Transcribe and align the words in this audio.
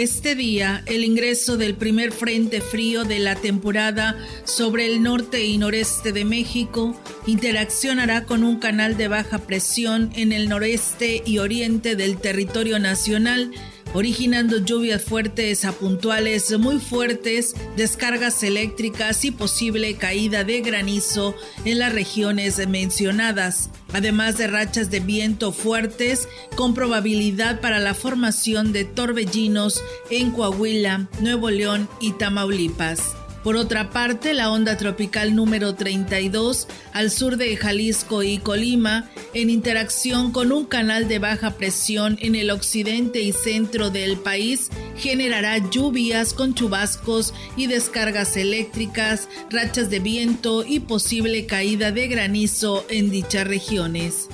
Este 0.00 0.34
día, 0.34 0.82
el 0.86 1.04
ingreso 1.04 1.58
del 1.58 1.74
primer 1.74 2.10
frente 2.10 2.62
frío 2.62 3.04
de 3.04 3.18
la 3.18 3.34
temporada 3.36 4.16
sobre 4.44 4.86
el 4.86 5.02
norte 5.02 5.44
y 5.44 5.58
noreste 5.58 6.12
de 6.12 6.24
México. 6.24 6.98
Interaccionará 7.26 8.24
con 8.24 8.42
un 8.42 8.60
canal 8.60 8.96
de 8.96 9.08
baja 9.08 9.40
presión 9.40 10.10
en 10.14 10.32
el 10.32 10.48
noreste 10.48 11.22
y 11.26 11.36
oriente 11.36 11.96
del 11.96 12.16
territorio 12.16 12.78
nacional 12.78 13.52
originando 13.94 14.58
lluvias 14.58 15.02
fuertes 15.02 15.64
a 15.64 15.72
puntuales 15.72 16.58
muy 16.58 16.78
fuertes, 16.78 17.54
descargas 17.76 18.42
eléctricas 18.42 19.24
y 19.24 19.30
posible 19.30 19.94
caída 19.94 20.44
de 20.44 20.60
granizo 20.60 21.34
en 21.64 21.78
las 21.78 21.92
regiones 21.92 22.66
mencionadas, 22.68 23.70
además 23.92 24.38
de 24.38 24.46
rachas 24.46 24.90
de 24.90 25.00
viento 25.00 25.52
fuertes 25.52 26.28
con 26.56 26.74
probabilidad 26.74 27.60
para 27.60 27.78
la 27.78 27.94
formación 27.94 28.72
de 28.72 28.84
torbellinos 28.84 29.82
en 30.10 30.30
Coahuila, 30.30 31.08
Nuevo 31.20 31.50
León 31.50 31.88
y 32.00 32.12
Tamaulipas. 32.12 33.19
Por 33.42 33.56
otra 33.56 33.88
parte, 33.88 34.34
la 34.34 34.50
onda 34.50 34.76
tropical 34.76 35.34
número 35.34 35.74
32 35.74 36.68
al 36.92 37.10
sur 37.10 37.38
de 37.38 37.56
Jalisco 37.56 38.22
y 38.22 38.36
Colima, 38.36 39.08
en 39.32 39.48
interacción 39.48 40.30
con 40.30 40.52
un 40.52 40.66
canal 40.66 41.08
de 41.08 41.18
baja 41.18 41.52
presión 41.52 42.18
en 42.20 42.34
el 42.34 42.50
occidente 42.50 43.22
y 43.22 43.32
centro 43.32 43.88
del 43.88 44.18
país, 44.18 44.68
generará 44.96 45.56
lluvias 45.70 46.34
con 46.34 46.54
chubascos 46.54 47.32
y 47.56 47.66
descargas 47.66 48.36
eléctricas, 48.36 49.28
rachas 49.48 49.88
de 49.88 50.00
viento 50.00 50.62
y 50.66 50.80
posible 50.80 51.46
caída 51.46 51.92
de 51.92 52.08
granizo 52.08 52.84
en 52.90 53.10
dichas 53.10 53.46
regiones. 53.46 54.28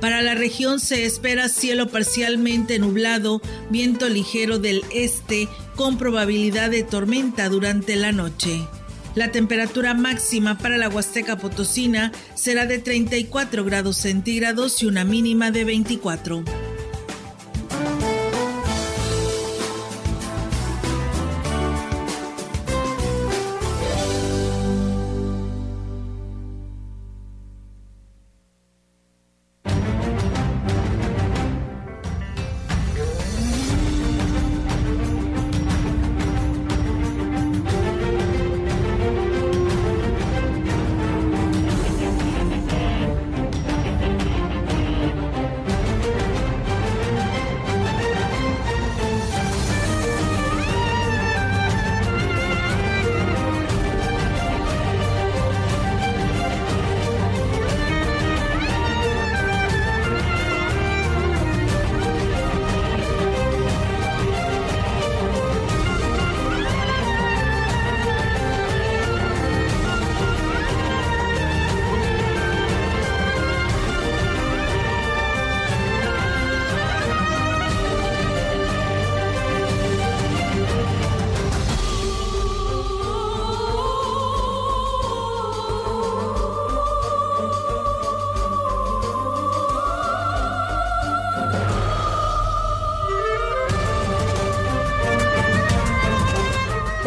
Para 0.00 0.22
la 0.22 0.34
región 0.34 0.80
se 0.80 1.04
espera 1.04 1.48
cielo 1.48 1.88
parcialmente 1.88 2.78
nublado, 2.78 3.40
viento 3.70 4.08
ligero 4.08 4.58
del 4.58 4.82
este 4.92 5.48
con 5.76 5.98
probabilidad 5.98 6.70
de 6.70 6.82
tormenta 6.82 7.48
durante 7.48 7.96
la 7.96 8.12
noche. 8.12 8.60
La 9.14 9.30
temperatura 9.30 9.94
máxima 9.94 10.58
para 10.58 10.76
la 10.76 10.88
Huasteca 10.88 11.38
Potosina 11.38 12.10
será 12.34 12.66
de 12.66 12.78
34 12.78 13.64
grados 13.64 13.96
centígrados 13.96 14.82
y 14.82 14.86
una 14.86 15.04
mínima 15.04 15.52
de 15.52 15.64
24. 15.64 16.44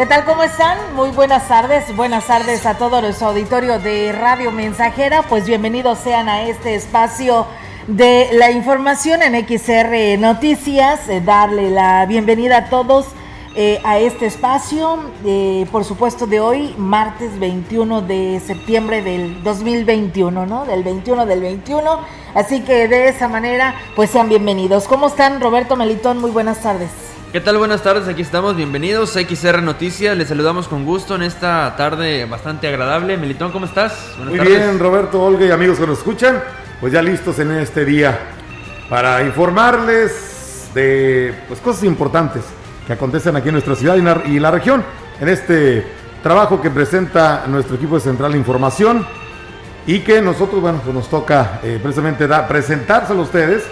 Tal? 0.07 0.23
¿Cómo 0.23 0.43
están? 0.43 0.77
Muy 0.95 1.09
buenas 1.09 1.49
tardes. 1.49 1.93
Buenas 1.93 2.27
tardes 2.27 2.65
a 2.65 2.75
todo 2.77 3.01
nuestro 3.01 3.27
auditorio 3.27 3.77
de 3.77 4.13
Radio 4.13 4.51
Mensajera. 4.51 5.23
Pues 5.23 5.45
bienvenidos 5.45 5.99
sean 5.99 6.29
a 6.29 6.43
este 6.43 6.75
espacio 6.75 7.45
de 7.87 8.29
la 8.31 8.51
información 8.51 9.21
en 9.21 9.35
XR 9.45 10.17
Noticias. 10.17 11.09
Eh, 11.09 11.19
darle 11.19 11.71
la 11.71 12.05
bienvenida 12.05 12.57
a 12.57 12.69
todos 12.69 13.07
eh, 13.55 13.81
a 13.83 13.97
este 13.99 14.27
espacio, 14.27 14.97
eh, 15.25 15.65
por 15.73 15.83
supuesto 15.83 16.25
de 16.25 16.39
hoy, 16.39 16.73
martes 16.77 17.37
21 17.37 18.01
de 18.01 18.39
septiembre 18.45 19.01
del 19.01 19.43
2021, 19.43 20.45
¿no? 20.45 20.65
Del 20.65 20.83
21 20.83 21.25
del 21.25 21.41
21. 21.41 21.99
Así 22.33 22.61
que 22.61 22.87
de 22.87 23.09
esa 23.09 23.27
manera, 23.27 23.75
pues 23.95 24.11
sean 24.11 24.29
bienvenidos. 24.29 24.87
¿Cómo 24.87 25.07
están, 25.07 25.41
Roberto 25.41 25.75
Melitón? 25.75 26.19
Muy 26.21 26.31
buenas 26.31 26.59
tardes. 26.59 27.06
¿Qué 27.33 27.41
tal? 27.41 27.57
Buenas 27.57 27.83
tardes, 27.83 28.07
aquí 28.07 28.21
estamos, 28.21 28.55
bienvenidos 28.55 29.17
a 29.17 29.19
XR 29.19 29.61
Noticias, 29.61 30.15
les 30.15 30.29
saludamos 30.29 30.69
con 30.69 30.85
gusto 30.85 31.13
en 31.13 31.23
esta 31.23 31.75
tarde 31.75 32.23
bastante 32.23 32.69
agradable. 32.69 33.17
Melitón, 33.17 33.51
¿cómo 33.51 33.65
estás? 33.65 34.15
Muy 34.23 34.39
bien, 34.39 34.79
Roberto, 34.79 35.21
Olga 35.21 35.45
y 35.45 35.51
amigos 35.51 35.77
que 35.77 35.85
nos 35.85 35.97
escuchan, 35.97 36.41
pues 36.79 36.93
ya 36.93 37.01
listos 37.01 37.37
en 37.39 37.51
este 37.51 37.83
día 37.83 38.17
para 38.89 39.25
informarles 39.25 40.69
de 40.73 41.33
pues, 41.49 41.59
cosas 41.59 41.83
importantes 41.83 42.43
que 42.87 42.93
acontecen 42.93 43.35
aquí 43.35 43.49
en 43.49 43.55
nuestra 43.55 43.75
ciudad 43.75 43.97
y 43.97 43.99
en 43.99 44.41
la, 44.41 44.51
región, 44.51 44.85
en 45.19 45.27
este 45.27 45.85
trabajo 46.23 46.61
que 46.61 46.69
presenta 46.69 47.43
nuestro 47.45 47.75
equipo 47.75 47.95
de 47.95 48.01
Central 48.01 48.31
de 48.31 48.37
Información 48.37 49.05
y 49.85 49.99
que 49.99 50.21
nosotros, 50.21 50.61
bueno, 50.61 50.79
pues 50.81 50.95
nos 50.95 51.09
toca 51.09 51.59
eh, 51.61 51.77
precisamente 51.83 52.25
da, 52.25 52.47
presentárselo 52.47 53.19
a 53.19 53.23
ustedes, 53.23 53.65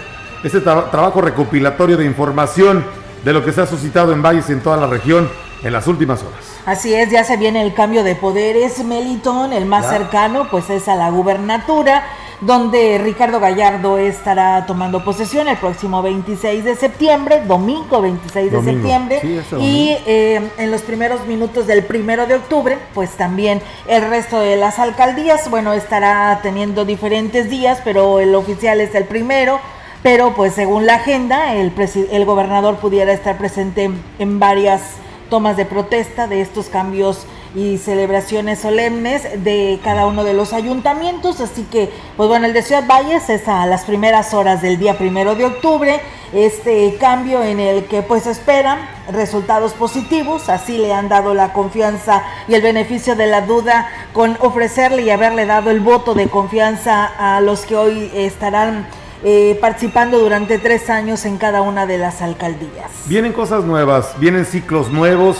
este 0.44 0.60
trabajo 0.60 1.22
recopilatorio 1.22 1.96
de 1.96 2.04
información 2.04 2.84
de 3.26 3.32
lo 3.32 3.44
que 3.44 3.50
se 3.50 3.60
ha 3.60 3.66
suscitado 3.66 4.12
en 4.12 4.22
Valles 4.22 4.48
y 4.48 4.52
en 4.52 4.60
toda 4.60 4.76
la 4.76 4.86
región 4.86 5.28
en 5.64 5.72
las 5.72 5.88
últimas 5.88 6.22
horas. 6.22 6.38
Así 6.64 6.94
es, 6.94 7.10
ya 7.10 7.24
se 7.24 7.36
viene 7.36 7.60
el 7.60 7.74
cambio 7.74 8.04
de 8.04 8.14
poderes, 8.14 8.84
Melitón, 8.84 9.52
el 9.52 9.66
más 9.66 9.88
cercano 9.88 10.46
pues 10.48 10.70
es 10.70 10.86
a 10.86 10.94
la 10.94 11.10
gubernatura, 11.10 12.04
donde 12.40 12.98
Ricardo 12.98 13.40
Gallardo 13.40 13.98
estará 13.98 14.64
tomando 14.66 15.02
posesión 15.02 15.48
el 15.48 15.56
próximo 15.56 16.02
26 16.02 16.62
de 16.62 16.76
septiembre, 16.76 17.42
domingo 17.44 18.00
26 18.00 18.52
de 18.52 18.62
septiembre, 18.62 19.20
y 19.58 19.96
eh, 20.06 20.48
en 20.56 20.70
los 20.70 20.82
primeros 20.82 21.26
minutos 21.26 21.66
del 21.66 21.84
primero 21.84 22.26
de 22.26 22.36
octubre, 22.36 22.78
pues 22.94 23.10
también 23.16 23.60
el 23.88 24.08
resto 24.08 24.38
de 24.38 24.54
las 24.54 24.78
alcaldías, 24.78 25.50
bueno, 25.50 25.72
estará 25.72 26.38
teniendo 26.44 26.84
diferentes 26.84 27.50
días, 27.50 27.80
pero 27.82 28.20
el 28.20 28.36
oficial 28.36 28.80
es 28.80 28.94
el 28.94 29.06
primero, 29.06 29.58
pero 30.02 30.34
pues 30.34 30.54
según 30.54 30.86
la 30.86 30.96
agenda, 30.96 31.54
el, 31.54 31.72
el 32.10 32.24
gobernador 32.24 32.76
pudiera 32.76 33.12
estar 33.12 33.38
presente 33.38 33.90
en 34.18 34.38
varias 34.38 34.82
tomas 35.30 35.56
de 35.56 35.64
protesta 35.64 36.26
de 36.26 36.40
estos 36.40 36.66
cambios 36.68 37.26
y 37.54 37.78
celebraciones 37.78 38.58
solemnes 38.58 39.42
de 39.42 39.80
cada 39.82 40.06
uno 40.06 40.24
de 40.24 40.34
los 40.34 40.52
ayuntamientos. 40.52 41.40
Así 41.40 41.62
que, 41.64 41.90
pues 42.16 42.28
bueno, 42.28 42.46
el 42.46 42.52
de 42.52 42.62
Ciudad 42.62 42.86
Valles 42.86 43.30
es 43.30 43.48
a 43.48 43.64
las 43.66 43.84
primeras 43.84 44.34
horas 44.34 44.60
del 44.60 44.78
día 44.78 44.98
primero 44.98 45.34
de 45.34 45.46
octubre. 45.46 46.00
Este 46.34 46.96
cambio 47.00 47.42
en 47.42 47.58
el 47.58 47.86
que 47.86 48.02
pues 48.02 48.26
esperan 48.26 48.78
resultados 49.10 49.72
positivos, 49.72 50.48
así 50.48 50.76
le 50.76 50.92
han 50.92 51.08
dado 51.08 51.34
la 51.34 51.52
confianza 51.52 52.24
y 52.48 52.54
el 52.54 52.62
beneficio 52.62 53.14
de 53.14 53.26
la 53.26 53.42
duda 53.42 53.88
con 54.12 54.36
ofrecerle 54.40 55.02
y 55.02 55.10
haberle 55.10 55.46
dado 55.46 55.70
el 55.70 55.80
voto 55.80 56.14
de 56.14 56.28
confianza 56.28 57.04
a 57.06 57.40
los 57.40 57.64
que 57.64 57.76
hoy 57.76 58.10
estarán 58.12 58.86
eh, 59.24 59.56
participando 59.60 60.18
durante 60.18 60.58
tres 60.58 60.90
años 60.90 61.24
en 61.24 61.38
cada 61.38 61.62
una 61.62 61.86
de 61.86 61.98
las 61.98 62.22
alcaldías. 62.22 62.90
Vienen 63.06 63.32
cosas 63.32 63.64
nuevas, 63.64 64.14
vienen 64.18 64.44
ciclos 64.44 64.90
nuevos 64.90 65.38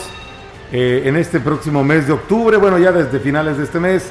eh, 0.73 1.03
en 1.05 1.17
este 1.17 1.41
próximo 1.41 1.85
mes 1.85 2.07
de 2.07 2.15
octubre, 2.15 2.57
bueno 2.57 2.79
ya 2.79 2.91
desde 2.91 3.21
finales 3.21 3.59
de 3.59 3.65
este 3.65 3.79
mes, 3.79 4.11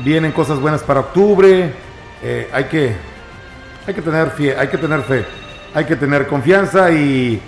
vienen 0.00 0.32
cosas 0.32 0.58
buenas 0.58 0.82
para 0.82 1.00
octubre, 1.00 1.72
eh, 2.22 2.50
hay, 2.52 2.64
que, 2.64 2.96
hay, 3.86 3.94
que 3.94 4.02
tener 4.02 4.30
fe, 4.30 4.56
hay 4.58 4.68
que 4.68 4.78
tener 4.78 5.02
fe, 5.02 5.24
hay 5.74 5.84
que 5.84 5.96
tener 5.96 6.26
confianza 6.26 6.90
y 6.90 7.40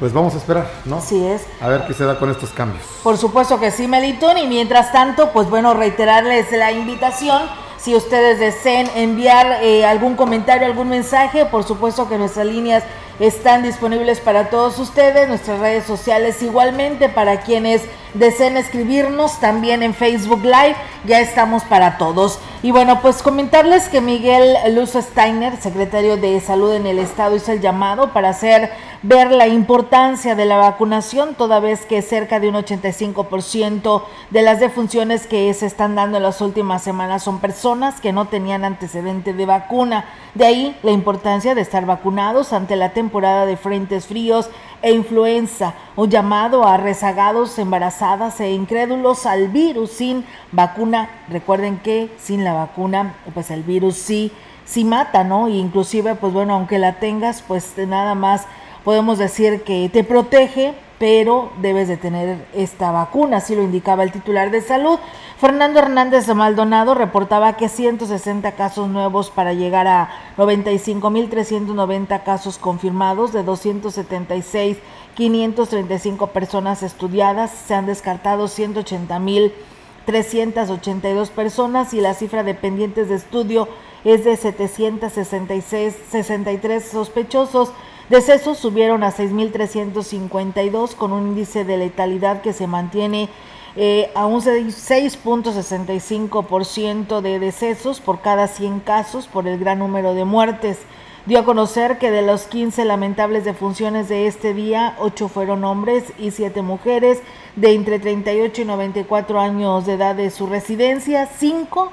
pues 0.00 0.12
vamos 0.12 0.34
a 0.34 0.38
esperar, 0.38 0.66
¿no? 0.84 0.96
Así 0.96 1.24
es. 1.24 1.46
A 1.60 1.68
ver 1.68 1.84
qué 1.86 1.94
se 1.94 2.04
da 2.04 2.18
con 2.18 2.30
estos 2.30 2.50
cambios. 2.50 2.84
Por 3.02 3.16
supuesto 3.16 3.60
que 3.60 3.70
sí, 3.70 3.86
Melitón, 3.86 4.38
y 4.38 4.46
mientras 4.46 4.92
tanto, 4.92 5.30
pues 5.32 5.48
bueno, 5.48 5.72
reiterarles 5.74 6.50
la 6.52 6.72
invitación 6.72 7.42
si 7.78 7.94
ustedes 7.94 8.38
deseen 8.38 8.88
enviar 8.94 9.62
eh, 9.62 9.84
algún 9.84 10.16
comentario, 10.16 10.66
algún 10.66 10.88
mensaje, 10.88 11.44
por 11.46 11.64
supuesto 11.64 12.08
que 12.08 12.18
nuestras 12.18 12.46
líneas 12.46 12.84
están 13.18 13.62
disponibles 13.62 14.20
para 14.20 14.50
todos 14.50 14.78
ustedes, 14.78 15.28
nuestras 15.28 15.60
redes 15.60 15.84
sociales 15.84 16.42
igualmente 16.42 17.08
para 17.08 17.40
quienes 17.40 17.82
deseen 18.14 18.56
escribirnos 18.56 19.40
también 19.40 19.82
en 19.82 19.94
Facebook 19.94 20.42
Live, 20.42 20.76
ya 21.04 21.20
estamos 21.20 21.64
para 21.64 21.98
todos. 21.98 22.38
Y 22.62 22.70
bueno, 22.70 23.00
pues 23.00 23.22
comentarles 23.22 23.88
que 23.88 24.00
Miguel 24.00 24.56
Luz 24.74 24.92
Steiner, 24.94 25.56
secretario 25.56 26.16
de 26.16 26.40
Salud 26.40 26.72
en 26.72 26.86
el 26.86 26.98
Estado, 26.98 27.36
hizo 27.36 27.52
el 27.52 27.60
llamado 27.60 28.12
para 28.12 28.30
hacer 28.30 28.70
ver 29.02 29.30
la 29.30 29.46
importancia 29.46 30.34
de 30.34 30.46
la 30.46 30.56
vacunación, 30.56 31.34
toda 31.34 31.60
vez 31.60 31.84
que 31.84 32.02
cerca 32.02 32.40
de 32.40 32.48
un 32.48 32.54
85% 32.54 34.02
de 34.30 34.42
las 34.42 34.58
defunciones 34.58 35.26
que 35.26 35.52
se 35.54 35.66
están 35.66 35.94
dando 35.94 36.16
en 36.16 36.22
las 36.22 36.40
últimas 36.40 36.82
semanas 36.82 37.22
son 37.22 37.38
personas 37.38 38.00
que 38.00 38.12
no 38.12 38.24
tenían 38.24 38.64
antecedente 38.64 39.32
de 39.32 39.46
vacuna. 39.46 40.06
De 40.34 40.46
ahí 40.46 40.76
la 40.82 40.90
importancia 40.90 41.54
de 41.54 41.60
estar 41.60 41.86
vacunados 41.86 42.52
ante 42.52 42.76
la 42.76 42.92
temporada 43.06 43.46
de 43.46 43.56
frentes 43.56 44.08
fríos 44.08 44.50
e 44.82 44.90
influenza, 44.92 45.74
un 45.94 46.10
llamado 46.10 46.66
a 46.66 46.76
rezagados, 46.76 47.56
embarazadas 47.56 48.40
e 48.40 48.50
incrédulos 48.50 49.26
al 49.26 49.46
virus 49.46 49.92
sin 49.92 50.24
vacuna. 50.50 51.08
Recuerden 51.28 51.78
que 51.78 52.10
sin 52.18 52.42
la 52.42 52.52
vacuna, 52.52 53.14
pues 53.32 53.52
el 53.52 53.62
virus 53.62 53.94
sí, 53.94 54.32
sí 54.64 54.82
mata, 54.82 55.22
¿no? 55.22 55.48
inclusive, 55.48 56.16
pues 56.16 56.32
bueno, 56.32 56.54
aunque 56.54 56.80
la 56.80 56.94
tengas, 56.94 57.42
pues 57.42 57.74
nada 57.78 58.16
más 58.16 58.46
podemos 58.82 59.18
decir 59.18 59.62
que 59.62 59.88
te 59.88 60.02
protege, 60.02 60.74
pero 60.98 61.52
debes 61.60 61.88
de 61.88 61.96
tener 61.96 62.46
esta 62.54 62.90
vacuna, 62.90 63.38
así 63.38 63.54
lo 63.54 63.62
indicaba 63.62 64.02
el 64.02 64.10
titular 64.12 64.50
de 64.50 64.60
salud. 64.62 64.98
Fernando 65.38 65.78
Hernández 65.78 66.26
de 66.26 66.34
Maldonado 66.34 66.94
reportaba 66.94 67.58
que 67.58 67.68
160 67.68 68.52
casos 68.52 68.88
nuevos 68.88 69.30
para 69.30 69.52
llegar 69.52 69.86
a 69.86 70.08
95.390 70.38 72.22
casos 72.22 72.56
confirmados 72.58 73.34
de 73.34 73.42
276 73.42 74.78
535 75.14 76.28
personas 76.28 76.82
estudiadas, 76.82 77.50
se 77.50 77.74
han 77.74 77.84
descartado 77.86 78.46
180.382 78.46 81.30
personas 81.30 81.92
y 81.94 82.02
la 82.02 82.12
cifra 82.14 82.42
de 82.42 82.54
pendientes 82.54 83.08
de 83.08 83.14
estudio 83.16 83.68
es 84.04 84.24
de 84.24 84.36
766 84.36 85.96
63 86.10 86.84
sospechosos. 86.84 87.72
Decesos 88.08 88.58
subieron 88.58 89.02
a 89.02 89.10
6.352 89.10 90.94
con 90.94 91.12
un 91.12 91.26
índice 91.28 91.64
de 91.64 91.76
letalidad 91.76 92.40
que 92.40 92.52
se 92.52 92.68
mantiene 92.68 93.28
eh, 93.74 94.12
a 94.14 94.26
un 94.26 94.42
6.65% 94.42 97.20
de 97.20 97.40
decesos 97.40 98.00
por 98.00 98.20
cada 98.20 98.46
100 98.46 98.78
casos 98.80 99.26
por 99.26 99.48
el 99.48 99.58
gran 99.58 99.80
número 99.80 100.14
de 100.14 100.24
muertes. 100.24 100.78
Dio 101.26 101.40
a 101.40 101.44
conocer 101.44 101.98
que 101.98 102.12
de 102.12 102.22
los 102.22 102.46
15 102.46 102.84
lamentables 102.84 103.44
defunciones 103.44 104.08
de 104.08 104.28
este 104.28 104.54
día, 104.54 104.94
8 105.00 105.28
fueron 105.28 105.64
hombres 105.64 106.12
y 106.16 106.30
7 106.30 106.62
mujeres 106.62 107.20
de 107.56 107.74
entre 107.74 107.98
38 107.98 108.62
y 108.62 108.66
94 108.66 109.40
años 109.40 109.84
de 109.84 109.94
edad 109.94 110.14
de 110.14 110.30
su 110.30 110.46
residencia, 110.46 111.26
5 111.26 111.90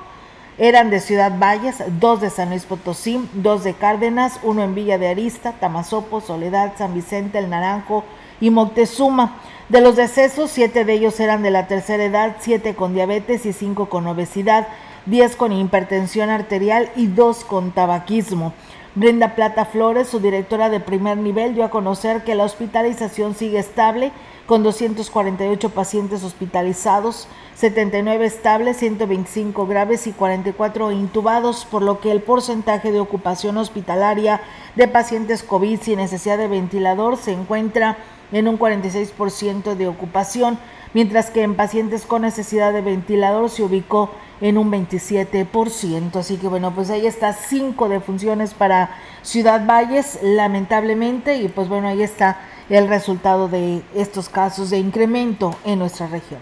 eran 0.58 0.90
de 0.90 1.00
Ciudad 1.00 1.38
Valles, 1.40 1.84
dos 2.00 2.22
de 2.22 2.30
San 2.30 2.50
Luis 2.50 2.66
Potosí, 2.66 3.28
dos 3.34 3.64
de 3.64 3.74
Cárdenas, 3.74 4.40
uno 4.44 4.64
en 4.64 4.76
Villa 4.76 4.98
de 4.98 5.08
Arista, 5.08 5.54
Tamazopo, 5.54 6.22
Soledad, 6.22 6.74
San 6.78 6.94
Vicente, 6.94 7.40
El 7.40 7.50
Naranjo 7.50 8.04
y 8.40 8.50
Moctezuma. 8.50 9.38
De 9.70 9.82
los 9.82 9.96
decesos, 9.96 10.52
siete 10.52 10.86
de 10.86 10.94
ellos 10.94 11.20
eran 11.20 11.42
de 11.42 11.52
la 11.52 11.68
tercera 11.68 12.04
edad, 12.04 12.36
siete 12.40 12.76
con 12.76 12.94
diabetes 12.94 13.46
y 13.46 13.54
cinco 13.54 13.90
con 13.90 14.06
obesidad, 14.06 14.68
diez 15.06 15.36
con 15.36 15.52
hipertensión 15.52 16.30
arterial 16.30 16.90
y 16.96 17.08
dos 17.08 17.44
con 17.44 17.72
tabaquismo. 17.72 18.54
Brenda 18.96 19.34
Plata 19.34 19.66
Flores, 19.66 20.08
su 20.08 20.20
directora 20.20 20.70
de 20.70 20.80
primer 20.80 21.18
nivel, 21.18 21.56
dio 21.56 21.66
a 21.66 21.72
conocer 21.72 22.24
que 22.24 22.36
la 22.36 22.44
hospitalización 22.44 23.34
sigue 23.34 23.58
estable, 23.58 24.12
con 24.46 24.62
248 24.62 25.70
pacientes 25.72 26.24
hospitalizados, 26.24 27.28
79 27.56 28.24
estables, 28.26 28.78
125 28.78 29.66
graves 29.66 30.06
y 30.06 30.12
44 30.12 30.92
intubados, 30.92 31.66
por 31.66 31.82
lo 31.82 32.02
que 32.02 32.12
el 32.12 32.22
porcentaje 32.22 32.92
de 32.92 33.00
ocupación 33.00 33.58
hospitalaria 33.58 34.42
de 34.76 34.88
pacientes 34.88 35.42
COVID 35.42 35.80
sin 35.82 35.98
necesidad 35.98 36.38
de 36.38 36.48
ventilador 36.48 37.18
se 37.18 37.32
encuentra 37.32 37.98
en 38.32 38.48
un 38.48 38.60
46% 38.60 39.74
de 39.74 39.88
ocupación, 39.88 40.60
mientras 40.94 41.30
que 41.30 41.44
en 41.44 41.56
pacientes 41.56 42.06
con 42.06 42.22
necesidad 42.22 42.74
de 42.74 42.82
ventilador 42.82 43.50
se 43.50 43.64
ubicó 43.64 44.12
en 44.42 44.58
un 44.58 44.72
27%. 44.72 46.16
Así 46.16 46.38
que 46.38 46.48
bueno, 46.48 46.74
pues 46.74 46.90
ahí 46.90 47.06
está 47.06 47.34
cinco 47.34 47.90
defunciones 47.90 48.54
para 48.54 48.92
Ciudad 49.22 49.66
Valles, 49.66 50.20
lamentablemente, 50.22 51.38
y 51.38 51.48
pues 51.48 51.70
bueno, 51.70 51.88
ahí 51.88 52.04
está 52.04 52.40
el 52.70 52.88
resultado 52.88 53.48
de 53.48 53.82
estos 53.96 54.30
casos 54.30 54.70
de 54.70 54.80
incremento 54.80 55.56
en 55.66 55.80
nuestra 55.80 56.08
región. 56.08 56.40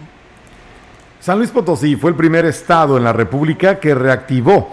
San 1.20 1.38
Luis 1.38 1.50
Potosí 1.50 1.94
fue 1.94 2.10
el 2.10 2.16
primer 2.16 2.44
estado 2.46 2.96
en 2.96 3.04
la 3.04 3.12
República 3.12 3.78
que 3.78 3.94
reactivó 3.94 4.70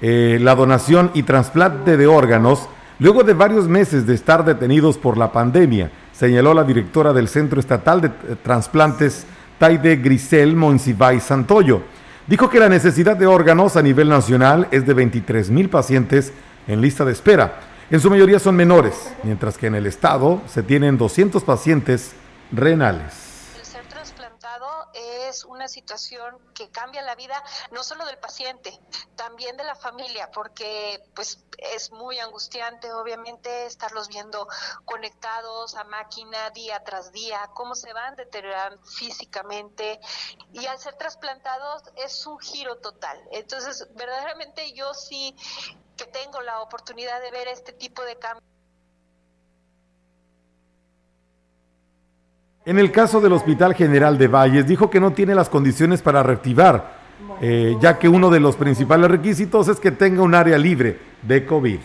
eh, 0.00 0.38
la 0.40 0.56
donación 0.56 1.12
y 1.14 1.22
trasplante 1.22 1.96
de 1.96 2.08
órganos 2.08 2.68
luego 2.98 3.22
de 3.22 3.34
varios 3.34 3.68
meses 3.68 4.06
de 4.06 4.14
estar 4.14 4.44
detenidos 4.44 4.98
por 4.98 5.16
la 5.16 5.30
pandemia, 5.30 5.92
señaló 6.12 6.54
la 6.54 6.64
directora 6.64 7.12
del 7.12 7.28
Centro 7.28 7.60
Estatal 7.60 8.00
de 8.00 8.08
Transplantes, 8.42 9.26
Taide 9.58 9.96
Grisel 9.96 10.54
Monsivay 10.56 11.20
Santoyo. 11.20 11.82
Dijo 12.26 12.48
que 12.48 12.60
la 12.60 12.68
necesidad 12.68 13.16
de 13.16 13.26
órganos 13.26 13.76
a 13.76 13.82
nivel 13.82 14.08
nacional 14.08 14.68
es 14.70 14.86
de 14.86 14.94
23 14.94 15.50
mil 15.50 15.68
pacientes 15.68 16.32
en 16.68 16.80
lista 16.80 17.04
de 17.04 17.12
espera. 17.12 17.60
En 17.90 18.00
su 18.00 18.08
mayoría 18.08 18.38
son 18.38 18.54
menores, 18.54 19.12
mientras 19.22 19.58
que 19.58 19.66
en 19.66 19.74
el 19.74 19.86
estado 19.86 20.40
se 20.46 20.62
tienen 20.62 20.96
200 20.96 21.42
pacientes 21.44 22.12
renales 22.52 23.31
es 25.32 25.44
una 25.44 25.66
situación 25.66 26.38
que 26.54 26.70
cambia 26.70 27.02
la 27.02 27.14
vida 27.14 27.42
no 27.70 27.82
solo 27.82 28.04
del 28.04 28.18
paciente, 28.18 28.78
también 29.16 29.56
de 29.56 29.64
la 29.64 29.74
familia, 29.74 30.30
porque 30.30 31.02
pues 31.14 31.38
es 31.58 31.90
muy 31.90 32.18
angustiante 32.18 32.92
obviamente 32.92 33.66
estarlos 33.66 34.08
viendo 34.08 34.46
conectados 34.84 35.74
a 35.74 35.84
máquina 35.84 36.50
día 36.50 36.84
tras 36.84 37.12
día, 37.12 37.50
cómo 37.54 37.74
se 37.74 37.92
van 37.92 38.14
deteriorando 38.16 38.82
físicamente 38.84 40.00
y 40.52 40.66
al 40.66 40.78
ser 40.78 40.94
trasplantados 40.96 41.82
es 41.96 42.26
un 42.26 42.38
giro 42.38 42.76
total. 42.78 43.18
Entonces, 43.32 43.88
verdaderamente 43.94 44.72
yo 44.72 44.92
sí 44.92 45.34
que 45.96 46.06
tengo 46.06 46.40
la 46.42 46.60
oportunidad 46.60 47.20
de 47.20 47.30
ver 47.30 47.48
este 47.48 47.72
tipo 47.72 48.02
de 48.02 48.18
cambios 48.18 48.51
En 52.64 52.78
el 52.78 52.92
caso 52.92 53.20
del 53.20 53.32
Hospital 53.32 53.74
General 53.74 54.16
de 54.16 54.28
Valles, 54.28 54.68
dijo 54.68 54.88
que 54.88 55.00
no 55.00 55.12
tiene 55.12 55.34
las 55.34 55.48
condiciones 55.48 56.00
para 56.00 56.22
reactivar, 56.22 56.96
eh, 57.40 57.76
ya 57.80 57.98
que 57.98 58.08
uno 58.08 58.30
de 58.30 58.38
los 58.38 58.54
principales 58.54 59.10
requisitos 59.10 59.66
es 59.66 59.80
que 59.80 59.90
tenga 59.90 60.22
un 60.22 60.32
área 60.32 60.56
libre 60.58 60.98
de 61.22 61.44
COVID 61.44 61.78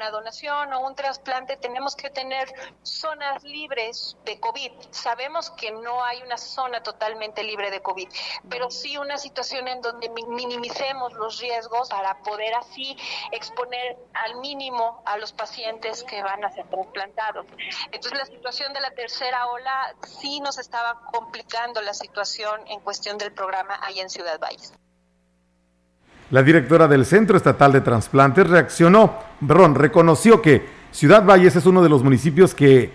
una 0.00 0.10
donación 0.10 0.72
o 0.72 0.80
un 0.80 0.94
trasplante, 0.94 1.58
tenemos 1.58 1.94
que 1.94 2.08
tener 2.08 2.48
zonas 2.82 3.44
libres 3.44 4.16
de 4.24 4.40
COVID. 4.40 4.72
Sabemos 4.92 5.50
que 5.50 5.72
no 5.72 6.02
hay 6.02 6.22
una 6.22 6.38
zona 6.38 6.82
totalmente 6.82 7.42
libre 7.42 7.70
de 7.70 7.82
COVID, 7.82 8.08
pero 8.48 8.70
sí 8.70 8.96
una 8.96 9.18
situación 9.18 9.68
en 9.68 9.82
donde 9.82 10.08
minimicemos 10.08 11.12
los 11.12 11.38
riesgos 11.38 11.90
para 11.90 12.22
poder 12.22 12.54
así 12.54 12.96
exponer 13.30 13.98
al 14.14 14.36
mínimo 14.36 15.02
a 15.04 15.18
los 15.18 15.34
pacientes 15.34 16.02
que 16.04 16.22
van 16.22 16.42
a 16.46 16.50
ser 16.50 16.66
trasplantados. 16.70 17.44
Entonces 17.92 18.18
la 18.18 18.24
situación 18.24 18.72
de 18.72 18.80
la 18.80 18.92
tercera 18.92 19.48
ola 19.48 19.94
sí 20.06 20.40
nos 20.40 20.58
estaba 20.58 21.02
complicando 21.12 21.82
la 21.82 21.92
situación 21.92 22.66
en 22.68 22.80
cuestión 22.80 23.18
del 23.18 23.34
programa 23.34 23.78
allá 23.82 24.00
en 24.00 24.08
Ciudad 24.08 24.40
Valles. 24.40 24.72
La 26.30 26.44
directora 26.44 26.86
del 26.86 27.04
Centro 27.06 27.36
Estatal 27.36 27.72
de 27.72 27.80
Transplantes 27.80 28.46
reaccionó, 28.46 29.18
perdón, 29.46 29.74
reconoció 29.74 30.40
que 30.40 30.64
Ciudad 30.92 31.24
Valles 31.24 31.56
es 31.56 31.66
uno 31.66 31.82
de 31.82 31.88
los 31.88 32.04
municipios 32.04 32.54
que 32.54 32.92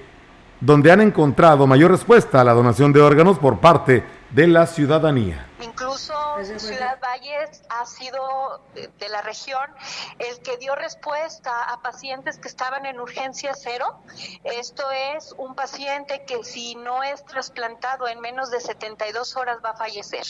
donde 0.62 0.90
han 0.92 1.02
encontrado 1.02 1.68
mayor 1.68 1.92
respuesta 1.92 2.40
a 2.40 2.44
la 2.46 2.54
donación 2.54 2.94
de 2.94 3.02
órganos 3.02 3.38
por 3.38 3.60
parte 3.60 4.04
de 4.32 4.48
la 4.48 4.66
ciudadanía. 4.68 5.48
Incluso 5.62 6.14
Ciudad 6.44 7.00
Valles 7.00 7.64
ha 7.70 7.86
sido 7.86 8.62
de 8.74 9.10
la 9.10 9.22
región 9.22 9.74
el 10.20 10.42
que 10.42 10.58
dio 10.58 10.76
respuesta 10.76 11.64
a 11.64 11.82
pacientes 11.82 12.38
que 12.38 12.48
estaban 12.48 12.86
en 12.86 13.00
urgencia 13.00 13.54
cero. 13.56 14.02
Esto 14.44 14.90
es 14.92 15.34
un 15.38 15.56
paciente 15.56 16.26
que 16.26 16.44
si 16.44 16.76
no 16.76 17.04
es 17.04 17.24
trasplantado 17.26 18.08
en 18.08 18.20
menos 18.20 18.52
de 18.52 18.60
72 18.60 19.36
horas 19.38 19.60
va 19.64 19.72
a 19.72 19.78
fallecer. 19.78 20.26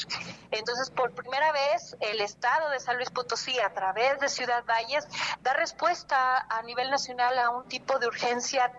Entonces, 0.52 0.92
por 0.92 1.14
primera 1.14 1.52
vez, 1.52 1.96
el 2.00 2.22
Estado 2.22 2.70
de 2.70 2.80
San 2.80 2.98
Luis 2.98 3.10
Potosí, 3.10 3.60
a 3.60 3.74
través 3.74 4.20
de 4.20 4.30
Ciudad 4.30 4.64
Valles, 4.66 5.08
da 5.42 5.54
respuesta 5.54 6.46
a 6.50 6.62
nivel 6.64 6.92
nacional 6.92 7.38
a 7.40 7.50
un 7.50 7.68
tipo 7.68 7.98
de 8.00 8.08
urgencia 8.08 8.72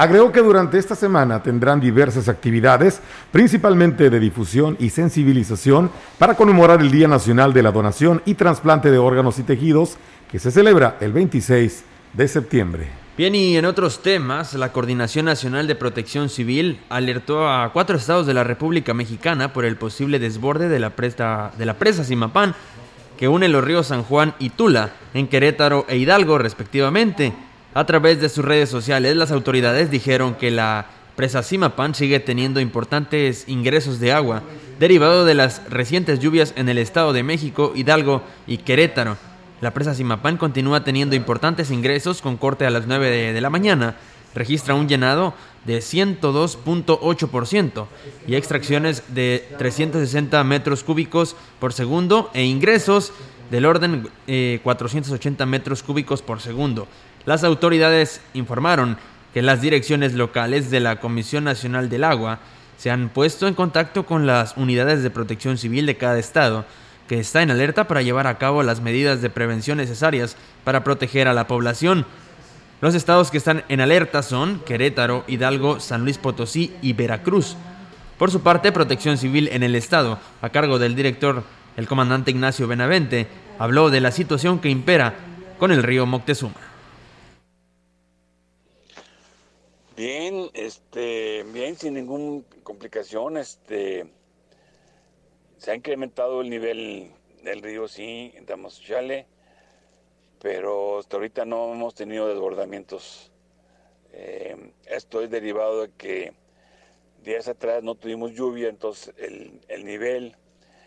Agregó 0.00 0.32
que 0.32 0.40
durante 0.40 0.78
esta 0.78 0.94
semana 0.94 1.42
tendrán 1.42 1.78
diversas 1.78 2.30
actividades, 2.30 3.02
principalmente 3.30 4.08
de 4.08 4.18
difusión 4.18 4.74
y 4.80 4.88
sensibilización, 4.88 5.90
para 6.16 6.36
conmemorar 6.36 6.80
el 6.80 6.90
Día 6.90 7.06
Nacional 7.06 7.52
de 7.52 7.62
la 7.62 7.70
Donación 7.70 8.22
y 8.24 8.32
Trasplante 8.32 8.90
de 8.90 8.96
Órganos 8.96 9.38
y 9.38 9.42
Tejidos, 9.42 9.98
que 10.30 10.38
se 10.38 10.50
celebra 10.50 10.96
el 11.02 11.12
26 11.12 11.84
de 12.14 12.28
septiembre. 12.28 12.88
Bien, 13.18 13.34
y 13.34 13.58
en 13.58 13.66
otros 13.66 14.02
temas, 14.02 14.54
la 14.54 14.72
Coordinación 14.72 15.26
Nacional 15.26 15.66
de 15.66 15.74
Protección 15.74 16.30
Civil 16.30 16.80
alertó 16.88 17.46
a 17.46 17.70
cuatro 17.70 17.98
estados 17.98 18.26
de 18.26 18.32
la 18.32 18.42
República 18.42 18.94
Mexicana 18.94 19.52
por 19.52 19.66
el 19.66 19.76
posible 19.76 20.18
desborde 20.18 20.70
de 20.70 20.80
la, 20.80 20.96
presa, 20.96 21.52
de 21.58 21.66
la 21.66 21.74
presa 21.74 22.04
Simapán, 22.04 22.54
que 23.18 23.28
une 23.28 23.48
los 23.48 23.62
ríos 23.62 23.88
San 23.88 24.04
Juan 24.04 24.32
y 24.38 24.48
Tula, 24.48 24.92
en 25.12 25.28
Querétaro 25.28 25.84
e 25.90 25.98
Hidalgo, 25.98 26.38
respectivamente. 26.38 27.34
A 27.72 27.86
través 27.86 28.20
de 28.20 28.28
sus 28.28 28.44
redes 28.44 28.68
sociales, 28.68 29.14
las 29.14 29.30
autoridades 29.30 29.92
dijeron 29.92 30.34
que 30.34 30.50
la 30.50 30.86
presa 31.14 31.44
Simapan 31.44 31.94
sigue 31.94 32.18
teniendo 32.18 32.58
importantes 32.58 33.44
ingresos 33.46 34.00
de 34.00 34.12
agua, 34.12 34.42
derivado 34.80 35.24
de 35.24 35.34
las 35.34 35.62
recientes 35.70 36.18
lluvias 36.18 36.52
en 36.56 36.68
el 36.68 36.78
Estado 36.78 37.12
de 37.12 37.22
México, 37.22 37.72
Hidalgo 37.76 38.24
y 38.48 38.56
Querétaro. 38.58 39.18
La 39.60 39.72
presa 39.72 39.94
Simapán 39.94 40.36
continúa 40.36 40.82
teniendo 40.82 41.14
importantes 41.14 41.70
ingresos 41.70 42.22
con 42.22 42.38
corte 42.38 42.66
a 42.66 42.70
las 42.70 42.88
9 42.88 43.08
de, 43.08 43.32
de 43.32 43.40
la 43.40 43.50
mañana, 43.50 43.94
registra 44.34 44.74
un 44.74 44.88
llenado 44.88 45.32
de 45.64 45.78
102.8% 45.78 47.86
y 48.26 48.34
extracciones 48.34 49.14
de 49.14 49.48
360 49.58 50.42
metros 50.42 50.82
cúbicos 50.82 51.36
por 51.60 51.72
segundo 51.72 52.32
e 52.34 52.42
ingresos 52.44 53.12
del 53.50 53.66
orden 53.66 54.08
480 54.62 55.44
eh, 55.44 55.46
metros 55.46 55.82
cúbicos 55.82 56.22
por 56.22 56.40
segundo. 56.40 56.86
Las 57.26 57.44
autoridades 57.44 58.20
informaron 58.32 58.96
que 59.34 59.42
las 59.42 59.60
direcciones 59.60 60.14
locales 60.14 60.70
de 60.70 60.80
la 60.80 61.00
Comisión 61.00 61.44
Nacional 61.44 61.88
del 61.88 62.04
Agua 62.04 62.38
se 62.78 62.90
han 62.90 63.10
puesto 63.10 63.46
en 63.46 63.54
contacto 63.54 64.06
con 64.06 64.26
las 64.26 64.56
unidades 64.56 65.02
de 65.02 65.10
protección 65.10 65.58
civil 65.58 65.84
de 65.84 65.98
cada 65.98 66.18
estado, 66.18 66.64
que 67.08 67.20
está 67.20 67.42
en 67.42 67.50
alerta 67.50 67.86
para 67.86 68.02
llevar 68.02 68.26
a 68.26 68.38
cabo 68.38 68.62
las 68.62 68.80
medidas 68.80 69.20
de 69.20 69.28
prevención 69.28 69.76
necesarias 69.76 70.36
para 70.64 70.82
proteger 70.82 71.28
a 71.28 71.34
la 71.34 71.46
población. 71.46 72.06
Los 72.80 72.94
estados 72.94 73.30
que 73.30 73.36
están 73.36 73.64
en 73.68 73.82
alerta 73.82 74.22
son 74.22 74.60
Querétaro, 74.60 75.24
Hidalgo, 75.26 75.78
San 75.80 76.04
Luis 76.04 76.16
Potosí 76.16 76.72
y 76.80 76.94
Veracruz. 76.94 77.56
Por 78.16 78.30
su 78.30 78.40
parte, 78.40 78.72
Protección 78.72 79.18
Civil 79.18 79.50
en 79.52 79.62
el 79.62 79.74
estado, 79.74 80.18
a 80.40 80.48
cargo 80.48 80.78
del 80.78 80.94
director, 80.94 81.44
el 81.76 81.86
comandante 81.86 82.30
Ignacio 82.30 82.66
Benavente, 82.66 83.26
habló 83.58 83.90
de 83.90 84.00
la 84.00 84.10
situación 84.10 84.58
que 84.58 84.70
impera 84.70 85.14
con 85.58 85.70
el 85.70 85.82
río 85.82 86.06
Moctezuma. 86.06 86.69
Bien, 90.00 90.48
este, 90.54 91.42
bien, 91.52 91.76
sin 91.76 91.92
ninguna 91.92 92.42
complicación, 92.62 93.36
este, 93.36 94.06
se 95.58 95.70
ha 95.70 95.74
incrementado 95.74 96.40
el 96.40 96.48
nivel 96.48 97.12
del 97.42 97.60
río, 97.60 97.86
sí, 97.86 98.32
en 98.34 98.46
Chale, 98.46 99.26
pero 100.40 101.00
hasta 101.00 101.18
ahorita 101.18 101.44
no 101.44 101.74
hemos 101.74 101.94
tenido 101.94 102.28
desbordamientos. 102.28 103.30
Eh, 104.14 104.72
esto 104.86 105.20
es 105.20 105.28
derivado 105.28 105.82
de 105.82 105.90
que 105.90 106.32
días 107.22 107.46
atrás 107.46 107.82
no 107.82 107.94
tuvimos 107.94 108.32
lluvia, 108.32 108.70
entonces 108.70 109.14
el, 109.18 109.60
el 109.68 109.84
nivel 109.84 110.34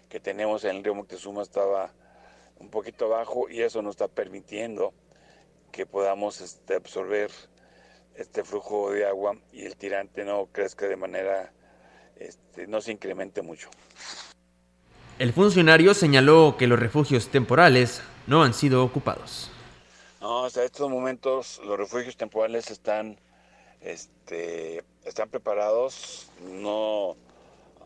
que 0.09 0.19
tenemos 0.19 0.63
en 0.63 0.77
el 0.77 0.83
río 0.83 0.95
Moctezuma 0.95 1.43
estaba 1.43 1.93
un 2.59 2.71
poquito 2.71 3.05
abajo 3.05 3.47
y 3.47 3.61
eso 3.61 3.83
nos 3.83 3.91
está 3.91 4.07
permitiendo 4.07 4.91
que 5.71 5.85
podamos 5.85 6.41
este, 6.41 6.73
absorber 6.73 7.29
este 8.15 8.43
flujo 8.43 8.91
de 8.91 9.05
agua 9.05 9.37
y 9.51 9.65
el 9.65 9.75
tirante 9.75 10.23
no 10.23 10.47
crezca 10.51 10.87
de 10.87 10.95
manera, 10.95 11.51
este, 12.17 12.67
no 12.67 12.81
se 12.81 12.91
incremente 12.91 13.41
mucho. 13.41 13.69
El 15.19 15.33
funcionario 15.33 15.93
señaló 15.93 16.55
que 16.57 16.67
los 16.67 16.79
refugios 16.79 17.29
temporales 17.29 18.01
no 18.27 18.43
han 18.43 18.53
sido 18.53 18.83
ocupados. 18.83 19.51
No, 20.21 20.45
hasta 20.45 20.63
estos 20.63 20.89
momentos 20.89 21.61
los 21.65 21.77
refugios 21.77 22.17
temporales 22.17 22.71
están, 22.71 23.19
este, 23.81 24.83
están 25.03 25.29
preparados, 25.29 26.29
no 26.41 27.15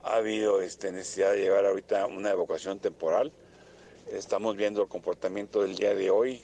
ha 0.04 0.18
habido 0.18 0.62
este, 0.62 0.92
necesidad 0.92 1.32
de 1.32 1.42
llevar 1.42 1.66
ahorita 1.66 2.06
una 2.06 2.32
evacuación 2.32 2.80
temporal. 2.80 3.34
Estamos 4.12 4.56
viendo 4.56 4.82
el 4.82 4.88
comportamiento 4.88 5.64
del 5.64 5.76
día 5.76 5.94
de 5.94 6.10
hoy, 6.10 6.44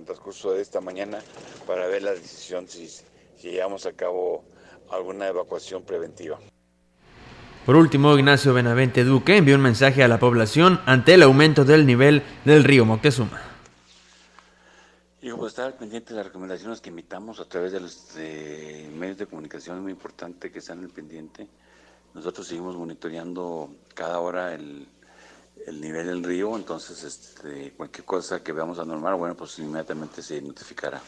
en 0.00 0.04
el 0.04 0.06
transcurso 0.06 0.52
de 0.52 0.62
esta 0.62 0.80
mañana 0.80 1.18
para 1.66 1.86
ver 1.86 2.02
la 2.02 2.12
decisión 2.12 2.66
si, 2.66 2.88
si 2.88 3.50
llevamos 3.50 3.84
a 3.84 3.92
cabo 3.92 4.44
alguna 4.90 5.28
evacuación 5.28 5.82
preventiva. 5.82 6.38
Por 7.66 7.76
último, 7.76 8.16
Ignacio 8.16 8.54
Benavente 8.54 9.04
Duque 9.04 9.36
envió 9.36 9.54
un 9.54 9.60
mensaje 9.60 10.02
a 10.02 10.08
la 10.08 10.18
población 10.18 10.80
ante 10.86 11.14
el 11.14 11.22
aumento 11.22 11.64
del 11.64 11.86
nivel 11.86 12.22
del 12.44 12.64
río 12.64 12.86
Moctezuma. 12.86 13.42
Y 15.20 15.30
pues 15.32 15.52
estar 15.52 15.76
pendiente 15.76 16.14
de 16.14 16.16
las 16.16 16.26
recomendaciones 16.26 16.80
que 16.80 16.88
emitamos 16.88 17.38
a 17.40 17.44
través 17.44 17.72
de 17.72 17.80
los 17.80 18.14
medios 18.16 19.18
de 19.18 19.26
comunicación, 19.26 19.76
es 19.76 19.82
muy 19.82 19.92
importante 19.92 20.50
que 20.50 20.60
estén 20.60 20.82
el 20.82 20.88
pendiente. 20.88 21.46
Nosotros 22.14 22.46
seguimos 22.46 22.74
monitoreando 22.74 23.70
cada 23.94 24.18
hora 24.18 24.54
el, 24.54 24.88
el 25.66 25.80
nivel 25.80 26.06
del 26.06 26.24
río, 26.24 26.56
entonces 26.56 27.02
este, 27.04 27.72
cualquier 27.76 28.04
cosa 28.04 28.42
que 28.42 28.52
veamos 28.52 28.78
anormal, 28.78 29.14
bueno, 29.16 29.34
pues 29.34 29.58
inmediatamente 29.58 30.22
se 30.22 30.40
notificará. 30.40 31.00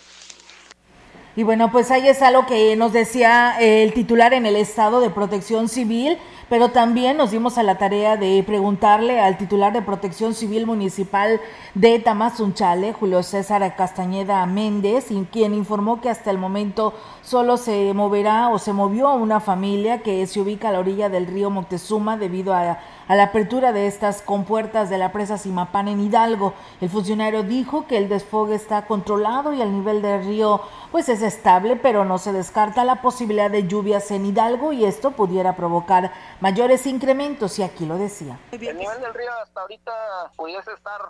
Y 1.35 1.45
bueno, 1.45 1.73
pues 1.73 1.91
ahí 1.91 2.07
es 2.07 2.21
algo 2.21 2.45
que 2.45 2.77
nos 2.77 2.93
decía 2.93 3.57
el 3.59 3.95
titular 3.95 4.35
en 4.35 4.45
el 4.45 4.55
estado 4.55 5.01
de 5.01 5.09
protección 5.09 5.71
civil, 5.71 6.19
pero 6.51 6.69
también 6.69 7.17
nos 7.17 7.31
dimos 7.31 7.57
a 7.57 7.63
la 7.63 7.79
tarea 7.79 8.19
de 8.19 8.45
preguntarle 8.47 9.19
al 9.19 9.39
titular 9.39 9.73
de 9.73 9.81
protección 9.81 10.35
civil 10.35 10.67
municipal 10.67 11.41
de 11.75 11.99
Tamazunchale, 12.01 12.93
Julio 12.93 13.23
César 13.23 13.75
Castañeda 13.77 14.45
Méndez, 14.45 15.07
quien 15.31 15.55
informó 15.55 16.03
que 16.03 16.11
hasta 16.11 16.31
el 16.31 16.37
momento 16.37 16.93
solo 17.23 17.57
se 17.57 17.95
moverá 17.95 18.51
o 18.51 18.59
se 18.59 18.75
movió 18.75 19.15
una 19.15 19.41
familia 19.41 20.03
que 20.03 20.27
se 20.27 20.39
ubica 20.39 20.69
a 20.69 20.73
la 20.73 20.81
orilla 20.81 21.09
del 21.09 21.27
río 21.27 21.49
Moctezuma 21.49 22.19
debido 22.19 22.53
a 22.53 22.81
a 23.13 23.15
la 23.15 23.25
apertura 23.25 23.73
de 23.73 23.89
estas 23.89 24.23
compuertas 24.23 24.89
de 24.89 24.97
la 24.97 25.13
presa 25.13 25.37
Simapán 25.37 25.87
en 25.87 26.01
Hidalgo. 26.01 26.55
El 26.81 26.89
funcionario 26.89 27.43
dijo 27.43 27.87
que 27.87 27.99
el 27.99 28.09
desfogue 28.09 28.55
está 28.55 28.87
controlado 28.87 29.53
y 29.53 29.61
el 29.61 29.71
nivel 29.71 30.01
del 30.01 30.25
río 30.25 30.63
pues 30.91 31.11
es 31.11 31.21
estable, 31.21 31.77
pero 31.77 32.07
no 32.07 32.17
se 32.17 32.33
descarta 32.33 32.85
la 32.85 33.03
posibilidad 33.03 33.51
de 33.51 33.69
lluvias 33.69 34.11
en 34.13 34.25
Hidalgo 34.25 34.73
y 34.73 34.87
esto 34.87 35.11
pudiera 35.11 35.57
provocar 35.57 36.11
mayores 36.41 36.87
incrementos 36.87 37.59
y 37.59 37.63
aquí 37.65 37.85
lo 37.85 37.99
decía. 37.99 38.39
El 38.51 38.79
nivel 38.79 39.03
del 39.03 39.13
río 39.13 39.31
hasta 39.43 39.61
ahorita 39.61 39.93
pudiese 40.35 40.73
estar 40.73 41.03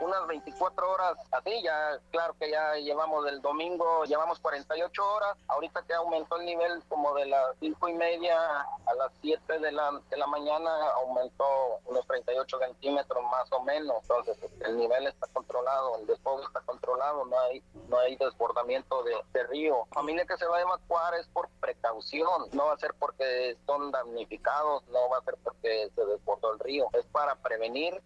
unas 0.00 0.26
24 0.26 0.90
horas 0.90 1.18
así, 1.30 1.62
ya 1.62 1.98
claro 2.10 2.34
que 2.38 2.50
ya 2.50 2.74
llevamos 2.76 3.24
del 3.24 3.40
domingo, 3.40 4.04
llevamos 4.04 4.38
48 4.40 5.14
horas, 5.14 5.36
ahorita 5.48 5.82
que 5.82 5.94
aumentó 5.94 6.36
el 6.36 6.46
nivel 6.46 6.82
como 6.88 7.14
de 7.14 7.26
las 7.26 7.56
cinco 7.60 7.88
y 7.88 7.94
media 7.94 8.36
a 8.60 8.94
las 8.94 9.12
7 9.20 9.58
de 9.58 9.72
la, 9.72 10.00
de 10.10 10.16
la 10.16 10.26
mañana, 10.26 10.70
aumentó 10.96 11.44
unos 11.86 12.06
38 12.06 12.58
centímetros 12.58 13.22
más 13.30 13.50
o 13.52 13.62
menos. 13.62 13.96
Entonces, 14.02 14.38
el 14.60 14.76
nivel 14.76 15.06
está 15.06 15.26
controlado, 15.32 15.96
el 15.98 16.06
despojo 16.06 16.42
está 16.42 16.60
controlado, 16.60 17.24
no 17.26 17.38
hay, 17.40 17.62
no 17.88 17.98
hay 17.98 18.16
desbordamiento 18.16 19.02
de, 19.02 19.16
de 19.32 19.46
río. 19.46 19.86
La 19.90 19.94
familia 19.94 20.24
que 20.24 20.36
se 20.36 20.46
va 20.46 20.58
a 20.58 20.62
evacuar 20.62 21.14
es 21.14 21.26
por 21.28 21.48
precaución, 21.60 22.48
no 22.52 22.66
va 22.66 22.74
a 22.74 22.78
ser 22.78 22.94
porque 22.98 23.56
son 23.66 23.90
damnificados, 23.90 24.86
no 24.88 25.08
va 25.10 25.18
a 25.18 25.22
ser 25.22 25.36
porque 25.42 25.90
se 25.94 26.04
desbordó 26.04 26.52
el 26.52 26.58
río, 26.60 26.88
es 26.92 27.06
para 27.06 27.34
prevenir 27.36 28.02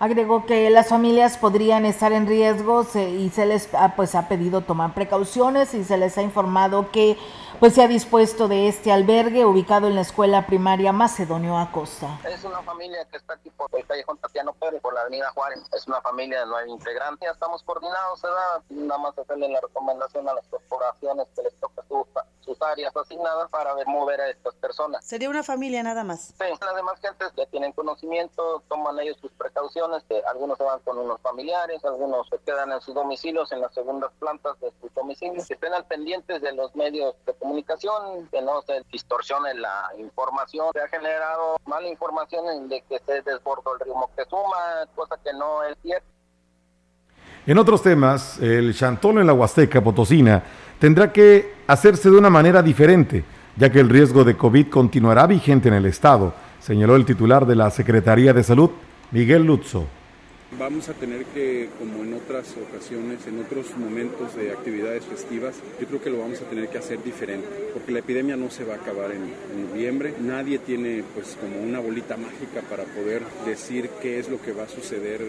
Agregó 0.00 0.46
que 0.46 0.70
las 0.70 0.88
familias 0.90 1.38
podrían 1.38 1.84
estar 1.84 2.12
en 2.12 2.28
riesgo 2.28 2.86
y 2.94 3.30
se 3.30 3.46
les 3.46 3.68
pues, 3.96 4.14
ha 4.14 4.28
pedido 4.28 4.60
tomar 4.60 4.94
precauciones 4.94 5.74
y 5.74 5.82
se 5.82 5.96
les 5.96 6.16
ha 6.18 6.22
informado 6.22 6.92
que 6.92 7.16
pues 7.60 7.74
se 7.74 7.82
ha 7.82 7.88
dispuesto 7.88 8.46
de 8.46 8.68
este 8.68 8.92
albergue 8.92 9.44
ubicado 9.44 9.88
en 9.88 9.96
la 9.96 10.02
escuela 10.02 10.46
primaria 10.46 10.92
Macedonio 10.92 11.58
Acosta. 11.58 12.20
Es 12.24 12.44
una 12.44 12.62
familia 12.62 13.04
que 13.10 13.16
está 13.16 13.34
aquí 13.34 13.50
por 13.50 13.68
el 13.76 13.84
callejón 13.84 14.16
Tatiano 14.18 14.52
Pérez, 14.52 14.80
por 14.80 14.94
la 14.94 15.00
avenida 15.00 15.30
Juárez. 15.30 15.60
Es 15.72 15.88
una 15.88 16.00
familia 16.00 16.40
de 16.40 16.46
nueve 16.46 16.70
integrantes. 16.70 17.26
Ya 17.26 17.32
estamos 17.32 17.62
coordinados, 17.64 18.22
¿verdad? 18.22 18.62
Nada 18.68 18.98
más 18.98 19.18
hacerle 19.18 19.48
la 19.48 19.60
recomendación 19.60 20.28
a 20.28 20.34
las 20.34 20.46
corporaciones 20.46 21.26
que 21.34 21.42
les 21.42 21.54
toca 21.56 21.82
su 21.88 22.06
sus 22.48 22.60
áreas 22.62 22.96
asignadas 22.96 23.50
para 23.50 23.74
ver 23.74 23.86
mover 23.86 24.20
a 24.20 24.30
estas 24.30 24.54
personas. 24.54 25.04
¿Sería 25.04 25.28
una 25.28 25.42
familia 25.42 25.82
nada 25.82 26.02
más? 26.02 26.32
Sí, 26.38 26.44
las 26.60 26.74
demás 26.74 26.98
gentes 27.00 27.30
ya 27.36 27.44
tienen 27.46 27.72
conocimiento, 27.72 28.62
toman 28.68 28.98
ellos 29.00 29.18
sus 29.20 29.30
precauciones, 29.32 30.02
que 30.08 30.22
algunos 30.26 30.56
se 30.56 30.64
van 30.64 30.80
con 30.80 30.98
unos 30.98 31.20
familiares, 31.20 31.84
algunos 31.84 32.26
se 32.28 32.38
quedan 32.38 32.72
en 32.72 32.80
sus 32.80 32.94
domicilios, 32.94 33.52
en 33.52 33.60
las 33.60 33.74
segundas 33.74 34.10
plantas 34.18 34.58
de 34.60 34.72
sus 34.80 34.92
domicilios, 34.94 35.46
que 35.46 35.54
estén 35.54 35.74
al 35.74 35.84
pendientes 35.84 36.40
de 36.40 36.52
los 36.52 36.74
medios 36.74 37.14
de 37.26 37.34
comunicación, 37.34 37.47
que 38.30 38.42
no 38.42 38.62
se 38.62 38.82
distorsione 38.92 39.54
la 39.54 39.90
información. 39.98 40.66
Se 40.72 40.80
ha 40.80 40.88
generado 40.88 41.56
mala 41.66 41.88
información 41.88 42.68
de 42.68 42.82
que 42.88 42.98
se 43.04 43.22
desbordó 43.22 43.74
el 43.74 43.80
río 43.80 43.94
Moctezuma, 43.94 44.86
cosa 44.94 45.16
que 45.22 45.32
no 45.32 45.62
es 45.64 45.76
cierta. 45.82 46.06
En 47.46 47.58
otros 47.58 47.82
temas, 47.82 48.38
el 48.40 48.74
chantolo 48.74 49.20
en 49.20 49.26
la 49.26 49.32
Huasteca 49.32 49.82
Potosina 49.82 50.42
tendrá 50.78 51.12
que 51.12 51.54
hacerse 51.66 52.10
de 52.10 52.18
una 52.18 52.30
manera 52.30 52.62
diferente, 52.62 53.24
ya 53.56 53.70
que 53.70 53.80
el 53.80 53.88
riesgo 53.88 54.24
de 54.24 54.36
COVID 54.36 54.68
continuará 54.68 55.26
vigente 55.26 55.68
en 55.68 55.74
el 55.74 55.86
Estado, 55.86 56.34
señaló 56.60 56.96
el 56.96 57.06
titular 57.06 57.46
de 57.46 57.56
la 57.56 57.70
Secretaría 57.70 58.32
de 58.32 58.42
Salud, 58.44 58.70
Miguel 59.10 59.44
Lutzo. 59.44 59.86
Vamos 60.56 60.88
a 60.88 60.94
tener 60.94 61.26
que, 61.26 61.68
como 61.78 62.02
en 62.02 62.14
otras 62.14 62.54
ocasiones, 62.56 63.26
en 63.26 63.38
otros 63.38 63.76
momentos 63.76 64.34
de 64.34 64.50
actividades 64.50 65.04
festivas, 65.04 65.56
yo 65.78 65.86
creo 65.86 66.00
que 66.00 66.08
lo 66.08 66.20
vamos 66.20 66.40
a 66.40 66.48
tener 66.48 66.68
que 66.68 66.78
hacer 66.78 67.02
diferente, 67.02 67.46
porque 67.74 67.92
la 67.92 67.98
epidemia 67.98 68.34
no 68.34 68.50
se 68.50 68.64
va 68.64 68.74
a 68.74 68.76
acabar 68.78 69.12
en, 69.12 69.28
noviembre. 69.68 70.14
Nadie 70.18 70.58
tiene 70.58 71.04
pues 71.14 71.36
como 71.38 71.60
una 71.60 71.80
bolita 71.80 72.16
mágica 72.16 72.62
para 72.68 72.84
poder 72.84 73.22
decir 73.44 73.90
qué 74.00 74.18
es 74.18 74.30
lo 74.30 74.40
que 74.40 74.52
va 74.52 74.64
a 74.64 74.68
suceder 74.68 75.20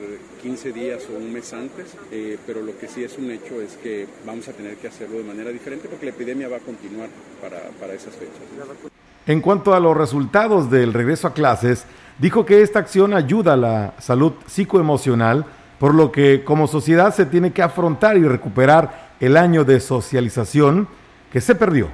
15 0.42 0.72
días 0.72 1.04
o 1.10 1.18
un 1.18 1.34
mes 1.34 1.52
antes, 1.52 1.96
eh, 2.12 2.38
pero 2.48 2.62
lo 2.64 2.78
que 2.80 2.88
sí 2.88 3.04
es 3.04 3.18
un 3.18 3.30
hecho 3.30 3.62
es 3.62 3.76
que 3.76 4.08
vamos 4.26 4.48
a 4.48 4.54
tener 4.54 4.78
que 4.78 4.88
hacerlo 4.88 5.18
de 5.18 5.26
manera 5.26 5.52
diferente 5.52 5.90
porque 5.90 6.06
la 6.06 6.12
epidemia 6.12 6.48
va 6.48 6.58
a 6.58 6.62
continuar 6.62 7.10
para, 7.42 7.60
para 7.80 7.94
esas 7.94 8.16
fechas. 8.16 8.99
En 9.30 9.42
cuanto 9.42 9.76
a 9.76 9.80
los 9.80 9.96
resultados 9.96 10.72
del 10.72 10.92
regreso 10.92 11.28
a 11.28 11.34
clases, 11.36 11.86
dijo 12.18 12.48
que 12.48 12.64
esta 12.64 12.80
acción 12.80 13.14
ayuda 13.14 13.54
a 13.54 13.58
la 13.58 13.94
salud 14.00 14.34
psicoemocional, 14.48 15.46
por 15.78 15.94
lo 15.94 16.12
que 16.12 16.44
como 16.44 16.66
sociedad 16.66 17.14
se 17.14 17.28
tiene 17.28 17.54
que 17.54 17.62
afrontar 17.62 18.18
y 18.18 18.24
recuperar 18.24 19.12
el 19.20 19.38
año 19.38 19.66
de 19.66 19.82
socialización 19.82 20.88
que 21.32 21.42
se 21.42 21.54
perdió. 21.54 21.90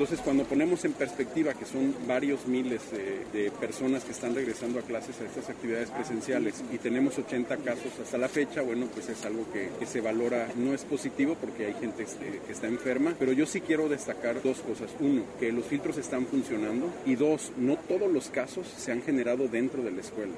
Entonces, 0.00 0.24
cuando 0.24 0.44
ponemos 0.44 0.82
en 0.86 0.94
perspectiva 0.94 1.52
que 1.52 1.66
son 1.66 1.94
varios 2.08 2.46
miles 2.46 2.80
de, 2.90 3.52
personas 3.60 4.02
que 4.02 4.12
están 4.12 4.34
regresando 4.34 4.78
a 4.78 4.82
clases 4.82 5.20
a 5.20 5.24
estas 5.24 5.50
actividades 5.50 5.90
presenciales 5.90 6.64
y 6.72 6.78
tenemos 6.78 7.18
80 7.18 7.54
casos 7.58 7.92
hasta 8.02 8.16
la 8.16 8.30
fecha, 8.30 8.62
bueno, 8.62 8.86
pues 8.94 9.10
es 9.10 9.22
algo 9.26 9.44
que, 9.52 9.68
se 9.84 10.00
valora, 10.00 10.48
no 10.56 10.72
es 10.72 10.86
positivo 10.86 11.36
porque 11.38 11.66
hay 11.66 11.74
gente 11.74 12.04
este, 12.04 12.40
que 12.46 12.50
está 12.50 12.66
enferma, 12.66 13.12
pero 13.18 13.32
yo 13.32 13.44
sí 13.44 13.60
quiero 13.60 13.90
destacar 13.90 14.42
dos 14.42 14.60
cosas. 14.60 14.88
Uno, 15.00 15.22
que 15.38 15.52
los 15.52 15.66
filtros 15.66 15.98
están 15.98 16.24
funcionando 16.24 16.90
y 17.04 17.16
dos, 17.16 17.52
no 17.58 17.76
todos 17.76 18.10
los 18.10 18.30
casos 18.30 18.66
se 18.74 18.92
han 18.92 19.02
generado 19.02 19.48
dentro 19.48 19.82
de 19.82 19.90
la 19.90 20.00
escuela. 20.00 20.32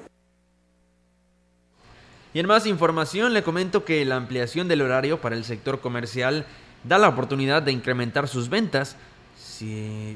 Y 2.33 2.39
en 2.39 2.47
más 2.47 2.65
información 2.65 3.33
le 3.33 3.43
comento 3.43 3.85
que 3.85 4.03
la 4.03 4.17
ampliación 4.17 4.67
del 4.67 4.81
horario 4.81 5.21
para 5.21 5.37
el 5.37 5.45
sector 5.45 5.79
comercial 5.79 6.45
da 6.83 6.97
la 6.97 7.07
oportunidad 7.07 7.61
de 7.63 7.71
incrementar 7.71 8.27
sus 8.27 8.49
ventas, 8.49 8.97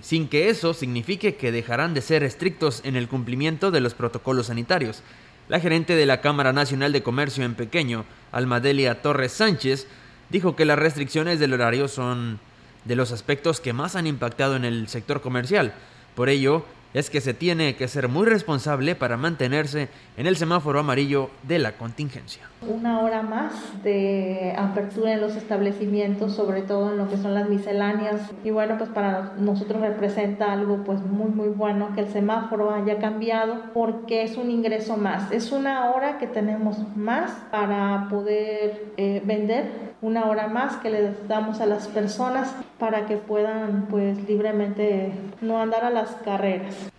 sin 0.01 0.27
que 0.27 0.50
eso 0.50 0.74
signifique 0.74 1.36
que 1.36 1.51
dejarán 1.51 1.94
de 1.94 2.01
ser 2.01 2.24
estrictos 2.24 2.82
en 2.84 2.96
el 2.96 3.08
cumplimiento 3.08 3.72
de 3.72 3.82
los 3.82 3.94
protocolos 3.94 4.48
sanitarios. 4.48 5.04
La 5.50 5.60
gerente 5.60 5.96
de 5.96 6.06
la 6.06 6.22
Cámara 6.22 6.54
Nacional 6.54 6.92
de 6.92 7.04
Comercio 7.04 7.46
en 7.46 7.56
Pequeño, 7.56 8.06
Almadelia 8.32 9.01
Torres 9.01 9.32
Sánchez, 9.32 9.88
dijo 10.30 10.56
que 10.56 10.66
las 10.66 10.77
restricciones 10.77 11.40
del 11.40 11.53
horario 11.53 11.88
son 11.88 12.40
de 12.86 12.96
los 12.96 13.12
aspectos 13.12 13.60
que 13.60 13.74
más 13.74 13.96
han 13.96 14.07
impactado 14.07 14.55
en 14.55 14.66
el 14.66 14.88
sector 14.88 15.22
comercial. 15.22 15.74
Por 16.16 16.29
ello, 16.29 16.66
es 16.94 17.10
que 17.10 17.22
se 17.22 17.33
tiene 17.33 17.75
que 17.75 17.88
ser 17.88 18.07
muy 18.07 18.25
responsable 18.25 18.96
para 18.96 19.18
mantenerse 19.18 19.90
en 20.18 20.25
el 20.25 20.36
semáforo 20.36 20.80
amarillo 20.80 21.30
de 21.44 21.60
la 21.60 21.74
contingencia. 21.74 22.42
Una 22.68 23.01
hora 23.01 23.22
más 23.22 23.53
de 23.84 24.56
apertura 24.58 25.14
en 25.14 25.22
los 25.22 25.36
establecimientos, 25.36 26.34
sobre 26.34 26.64
todo 26.64 26.92
en 26.92 26.98
lo 26.98 27.08
que 27.08 27.18
son 27.18 27.36
las 27.36 27.48
misceláneas. 27.48 28.22
Y 28.44 28.50
bueno, 28.50 28.80
pues 28.80 28.90
para 28.90 29.34
nosotros 29.38 29.80
representa 29.80 30.51
algo 30.51 30.84
pues 30.84 31.01
muy 31.01 31.30
muy 31.30 31.50
bueno 31.50 31.90
que 31.94 32.01
el 32.01 32.08
semáforo 32.08 32.72
haya 32.74 32.98
cambiado 32.98 33.62
porque 33.75 34.24
es 34.24 34.38
un 34.38 34.50
ingreso 34.50 34.98
más. 34.98 35.32
Es 35.32 35.51
una 35.51 35.92
hora 35.92 36.18
que 36.18 36.25
tenemos 36.25 36.77
más 36.96 37.32
para 37.51 38.08
poder 38.10 38.94
eh, 38.98 39.22
vender, 39.24 39.94
una 40.01 40.25
hora 40.25 40.48
más 40.48 40.77
que 40.77 40.90
le 40.90 41.14
damos 41.27 41.62
a 41.62 41.68
las 41.68 41.88
personas 41.88 42.56
para 42.80 43.06
que 43.06 43.18
puedan 43.18 43.86
pues 43.88 44.27
libremente 44.27 45.12
no 45.42 45.62
andar 45.62 45.86
a 45.86 45.92
las 45.92 46.10
carreras. 46.25 46.92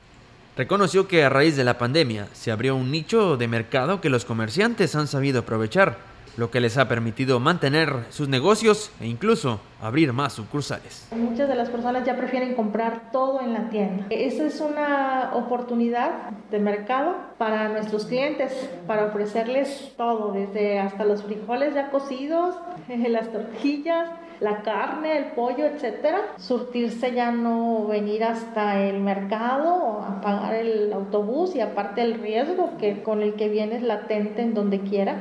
Reconoció 0.59 1.07
que 1.07 1.23
a 1.23 1.29
raíz 1.29 1.57
de 1.57 1.62
la 1.62 1.79
pandemia 1.79 2.27
se 2.33 2.51
abrió 2.51 2.75
un 2.75 2.90
nicho 2.90 3.37
de 3.37 3.47
mercado 3.47 4.01
que 4.01 4.11
los 4.11 4.25
comerciantes 4.25 4.97
han 4.97 5.07
sabido 5.07 5.38
aprovechar, 5.38 5.99
lo 6.37 6.51
que 6.51 6.61
les 6.61 6.77
ha 6.79 6.88
permitido 6.88 7.38
mantener 7.38 8.07
sus 8.11 8.29
negocios 8.29 8.90
e 9.01 9.07
incluso 9.07 9.61
abrir 9.81 10.12
más 10.12 10.33
sucursales. 10.33 11.07
Muchas 11.16 11.49
de 11.49 11.55
las 11.55 11.71
personas 11.71 12.05
ya 12.05 12.16
prefieren 12.16 12.57
comprar 12.57 13.12
todo 13.12 13.40
en 13.40 13.55
la 13.55 13.71
tienda. 13.71 14.07
Esa 14.11 14.47
es 14.47 14.61
una 14.61 15.31
oportunidad 15.35 16.31
de 16.51 16.59
mercado 16.59 17.14
para 17.38 17.68
nuestros 17.68 18.07
clientes, 18.07 18.53
para 18.88 19.05
ofrecerles 19.05 19.92
todo, 19.97 20.33
desde 20.33 20.81
hasta 20.81 21.05
los 21.05 21.23
frijoles 21.23 21.73
ya 21.75 21.92
cocidos, 21.92 22.57
las 22.88 23.31
tortillas, 23.31 24.11
la 24.40 24.62
carne, 24.62 25.18
el 25.18 25.24
pollo, 25.33 25.66
etcétera, 25.66 26.35
surtirse 26.38 27.12
ya 27.12 27.31
no 27.31 27.87
venir 27.87 28.24
hasta 28.24 28.81
el 28.81 29.01
mercado 29.01 30.01
a 30.01 30.20
pagar 30.20 30.55
el 30.55 30.92
autobús 30.92 31.55
y 31.55 31.61
aparte 31.61 32.03
el 32.03 32.20
riesgo 32.20 32.77
que 32.79 33.03
con 33.03 33.22
el 33.22 33.35
que 33.35 33.48
vienes 33.48 33.83
latente 33.83 34.42
en 34.42 34.55
donde 34.55 34.81
quiera. 34.81 35.18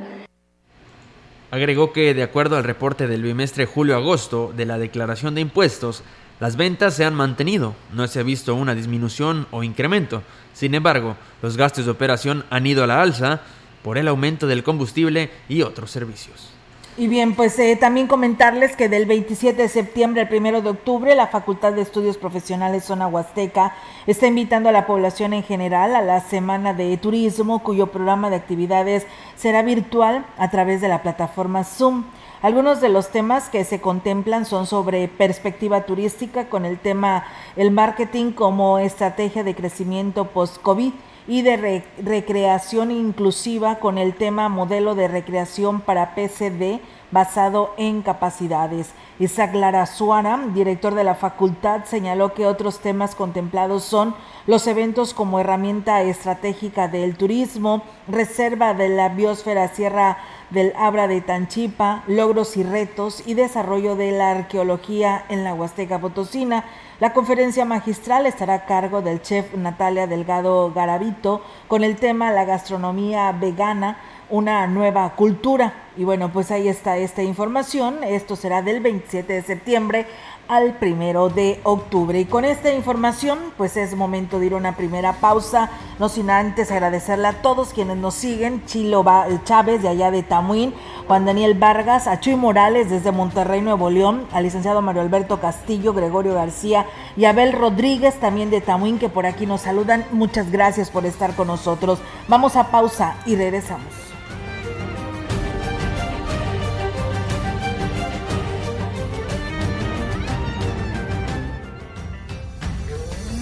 Agregó 1.49 1.93
que 1.93 2.13
de 2.13 2.23
acuerdo 2.23 2.57
al 2.57 2.63
reporte 2.63 3.07
del 3.07 3.23
bimestre 3.23 3.65
julio-agosto 3.65 4.53
de 4.55 4.65
la 4.65 4.77
declaración 4.77 5.33
de 5.33 5.41
impuestos, 5.41 6.03
las 6.39 6.55
ventas 6.55 6.93
se 6.93 7.05
han 7.05 7.15
mantenido, 7.15 7.73
no 7.93 8.05
se 8.07 8.19
ha 8.19 8.23
visto 8.23 8.53
una 8.53 8.75
disminución 8.75 9.47
o 9.51 9.63
incremento. 9.63 10.21
Sin 10.53 10.75
embargo, 10.75 11.15
los 11.41 11.57
gastos 11.57 11.85
de 11.85 11.91
operación 11.91 12.45
han 12.49 12.67
ido 12.67 12.83
a 12.83 12.87
la 12.87 13.01
alza 13.01 13.41
por 13.81 13.97
el 13.97 14.07
aumento 14.07 14.45
del 14.45 14.63
combustible 14.63 15.31
y 15.47 15.61
otros 15.61 15.89
servicios. 15.89 16.56
Y 16.99 17.07
bien, 17.07 17.35
pues 17.35 17.59
eh, 17.59 17.75
también 17.75 18.07
comentarles 18.07 18.75
que 18.75 18.89
del 18.89 19.05
27 19.05 19.61
de 19.61 19.69
septiembre 19.69 20.21
al 20.21 20.35
1 20.35 20.63
de 20.63 20.69
octubre 20.71 21.13
la 21.13 21.27
Facultad 21.27 21.73
de 21.73 21.83
Estudios 21.83 22.17
Profesionales 22.17 22.85
Zona 22.85 23.05
Huasteca 23.05 23.75
está 24.07 24.25
invitando 24.25 24.69
a 24.69 24.71
la 24.71 24.87
población 24.87 25.33
en 25.33 25.43
general 25.43 25.95
a 25.95 26.01
la 26.01 26.21
Semana 26.21 26.73
de 26.73 26.97
Turismo, 26.97 27.61
cuyo 27.61 27.91
programa 27.91 28.31
de 28.31 28.37
actividades 28.37 29.05
será 29.35 29.61
virtual 29.61 30.25
a 30.39 30.49
través 30.49 30.81
de 30.81 30.87
la 30.87 31.03
plataforma 31.03 31.63
Zoom. 31.63 32.05
Algunos 32.41 32.81
de 32.81 32.89
los 32.89 33.09
temas 33.09 33.49
que 33.49 33.63
se 33.63 33.79
contemplan 33.79 34.45
son 34.45 34.65
sobre 34.65 35.07
perspectiva 35.07 35.81
turística 35.81 36.49
con 36.49 36.65
el 36.65 36.79
tema 36.79 37.25
el 37.57 37.69
marketing 37.69 38.31
como 38.31 38.79
estrategia 38.79 39.43
de 39.43 39.53
crecimiento 39.53 40.25
post-COVID 40.25 40.93
y 41.27 41.41
de 41.41 41.83
recreación 42.01 42.91
inclusiva 42.91 43.79
con 43.79 43.97
el 43.97 44.15
tema 44.15 44.49
modelo 44.49 44.95
de 44.95 45.07
recreación 45.07 45.81
para 45.81 46.15
PCD 46.15 46.79
basado 47.11 47.73
en 47.77 48.01
capacidades. 48.01 48.91
Isaac 49.19 49.53
Lara 49.55 49.85
Suara, 49.85 50.39
director 50.53 50.93
de 50.93 51.03
la 51.03 51.15
facultad, 51.15 51.85
señaló 51.85 52.33
que 52.33 52.45
otros 52.45 52.79
temas 52.79 53.15
contemplados 53.15 53.83
son 53.83 54.13
los 54.45 54.67
eventos 54.67 55.13
como 55.13 55.39
herramienta 55.39 56.01
estratégica 56.01 56.87
del 56.87 57.15
turismo, 57.15 57.83
reserva 58.07 58.73
de 58.73 58.89
la 58.89 59.09
biosfera 59.09 59.67
Sierra 59.69 60.17
del 60.49 60.73
Abra 60.77 61.07
de 61.07 61.21
Tanchipa, 61.21 62.03
logros 62.07 62.55
y 62.57 62.63
retos 62.63 63.23
y 63.25 63.33
desarrollo 63.33 63.95
de 63.95 64.11
la 64.11 64.31
arqueología 64.31 65.25
en 65.29 65.43
la 65.43 65.53
Huasteca 65.53 65.99
Potosina. 65.99 66.65
La 66.99 67.13
conferencia 67.13 67.63
magistral 67.63 68.25
estará 68.25 68.55
a 68.55 68.65
cargo 68.65 69.03
del 69.03 69.21
chef 69.21 69.53
Natalia 69.53 70.07
Delgado 70.07 70.73
Garavito 70.73 71.43
con 71.67 71.83
el 71.83 71.95
tema 71.95 72.31
La 72.31 72.43
gastronomía 72.43 73.31
vegana, 73.33 73.99
una 74.31 74.65
nueva 74.65 75.13
cultura. 75.15 75.73
Y 75.95 76.05
bueno, 76.05 76.33
pues 76.33 76.49
ahí 76.49 76.67
está 76.67 76.97
esta 76.97 77.21
información. 77.21 78.03
Esto 78.03 78.35
será 78.35 78.63
del 78.63 78.79
27 78.79 79.31
de 79.31 79.41
septiembre 79.43 80.07
al 80.47 80.73
primero 80.73 81.29
de 81.29 81.59
octubre. 81.63 82.19
Y 82.19 82.25
con 82.25 82.45
esta 82.45 82.73
información, 82.73 83.39
pues 83.57 83.77
es 83.77 83.95
momento 83.95 84.39
de 84.39 84.47
ir 84.47 84.53
a 84.53 84.57
una 84.57 84.75
primera 84.75 85.13
pausa, 85.13 85.69
no 85.99 86.09
sin 86.09 86.29
antes 86.29 86.71
agradecerle 86.71 87.27
a 87.27 87.41
todos 87.41 87.73
quienes 87.73 87.97
nos 87.97 88.13
siguen, 88.13 88.65
Chilo 88.65 89.05
Chávez 89.43 89.81
de 89.81 89.89
allá 89.89 90.11
de 90.11 90.23
Tamuín, 90.23 90.73
Juan 91.07 91.25
Daniel 91.25 91.53
Vargas, 91.53 92.07
a 92.07 92.19
Morales 92.35 92.89
desde 92.89 93.11
Monterrey, 93.11 93.61
Nuevo 93.61 93.89
León, 93.89 94.27
al 94.31 94.43
licenciado 94.43 94.81
Mario 94.81 95.01
Alberto 95.01 95.39
Castillo, 95.39 95.93
Gregorio 95.93 96.33
García 96.33 96.85
y 97.15 97.25
Abel 97.25 97.53
Rodríguez 97.53 98.19
también 98.19 98.49
de 98.49 98.61
Tamuín 98.61 98.99
que 98.99 99.09
por 99.09 99.25
aquí 99.25 99.45
nos 99.45 99.61
saludan. 99.61 100.05
Muchas 100.11 100.51
gracias 100.51 100.89
por 100.89 101.05
estar 101.05 101.35
con 101.35 101.47
nosotros. 101.47 101.99
Vamos 102.27 102.55
a 102.55 102.71
pausa 102.71 103.15
y 103.25 103.35
regresamos. 103.35 104.06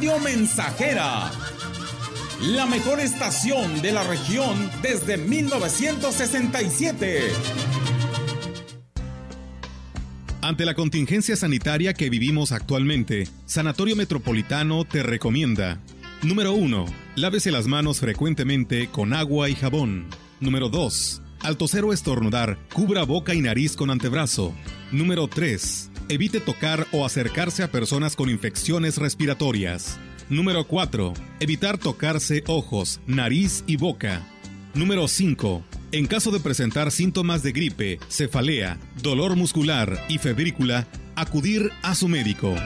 Radio 0.00 0.18
Mensajera. 0.20 1.30
La 2.40 2.64
mejor 2.64 3.00
estación 3.00 3.82
de 3.82 3.92
la 3.92 4.02
región 4.02 4.70
desde 4.80 5.18
1967. 5.18 7.20
Ante 10.40 10.64
la 10.64 10.72
contingencia 10.72 11.36
sanitaria 11.36 11.92
que 11.92 12.08
vivimos 12.08 12.52
actualmente, 12.52 13.28
Sanatorio 13.44 13.94
Metropolitano 13.94 14.86
te 14.86 15.02
recomienda. 15.02 15.82
Número 16.22 16.54
1. 16.54 16.86
Lávese 17.16 17.50
las 17.50 17.66
manos 17.66 18.00
frecuentemente 18.00 18.88
con 18.88 19.12
agua 19.12 19.50
y 19.50 19.54
jabón. 19.54 20.06
Número 20.40 20.70
2. 20.70 21.20
Al 21.40 21.58
toser 21.58 21.84
o 21.84 21.92
estornudar, 21.92 22.58
cubra 22.72 23.02
boca 23.02 23.34
y 23.34 23.42
nariz 23.42 23.76
con 23.76 23.90
antebrazo. 23.90 24.54
Número 24.92 25.28
3. 25.28 25.89
Evite 26.10 26.40
tocar 26.40 26.88
o 26.90 27.06
acercarse 27.06 27.62
a 27.62 27.70
personas 27.70 28.16
con 28.16 28.28
infecciones 28.28 28.98
respiratorias. 28.98 29.96
Número 30.28 30.66
4. 30.66 31.14
Evitar 31.38 31.78
tocarse 31.78 32.42
ojos, 32.48 33.00
nariz 33.06 33.62
y 33.68 33.76
boca. 33.76 34.20
Número 34.74 35.06
5. 35.06 35.62
En 35.92 36.08
caso 36.08 36.32
de 36.32 36.40
presentar 36.40 36.90
síntomas 36.90 37.44
de 37.44 37.52
gripe, 37.52 38.00
cefalea, 38.08 38.76
dolor 39.00 39.36
muscular 39.36 40.04
y 40.08 40.18
febrícula, 40.18 40.88
acudir 41.14 41.70
a 41.80 41.94
su 41.94 42.08
médico. 42.08 42.56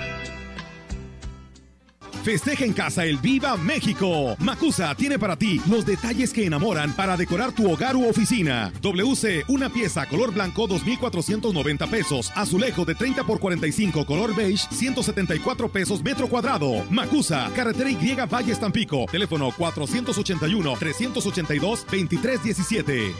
Festeja 2.24 2.64
en 2.64 2.72
casa 2.72 3.04
el 3.04 3.18
Viva 3.18 3.54
México. 3.58 4.34
Macusa 4.38 4.94
tiene 4.94 5.18
para 5.18 5.37
ti 5.37 5.60
los 5.68 5.84
detalles 5.84 6.32
que 6.32 6.46
enamoran 6.46 6.94
para 6.94 7.18
decorar 7.18 7.52
tu 7.52 7.70
hogar 7.70 7.96
u 7.96 8.08
oficina. 8.08 8.72
WC, 8.80 9.44
una 9.48 9.68
pieza 9.68 10.06
color 10.06 10.32
blanco 10.32 10.66
2.490 10.66 11.87
pesos. 11.90 12.32
Azulejo 12.34 12.87
de 12.87 12.94
30 12.94 13.24
por 13.24 13.40
45 13.40 14.06
color 14.06 14.34
beige 14.34 14.66
174 14.70 15.68
pesos 15.68 16.02
metro 16.02 16.26
cuadrado. 16.26 16.82
Macusa, 16.88 17.50
carretera 17.54 17.90
Y 17.90 18.14
Valle 18.14 18.54
Tampico. 18.56 19.04
Teléfono 19.12 19.52
481 19.54 20.76
382 20.78 21.80
2317. 21.84 23.12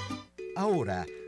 Ahora, 0.57 1.05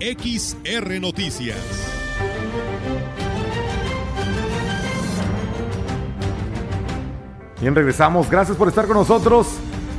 XR 0.00 1.00
Noticias. 1.00 1.56
Bien, 7.60 7.74
regresamos. 7.74 8.30
Gracias 8.30 8.56
por 8.56 8.68
estar 8.68 8.86
con 8.86 8.96
nosotros 8.96 9.48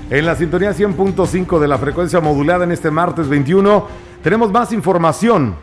en 0.09 0.25
la 0.25 0.35
sintonía 0.35 0.71
100.5 0.71 1.59
de 1.59 1.67
la 1.67 1.77
frecuencia 1.77 2.21
modulada 2.21 2.63
en 2.63 2.71
este 2.71 2.89
martes 2.89 3.27
21. 3.27 3.88
Tenemos 4.23 4.53
más 4.53 4.71
información. 4.71 5.55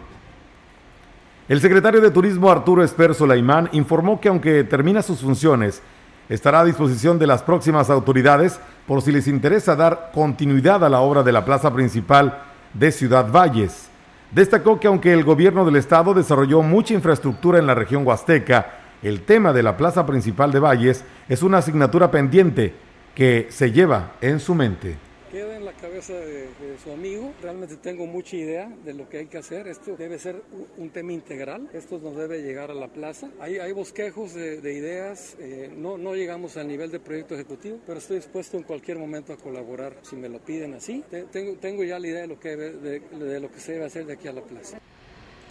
El 1.49 1.62
secretario 1.62 2.03
de 2.03 2.11
Turismo 2.11 2.51
Arturo 2.51 2.85
Esper 2.85 3.14
Solaimán 3.14 3.70
informó 3.72 4.20
que 4.20 4.29
aunque 4.29 4.64
termina 4.64 5.01
sus 5.01 5.20
funciones, 5.20 5.81
estará 6.29 6.61
a 6.61 6.64
disposición 6.66 7.18
de 7.18 7.27
las 7.27 7.42
próximas 7.42 7.88
autoridades 7.88 8.61
por 8.87 9.01
si 9.01 9.12
les 9.12 9.29
interesa 9.29 9.77
dar 9.77 10.11
continuidad 10.12 10.85
a 10.85 10.90
la 10.90 11.01
obra 11.01 11.22
de 11.22 11.33
la 11.33 11.46
plaza 11.46 11.72
principal 11.72 12.42
de 12.75 12.92
Ciudad 12.92 13.33
Valles. 13.33 13.95
Destacó 14.31 14.81
que 14.81 14.89
aunque 14.89 15.12
el 15.12 15.25
gobierno 15.25 15.65
del 15.65 15.77
estado 15.77 16.12
desarrolló 16.12 16.62
mucha 16.62 16.95
infraestructura 16.95 17.59
en 17.59 17.67
la 17.67 17.75
región 17.75 18.07
huasteca, 18.07 18.75
el 19.03 19.23
tema 19.23 19.53
de 19.53 19.62
la 19.62 19.77
plaza 19.77 20.05
principal 20.05 20.53
de 20.53 20.61
Valles 20.61 21.05
es 21.29 21.43
una 21.43 21.59
asignatura 21.59 22.11
pendiente 22.11 22.75
que 23.15 23.47
se 23.51 23.73
lleva 23.73 24.12
en 24.21 24.41
su 24.41 24.55
mente. 24.55 25.06
Cabeza 25.87 26.14
de, 26.14 26.49
su 26.83 26.90
amigo. 26.90 27.33
Realmente 27.40 27.77
tengo 27.77 28.09
mucha 28.09 28.35
idea 28.35 28.68
de 28.85 28.92
lo 28.92 29.09
que 29.09 29.18
hay 29.18 29.27
que 29.27 29.38
hacer. 29.38 29.68
Esto 29.68 29.94
debe 29.96 30.18
ser 30.18 30.42
un, 30.79 30.90
tema 30.90 31.12
integral. 31.12 31.70
Esto 31.72 32.01
nos 32.03 32.16
debe 32.16 32.42
llegar 32.42 32.72
a 32.72 32.75
la 32.75 32.88
plaza. 32.88 33.29
Hay, 33.40 33.59
hay 33.59 33.70
bosquejos 33.70 34.35
de, 34.35 34.72
ideas. 34.72 35.37
Eh, 35.38 35.72
no, 35.77 35.96
no 35.96 36.16
llegamos 36.16 36.57
al 36.57 36.66
nivel 36.66 36.90
de 36.90 36.99
proyecto 36.99 37.35
ejecutivo, 37.35 37.79
pero 37.87 38.01
estoy 38.01 38.16
dispuesto 38.16 38.57
en 38.57 38.64
cualquier 38.64 38.99
momento 38.99 39.33
a 39.33 39.37
colaborar 39.37 39.94
si 40.03 40.16
me 40.16 40.29
lo 40.29 40.40
piden 40.40 40.75
así. 40.75 41.05
Tengo, 41.31 41.53
tengo 41.53 41.85
ya 41.85 42.01
la 42.01 42.09
idea 42.09 42.22
de 42.22 42.27
lo, 42.27 42.40
que, 42.40 42.57
de 42.57 43.40
lo 43.40 43.53
que 43.53 43.61
se 43.61 43.75
debe 43.75 43.85
hacer 43.85 44.07
de 44.07 44.14
aquí 44.14 44.27
a 44.27 44.33
la 44.33 44.42
plaza. 44.42 44.81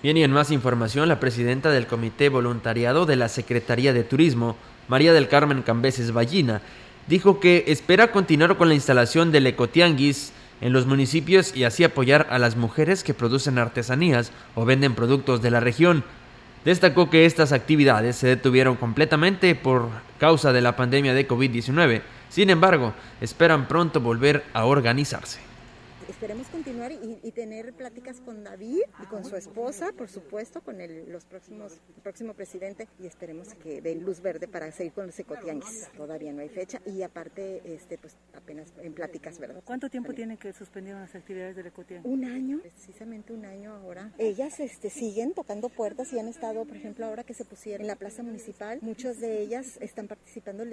Bien, 0.04 0.18
y 0.18 0.24
en 0.24 0.32
más 0.32 0.52
información, 0.52 1.08
la 1.08 1.22
presidenta 1.22 1.72
del 1.72 1.88
Comité 1.88 2.28
Voluntariado 2.28 3.06
de 3.06 3.16
la 3.16 3.30
Secretaría 3.30 3.94
de 3.94 4.04
Turismo, 4.04 4.58
María 4.90 5.14
del 5.14 5.30
Carmen 5.30 5.64
Cambeses 5.64 6.12
Ballina, 6.12 6.62
dijo 7.08 7.40
que 7.40 7.66
espera 7.68 8.12
continuar 8.12 8.58
con 8.58 8.70
la 8.70 8.76
instalación 8.76 9.32
del 9.32 9.48
ecotianguis 9.48 10.34
en 10.62 10.74
los 10.74 10.86
municipios 10.86 11.56
y 11.56 11.64
así 11.64 11.84
apoyar 11.84 12.28
a 12.30 12.40
las 12.40 12.56
mujeres 12.56 13.04
que 13.04 13.14
producen 13.14 13.58
artesanías 13.58 14.32
o 14.56 14.66
venden 14.66 14.96
productos 14.96 15.42
de 15.42 15.52
la 15.52 15.60
región. 15.60 16.04
Destacó 16.64 17.10
que 17.10 17.26
estas 17.26 17.52
actividades 17.52 18.16
se 18.16 18.28
detuvieron 18.28 18.76
completamente 18.76 19.54
por 19.54 19.90
causa 20.18 20.52
de 20.52 20.62
la 20.62 20.76
pandemia 20.76 21.14
de 21.14 21.28
COVID-19. 21.28 22.02
Sin 22.30 22.50
embargo, 22.50 22.94
esperan 23.22 23.68
pronto 23.68 24.02
volver 24.02 24.44
a 24.54 24.66
organizarse 24.66 25.45
esperemos 26.16 26.48
continuar 26.48 26.94
y, 26.94 27.32
tener 27.34 27.74
pláticas 27.74 28.22
con 28.22 28.46
David 28.46 28.84
y 29.04 29.06
con 29.08 29.26
su 29.26 29.36
esposa, 29.36 29.92
por 29.92 30.08
supuesto, 30.08 30.62
con 30.62 30.80
el, 30.80 31.12
los 31.12 31.26
próximos, 31.26 31.74
el 31.94 32.02
próximo 32.02 32.34
presidente 32.34 32.88
y 33.02 33.06
esperemos 33.06 33.54
que 33.56 33.82
den 33.82 34.02
luz 34.02 34.22
verde 34.22 34.48
para 34.48 34.72
seguir 34.72 34.94
con 34.94 35.08
los 35.08 35.20
ecotianguis. 35.20 35.90
Todavía 35.98 36.32
no 36.32 36.42
hay 36.42 36.48
fecha 36.48 36.82
y 36.86 37.02
aparte, 37.02 37.62
este, 37.66 37.98
pues 37.98 38.16
apenas 38.34 38.72
en 38.82 38.94
pláticas, 38.94 39.38
¿verdad? 39.40 39.62
¿Cuánto 39.66 39.90
tiempo 39.90 40.14
tienen 40.14 40.38
que 40.38 40.54
suspender 40.54 40.96
las 40.96 41.14
actividades 41.16 41.58
del 41.58 41.68
ecotianguis? 41.68 42.10
Un 42.10 42.24
año, 42.24 42.60
precisamente 42.62 43.34
un 43.34 43.44
año 43.44 43.74
ahora. 43.74 44.14
Ellas 44.18 44.62
este, 44.62 44.90
siguen 44.90 45.34
tocando 45.34 45.68
puertas 45.68 46.14
y 46.14 46.20
han 46.20 46.30
estado, 46.30 46.64
por 46.64 46.78
ejemplo, 46.78 47.06
ahora 47.08 47.26
que 47.26 47.34
se 47.34 47.44
pusieron 47.44 47.82
en 47.82 47.88
la 47.88 47.98
plaza 47.98 48.24
municipal, 48.24 48.80
muchas 48.82 49.20
de 49.20 49.42
ellas 49.42 49.78
están 49.82 50.08
participando. 50.08 50.64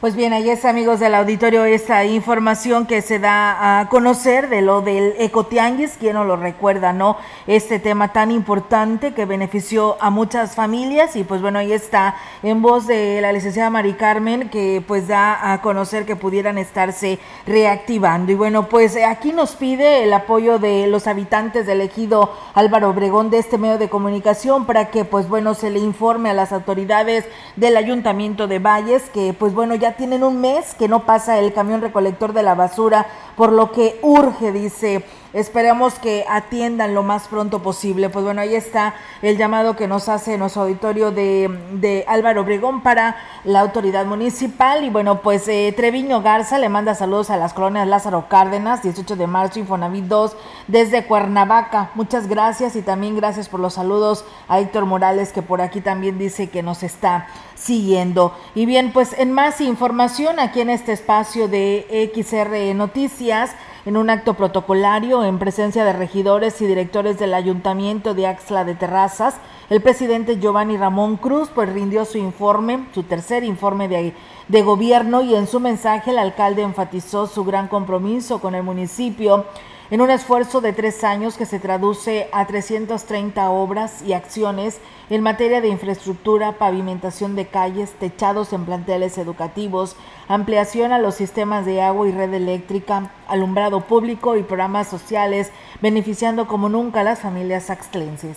Pues 0.00 0.16
bien, 0.16 0.32
ahí 0.32 0.48
es, 0.48 0.64
amigos 0.64 0.98
del 0.98 1.14
auditorio, 1.14 1.66
esta 1.66 2.06
información 2.06 2.86
que 2.86 3.02
se 3.02 3.18
da 3.18 3.80
a 3.80 3.90
conocer 3.90 4.48
de 4.48 4.62
lo 4.62 4.80
del 4.80 5.12
ecotianguis, 5.18 5.98
quien 6.00 6.14
no 6.14 6.24
lo 6.24 6.36
recuerda, 6.36 6.94
¿no? 6.94 7.18
Este 7.46 7.78
tema 7.78 8.10
tan 8.10 8.30
importante 8.30 9.12
que 9.12 9.26
benefició 9.26 9.98
a 10.00 10.08
muchas 10.08 10.54
familias 10.54 11.16
y 11.16 11.24
pues 11.24 11.42
bueno, 11.42 11.58
ahí 11.58 11.74
está 11.74 12.14
en 12.42 12.62
voz 12.62 12.86
de 12.86 13.20
la 13.20 13.30
licenciada 13.30 13.68
Mari 13.68 13.92
Carmen 13.92 14.48
que 14.48 14.82
pues 14.88 15.06
da 15.06 15.52
a 15.52 15.60
conocer 15.60 16.06
que 16.06 16.16
pudieran 16.16 16.56
estarse 16.56 17.18
reactivando. 17.46 18.32
Y 18.32 18.36
bueno, 18.36 18.70
pues 18.70 18.96
aquí 19.06 19.34
nos 19.34 19.54
pide 19.54 20.04
el 20.04 20.14
apoyo 20.14 20.58
de 20.58 20.86
los 20.86 21.08
habitantes 21.08 21.66
del 21.66 21.82
ejido 21.82 22.34
Álvaro 22.54 22.88
Obregón 22.88 23.28
de 23.28 23.36
este 23.36 23.58
medio 23.58 23.76
de 23.76 23.90
comunicación 23.90 24.64
para 24.64 24.88
que 24.90 25.04
pues 25.04 25.28
bueno, 25.28 25.52
se 25.52 25.68
le 25.68 25.78
informe 25.78 26.30
a 26.30 26.32
las 26.32 26.52
autoridades 26.52 27.26
del 27.56 27.76
Ayuntamiento 27.76 28.46
de 28.46 28.60
Valles 28.60 29.10
que 29.10 29.34
pues 29.34 29.52
bueno, 29.52 29.74
ya 29.74 29.89
tienen 29.96 30.24
un 30.24 30.40
mes 30.40 30.74
que 30.74 30.88
no 30.88 31.06
pasa 31.06 31.38
el 31.38 31.52
camión 31.52 31.80
recolector 31.80 32.32
de 32.32 32.42
la 32.42 32.54
basura, 32.54 33.06
por 33.36 33.52
lo 33.52 33.72
que 33.72 33.98
urge, 34.02 34.52
dice 34.52 35.04
Esperamos 35.32 35.94
que 35.94 36.24
atiendan 36.28 36.92
lo 36.92 37.04
más 37.04 37.28
pronto 37.28 37.62
posible. 37.62 38.10
Pues 38.10 38.24
bueno, 38.24 38.40
ahí 38.40 38.56
está 38.56 38.94
el 39.22 39.36
llamado 39.36 39.76
que 39.76 39.86
nos 39.86 40.08
hace 40.08 40.36
nuestro 40.38 40.62
auditorio 40.62 41.12
de, 41.12 42.04
Álvaro 42.08 42.40
Obregón 42.40 42.82
para 42.82 43.16
la 43.44 43.60
autoridad 43.60 44.06
municipal. 44.06 44.84
Y 44.84 44.90
bueno, 44.90 45.22
pues 45.22 45.46
eh, 45.46 45.72
Treviño 45.76 46.20
Garza 46.20 46.58
le 46.58 46.68
manda 46.68 46.96
saludos 46.96 47.30
a 47.30 47.36
las 47.36 47.54
colonias 47.54 47.86
Lázaro 47.86 48.26
Cárdenas, 48.28 48.82
18 48.82 49.14
de 49.14 49.26
marzo, 49.28 49.60
Infonavit 49.60 50.06
2, 50.06 50.36
desde 50.66 51.04
Cuernavaca. 51.04 51.90
Muchas 51.94 52.26
gracias 52.26 52.74
y 52.74 52.82
también 52.82 53.14
gracias 53.14 53.48
por 53.48 53.60
los 53.60 53.74
saludos 53.74 54.24
a 54.48 54.58
Héctor 54.58 54.86
Morales, 54.86 55.32
que 55.32 55.42
por 55.42 55.60
aquí 55.60 55.80
también 55.80 56.18
dice 56.18 56.50
que 56.50 56.64
nos 56.64 56.82
está 56.82 57.28
siguiendo. 57.54 58.34
Y 58.56 58.66
bien, 58.66 58.92
pues 58.92 59.14
en 59.16 59.32
más 59.32 59.60
información 59.60 60.40
aquí 60.40 60.60
en 60.60 60.70
este 60.70 60.92
espacio 60.92 61.46
de 61.46 62.10
XR 62.14 62.74
Noticias 62.74 63.52
en 63.86 63.96
un 63.96 64.10
acto 64.10 64.34
protocolario 64.34 65.24
en 65.24 65.38
presencia 65.38 65.84
de 65.84 65.92
regidores 65.92 66.60
y 66.60 66.66
directores 66.66 67.18
del 67.18 67.34
Ayuntamiento 67.34 68.14
de 68.14 68.26
Axla 68.26 68.64
de 68.64 68.74
Terrazas, 68.74 69.36
el 69.70 69.80
presidente 69.80 70.38
Giovanni 70.38 70.76
Ramón 70.76 71.16
Cruz 71.16 71.48
pues 71.54 71.72
rindió 71.72 72.04
su 72.04 72.18
informe, 72.18 72.86
su 72.92 73.04
tercer 73.04 73.44
informe 73.44 73.88
de, 73.88 74.14
de 74.48 74.62
gobierno 74.62 75.22
y 75.22 75.34
en 75.34 75.46
su 75.46 75.60
mensaje 75.60 76.10
el 76.10 76.18
alcalde 76.18 76.62
enfatizó 76.62 77.26
su 77.26 77.44
gran 77.44 77.68
compromiso 77.68 78.40
con 78.40 78.54
el 78.54 78.62
municipio 78.62 79.46
en 79.90 80.00
un 80.00 80.10
esfuerzo 80.10 80.60
de 80.60 80.72
tres 80.72 81.02
años 81.02 81.36
que 81.36 81.46
se 81.46 81.58
traduce 81.58 82.28
a 82.32 82.46
330 82.46 83.50
obras 83.50 84.02
y 84.02 84.12
acciones 84.12 84.78
en 85.10 85.22
materia 85.22 85.60
de 85.60 85.68
infraestructura, 85.68 86.58
pavimentación 86.58 87.34
de 87.34 87.48
calles, 87.48 87.92
techados 87.98 88.52
en 88.52 88.64
planteles 88.64 89.18
educativos, 89.18 89.96
ampliación 90.28 90.92
a 90.92 91.00
los 91.00 91.16
sistemas 91.16 91.66
de 91.66 91.82
agua 91.82 92.08
y 92.08 92.12
red 92.12 92.32
eléctrica, 92.32 93.12
alumbrado 93.26 93.80
público 93.80 94.36
y 94.36 94.44
programas 94.44 94.86
sociales, 94.86 95.50
beneficiando 95.82 96.46
como 96.46 96.68
nunca 96.68 97.00
a 97.00 97.04
las 97.04 97.18
familias 97.18 97.68
axtlenses. 97.68 98.36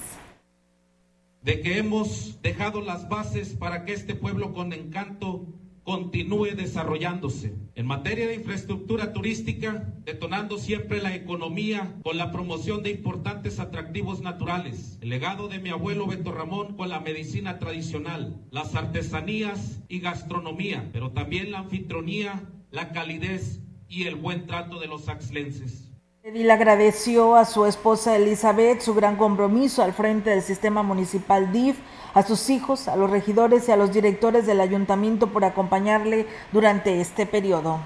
De 1.43 1.61
que 1.61 1.77
hemos 1.77 2.41
dejado 2.41 2.81
las 2.81 3.09
bases 3.09 3.53
para 3.53 3.85
que 3.85 3.93
este 3.93 4.15
pueblo 4.15 4.53
con 4.53 4.73
encanto 4.73 5.45
continúe 5.83 6.55
desarrollándose. 6.55 7.55
En 7.75 7.85
materia 7.85 8.27
de 8.27 8.35
infraestructura 8.35 9.11
turística, 9.13 9.93
detonando 10.05 10.57
siempre 10.57 11.01
la 11.01 11.13
economía 11.13 11.95
con 12.03 12.17
la 12.17 12.31
promoción 12.31 12.83
de 12.83 12.91
importantes 12.91 13.59
atractivos 13.59 14.21
naturales, 14.21 14.97
el 15.01 15.09
legado 15.09 15.47
de 15.47 15.59
mi 15.59 15.69
abuelo 15.69 16.07
Beto 16.07 16.31
Ramón 16.31 16.75
con 16.75 16.89
la 16.89 16.99
medicina 16.99 17.59
tradicional, 17.59 18.41
las 18.51 18.75
artesanías 18.75 19.81
y 19.89 19.99
gastronomía, 19.99 20.89
pero 20.93 21.11
también 21.11 21.51
la 21.51 21.59
anfitrionía, 21.59 22.49
la 22.71 22.91
calidez 22.91 23.59
y 23.87 24.03
el 24.03 24.15
buen 24.15 24.47
trato 24.47 24.79
de 24.79 24.87
los 24.87 25.09
axlenses. 25.09 25.92
Edil 26.25 26.49
agradeció 26.51 27.35
a 27.35 27.43
su 27.43 27.65
esposa 27.65 28.15
Elizabeth 28.15 28.79
su 28.79 28.93
gran 28.93 29.17
compromiso 29.17 29.83
al 29.83 29.91
frente 29.91 30.29
del 30.29 30.41
sistema 30.41 30.81
municipal 30.81 31.51
DIF 31.51 31.77
a 32.13 32.23
sus 32.23 32.49
hijos, 32.49 32.87
a 32.87 32.95
los 32.95 33.09
regidores 33.09 33.67
y 33.67 33.73
a 33.73 33.75
los 33.75 33.91
directores 33.91 34.45
del 34.45 34.61
ayuntamiento 34.61 35.27
por 35.27 35.43
acompañarle 35.43 36.25
durante 36.53 37.01
este 37.01 37.25
periodo. 37.25 37.81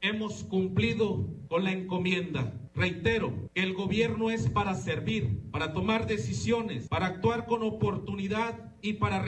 Hemos 0.00 0.44
cumplido 0.44 1.26
con 1.48 1.64
la 1.64 1.72
encomienda. 1.72 2.54
Reitero 2.74 3.32
que 3.52 3.62
el 3.62 3.74
gobierno 3.74 4.30
es 4.30 4.48
para 4.48 4.74
servir, 4.74 5.40
para 5.50 5.72
tomar 5.72 6.06
decisiones, 6.06 6.86
para 6.86 7.06
actuar 7.06 7.46
con 7.46 7.64
oportunidad 7.64 8.72
y 8.80 8.94
para, 8.94 9.24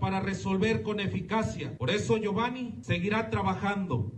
para 0.00 0.20
resolver 0.20 0.82
con 0.82 1.00
eficacia. 1.00 1.76
Por 1.76 1.90
eso 1.90 2.16
Giovanni 2.16 2.78
seguirá 2.80 3.28
trabajando. 3.28 4.12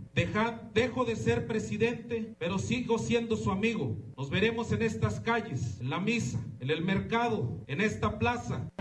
dejo 0.73 1.03
de 1.03 1.17
ser 1.17 1.45
presidente, 1.45 2.35
pero 2.39 2.57
sigo 2.57 2.97
siendo 2.97 3.35
su 3.35 3.51
amigo. 3.51 3.97
Nos 4.15 4.29
veremos 4.29 4.71
en 4.71 4.83
estas 4.83 5.19
calles, 5.19 5.81
en 5.81 5.89
la 5.89 5.99
misa, 5.99 6.39
en 6.61 6.69
el 6.69 6.81
mercado, 6.81 7.63
en 7.67 7.81
esta 7.81 8.17
plaza. 8.17 8.71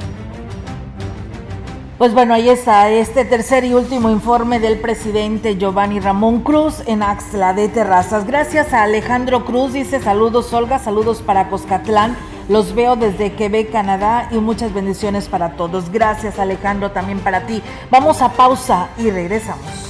Pues 2.00 2.14
bueno, 2.14 2.32
ahí 2.32 2.48
está 2.48 2.88
este 2.88 3.26
tercer 3.26 3.62
y 3.66 3.74
último 3.74 4.08
informe 4.08 4.58
del 4.58 4.80
presidente 4.80 5.58
Giovanni 5.58 6.00
Ramón 6.00 6.40
Cruz 6.40 6.82
en 6.86 7.02
Axla 7.02 7.52
de 7.52 7.68
Terrazas. 7.68 8.26
Gracias 8.26 8.72
a 8.72 8.84
Alejandro 8.84 9.44
Cruz, 9.44 9.74
dice 9.74 10.00
saludos 10.00 10.50
Olga, 10.54 10.78
saludos 10.78 11.20
para 11.20 11.50
Coscatlán. 11.50 12.16
Los 12.48 12.74
veo 12.74 12.96
desde 12.96 13.34
Quebec, 13.34 13.70
Canadá 13.70 14.28
y 14.30 14.36
muchas 14.36 14.72
bendiciones 14.72 15.28
para 15.28 15.58
todos. 15.58 15.92
Gracias 15.92 16.38
Alejandro, 16.38 16.90
también 16.90 17.18
para 17.20 17.44
ti. 17.44 17.62
Vamos 17.90 18.22
a 18.22 18.30
pausa 18.30 18.88
y 18.96 19.10
regresamos. 19.10 19.89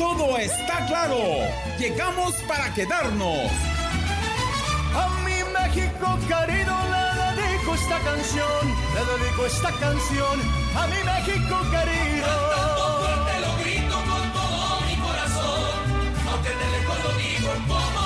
Todo 0.00 0.38
está 0.38 0.86
claro. 0.86 1.18
Llegamos 1.78 2.32
para 2.48 2.72
quedarnos. 2.72 3.50
A 4.96 5.08
mi 5.26 5.44
México 5.52 6.18
querido 6.26 6.74
le 6.94 7.42
dedico 7.42 7.74
esta 7.74 7.98
canción, 7.98 8.62
le 8.94 9.02
dedico 9.12 9.44
esta 9.44 9.70
canción 9.72 10.40
a 10.74 10.86
mi 10.86 11.00
México 11.04 11.54
querido. 11.70 12.32
Cantando 12.32 12.84
fuerte 12.98 13.40
lo 13.44 13.52
grito 13.62 13.96
con 14.08 14.24
todo 14.32 14.80
mi 14.86 14.96
corazón, 14.96 15.70
aunque 16.30 16.48
de 16.48 16.66
lejos 16.78 16.98
lo 17.04 17.12
digo 17.18 17.50
como 17.68 17.99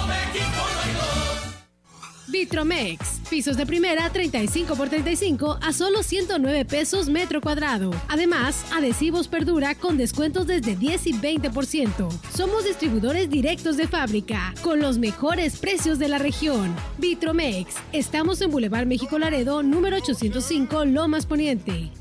Vitromex. 2.35 3.21
Pisos 3.31 3.57
de 3.57 3.65
primera 3.65 4.11
35 4.11 4.75
por 4.75 4.89
35 4.89 5.57
a 5.63 5.73
solo 5.73 6.03
109 6.03 6.65
pesos 6.65 7.09
metro 7.09 7.41
cuadrado. 7.41 7.93
Además, 8.09 8.67
adhesivos 8.73 9.29
perdura 9.29 9.77
con 9.77 9.97
descuentos 9.97 10.49
desde 10.49 10.75
10 10.75 11.07
y 11.07 11.13
20%. 11.13 12.11
Somos 12.37 12.65
distribuidores 12.65 13.31
directos 13.31 13.77
de 13.77 13.87
fábrica 13.87 14.53
con 14.63 14.81
los 14.81 14.99
mejores 14.99 15.61
precios 15.61 16.01
de 16.01 16.09
la 16.09 16.19
región. 16.19 16.75
Vitromex. 16.99 17.77
Estamos 17.93 18.41
en 18.41 18.51
Boulevard 18.51 18.87
México 18.87 19.17
Laredo, 19.17 19.63
número 19.63 19.99
805, 19.99 20.87
Lomas 20.87 21.27
Poniente. 21.27 21.93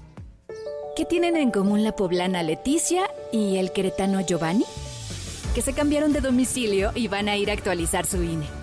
¿Qué 0.95 1.05
tienen 1.05 1.37
en 1.37 1.51
común 1.51 1.83
la 1.83 1.95
poblana 1.95 2.41
Leticia 2.41 3.03
y 3.31 3.57
el 3.57 3.71
queretano 3.71 4.19
Giovanni? 4.21 4.65
Que 5.53 5.61
se 5.61 5.73
cambiaron 5.73 6.11
de 6.11 6.21
domicilio 6.21 6.91
y 6.95 7.07
van 7.07 7.29
a 7.29 7.37
ir 7.37 7.51
a 7.51 7.53
actualizar 7.53 8.07
su 8.07 8.23
INE. 8.23 8.62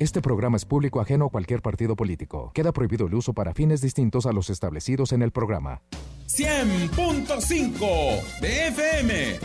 Este 0.00 0.20
programa 0.22 0.56
es 0.56 0.64
público 0.64 1.00
ajeno 1.02 1.26
a 1.26 1.28
cualquier 1.28 1.60
partido 1.60 1.94
político. 1.94 2.52
Queda 2.54 2.72
prohibido 2.72 3.06
el 3.06 3.12
uso 3.12 3.34
para 3.34 3.52
fines 3.52 3.82
distintos 3.82 4.24
a 4.24 4.32
los 4.32 4.48
establecidos 4.48 5.12
en 5.12 5.20
el 5.20 5.30
programa. 5.30 5.82
100.5 6.26 8.40
de 8.40 8.68
FM, 8.68 9.36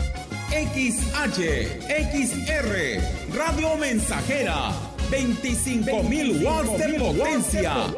XH, 0.48 1.42
XR, 2.10 3.36
Radio 3.36 3.76
Mensajera, 3.76 4.70
25.000 5.10 6.42
watts 6.42 6.78
de 6.78 6.94
potencia. 7.00 7.92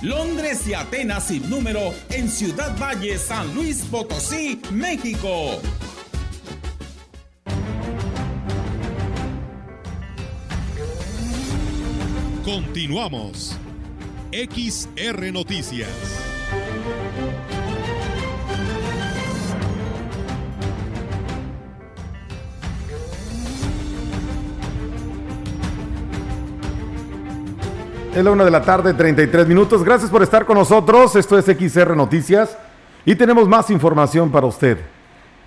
Londres 0.00 0.66
y 0.66 0.72
Atenas 0.72 1.26
sin 1.26 1.50
número 1.50 1.92
en 2.08 2.30
Ciudad 2.30 2.74
Valle, 2.80 3.18
San 3.18 3.54
Luis 3.54 3.84
Potosí, 3.90 4.58
México. 4.72 5.60
Continuamos. 12.48 13.58
XR 14.32 15.30
Noticias. 15.34 15.90
Es 28.14 28.24
la 28.24 28.30
una 28.30 28.46
de 28.46 28.50
la 28.50 28.62
tarde, 28.62 28.94
33 28.94 29.46
minutos. 29.46 29.84
Gracias 29.84 30.10
por 30.10 30.22
estar 30.22 30.46
con 30.46 30.56
nosotros. 30.56 31.16
Esto 31.16 31.36
es 31.36 31.44
XR 31.44 31.94
Noticias 31.94 32.56
y 33.04 33.14
tenemos 33.14 33.46
más 33.46 33.68
información 33.68 34.30
para 34.30 34.46
usted. 34.46 34.78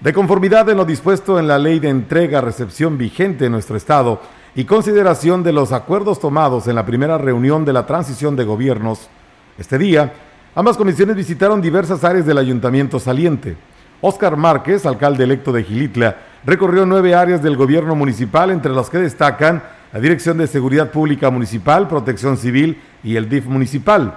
De 0.01 0.13
conformidad 0.13 0.69
en 0.69 0.77
lo 0.77 0.85
dispuesto 0.85 1.39
en 1.39 1.47
la 1.47 1.57
ley 1.57 1.79
de 1.79 1.89
entrega-recepción 1.89 2.99
vigente 2.99 3.47
en 3.47 3.53
nuestro 3.53 3.75
Estado, 3.75 4.21
y 4.55 4.65
consideración 4.65 5.43
de 5.43 5.53
los 5.53 5.71
acuerdos 5.71 6.19
tomados 6.19 6.67
en 6.67 6.75
la 6.75 6.85
primera 6.85 7.17
reunión 7.17 7.63
de 7.63 7.73
la 7.73 7.85
transición 7.85 8.35
de 8.35 8.43
gobiernos. 8.43 9.09
Este 9.57 9.77
día, 9.77 10.13
ambas 10.55 10.77
comisiones 10.77 11.15
visitaron 11.15 11.61
diversas 11.61 12.03
áreas 12.03 12.25
del 12.25 12.37
ayuntamiento 12.37 12.99
saliente. 12.99 13.55
Óscar 14.01 14.35
Márquez, 14.35 14.85
alcalde 14.85 15.23
electo 15.23 15.51
de 15.51 15.63
Gilitla, 15.63 16.17
recorrió 16.45 16.85
nueve 16.85 17.15
áreas 17.15 17.41
del 17.41 17.55
gobierno 17.55 17.95
municipal, 17.95 18.49
entre 18.49 18.71
las 18.71 18.89
que 18.89 18.97
destacan 18.97 19.63
la 19.93 19.99
Dirección 19.99 20.37
de 20.37 20.47
Seguridad 20.47 20.89
Pública 20.89 21.29
Municipal, 21.29 21.87
Protección 21.87 22.37
Civil 22.37 22.81
y 23.03 23.15
el 23.15 23.29
DIF 23.29 23.45
municipal. 23.45 24.15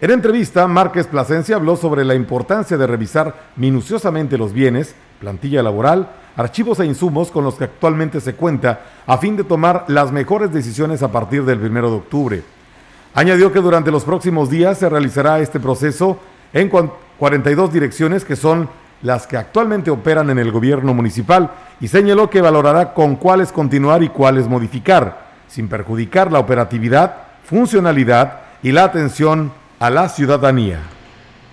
En 0.00 0.10
entrevista, 0.10 0.66
Márquez 0.66 1.06
Plasencia 1.06 1.56
habló 1.56 1.76
sobre 1.76 2.04
la 2.04 2.14
importancia 2.14 2.76
de 2.76 2.86
revisar 2.86 3.34
minuciosamente 3.56 4.36
los 4.36 4.52
bienes, 4.52 4.96
plantilla 5.20 5.62
laboral, 5.62 6.08
archivos 6.36 6.80
e 6.80 6.86
insumos 6.86 7.30
con 7.30 7.44
los 7.44 7.54
que 7.54 7.64
actualmente 7.64 8.20
se 8.20 8.34
cuenta 8.34 8.80
a 9.06 9.18
fin 9.18 9.36
de 9.36 9.44
tomar 9.44 9.84
las 9.88 10.12
mejores 10.12 10.52
decisiones 10.52 11.02
a 11.02 11.12
partir 11.12 11.44
del 11.44 11.60
1 11.60 11.90
de 11.90 11.96
octubre. 11.96 12.42
Añadió 13.14 13.52
que 13.52 13.60
durante 13.60 13.90
los 13.90 14.04
próximos 14.04 14.48
días 14.48 14.78
se 14.78 14.88
realizará 14.88 15.40
este 15.40 15.60
proceso 15.60 16.18
en 16.52 16.70
42 17.18 17.72
direcciones 17.72 18.24
que 18.24 18.36
son 18.36 18.68
las 19.02 19.26
que 19.26 19.36
actualmente 19.36 19.90
operan 19.90 20.30
en 20.30 20.38
el 20.38 20.52
gobierno 20.52 20.94
municipal 20.94 21.50
y 21.80 21.88
señaló 21.88 22.30
que 22.30 22.40
valorará 22.40 22.94
con 22.94 23.16
cuáles 23.16 23.52
continuar 23.52 24.02
y 24.02 24.08
cuáles 24.08 24.48
modificar, 24.48 25.26
sin 25.48 25.68
perjudicar 25.68 26.30
la 26.30 26.38
operatividad, 26.38 27.16
funcionalidad 27.44 28.40
y 28.62 28.72
la 28.72 28.84
atención 28.84 29.52
a 29.80 29.90
la 29.90 30.08
ciudadanía. 30.08 30.78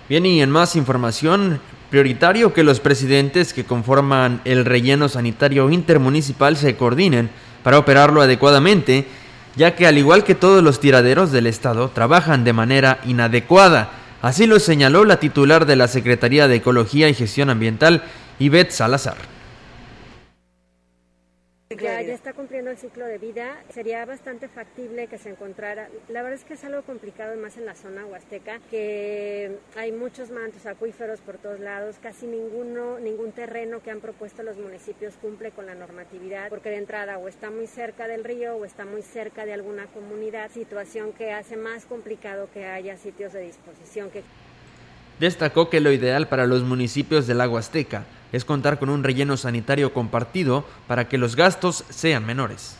Bien, 0.08 0.24
y 0.26 0.40
en 0.40 0.50
más 0.50 0.76
información, 0.76 1.60
prioritario 1.90 2.54
que 2.54 2.62
los 2.62 2.80
presidentes 2.80 3.52
que 3.52 3.64
conforman 3.64 4.40
el 4.44 4.64
relleno 4.64 5.08
sanitario 5.08 5.70
intermunicipal 5.70 6.56
se 6.56 6.76
coordinen 6.76 7.30
para 7.62 7.78
operarlo 7.78 8.22
adecuadamente, 8.22 9.06
ya 9.56 9.74
que 9.74 9.86
al 9.86 9.98
igual 9.98 10.24
que 10.24 10.34
todos 10.34 10.62
los 10.62 10.80
tiraderos 10.80 11.32
del 11.32 11.46
Estado, 11.46 11.90
trabajan 11.90 12.44
de 12.44 12.52
manera 12.52 13.00
inadecuada. 13.04 13.90
Así 14.22 14.46
lo 14.46 14.60
señaló 14.60 15.04
la 15.04 15.18
titular 15.18 15.66
de 15.66 15.76
la 15.76 15.88
Secretaría 15.88 16.48
de 16.48 16.56
Ecología 16.56 17.08
y 17.08 17.14
Gestión 17.14 17.50
Ambiental, 17.50 18.04
Ivette 18.38 18.70
Salazar 18.72 19.29
ya, 21.78 22.02
ya 22.02 22.14
está 22.14 22.32
cumpliendo 22.32 22.72
el 22.72 22.76
ciclo 22.76 23.06
de 23.06 23.18
vida, 23.18 23.62
sería 23.72 24.04
bastante 24.04 24.48
factible 24.48 25.06
que 25.06 25.18
se 25.18 25.30
encontrara. 25.30 25.88
La 26.08 26.22
verdad 26.22 26.40
es 26.40 26.44
que 26.44 26.54
es 26.54 26.64
algo 26.64 26.82
complicado, 26.82 27.36
más 27.36 27.56
en 27.56 27.64
la 27.64 27.76
zona 27.76 28.04
huasteca, 28.06 28.58
que 28.70 29.56
hay 29.76 29.92
muchos 29.92 30.30
mantos 30.30 30.66
acuíferos 30.66 31.20
por 31.20 31.38
todos 31.38 31.60
lados, 31.60 31.96
casi 32.02 32.26
ninguno, 32.26 32.98
ningún 32.98 33.30
terreno 33.30 33.80
que 33.82 33.92
han 33.92 34.00
propuesto 34.00 34.42
los 34.42 34.56
municipios 34.56 35.14
cumple 35.22 35.52
con 35.52 35.66
la 35.66 35.76
normatividad, 35.76 36.48
porque 36.48 36.70
de 36.70 36.78
entrada 36.78 37.18
o 37.18 37.28
está 37.28 37.50
muy 37.50 37.68
cerca 37.68 38.08
del 38.08 38.24
río 38.24 38.56
o 38.56 38.64
está 38.64 38.84
muy 38.84 39.02
cerca 39.02 39.46
de 39.46 39.52
alguna 39.52 39.86
comunidad, 39.86 40.50
situación 40.50 41.12
que 41.12 41.30
hace 41.30 41.56
más 41.56 41.84
complicado 41.84 42.48
que 42.52 42.66
haya 42.66 42.96
sitios 42.96 43.32
de 43.32 43.42
disposición 43.42 44.10
que 44.10 44.24
Destacó 45.20 45.68
que 45.68 45.80
lo 45.80 45.92
ideal 45.92 46.28
para 46.28 46.46
los 46.46 46.62
municipios 46.62 47.26
del 47.26 47.42
agua 47.42 47.60
azteca 47.60 48.06
es 48.32 48.44
contar 48.44 48.78
con 48.78 48.88
un 48.88 49.04
relleno 49.04 49.36
sanitario 49.36 49.92
compartido 49.92 50.64
para 50.86 51.08
que 51.08 51.18
los 51.18 51.36
gastos 51.36 51.84
sean 51.90 52.26
menores 52.26 52.79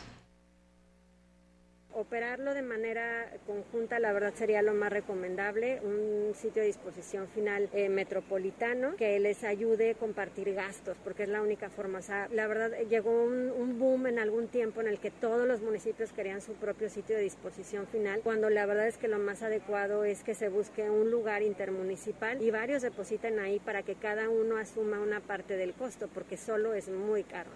de 2.20 2.60
manera 2.60 3.30
conjunta, 3.46 3.98
la 3.98 4.12
verdad 4.12 4.34
sería 4.34 4.60
lo 4.60 4.74
más 4.74 4.92
recomendable, 4.92 5.80
un 5.82 6.34
sitio 6.34 6.60
de 6.60 6.66
disposición 6.66 7.28
final 7.28 7.70
eh, 7.72 7.88
metropolitano 7.88 8.94
que 8.96 9.18
les 9.18 9.42
ayude 9.42 9.92
a 9.92 9.94
compartir 9.94 10.52
gastos, 10.52 10.98
porque 11.02 11.22
es 11.22 11.30
la 11.30 11.40
única 11.40 11.70
forma. 11.70 12.00
La 12.30 12.46
verdad 12.46 12.72
llegó 12.90 13.22
un, 13.22 13.50
un, 13.50 13.78
boom 13.78 14.06
en 14.06 14.18
algún 14.18 14.48
tiempo 14.48 14.82
en 14.82 14.88
el 14.88 14.98
que 14.98 15.10
todos 15.10 15.48
los 15.48 15.62
municipios 15.62 16.12
querían 16.12 16.42
su 16.42 16.52
propio 16.52 16.90
sitio 16.90 17.16
de 17.16 17.22
disposición 17.22 17.86
final, 17.86 18.20
cuando 18.20 18.50
la 18.50 18.66
verdad 18.66 18.86
es 18.86 18.98
que 18.98 19.08
lo 19.08 19.18
más 19.18 19.42
adecuado 19.42 20.04
es 20.04 20.22
que 20.22 20.34
se 20.34 20.50
busque 20.50 20.90
un 20.90 21.10
lugar 21.10 21.40
intermunicipal 21.42 22.42
y 22.42 22.50
varios 22.50 22.82
depositen 22.82 23.38
ahí 23.38 23.60
para 23.60 23.82
que 23.82 23.94
cada 23.94 24.28
uno 24.28 24.58
asuma 24.58 25.00
una 25.00 25.20
parte 25.20 25.56
del 25.56 25.72
costo, 25.72 26.06
porque 26.12 26.36
solo 26.36 26.74
es 26.74 26.90
muy 26.90 27.24
caro. 27.24 27.50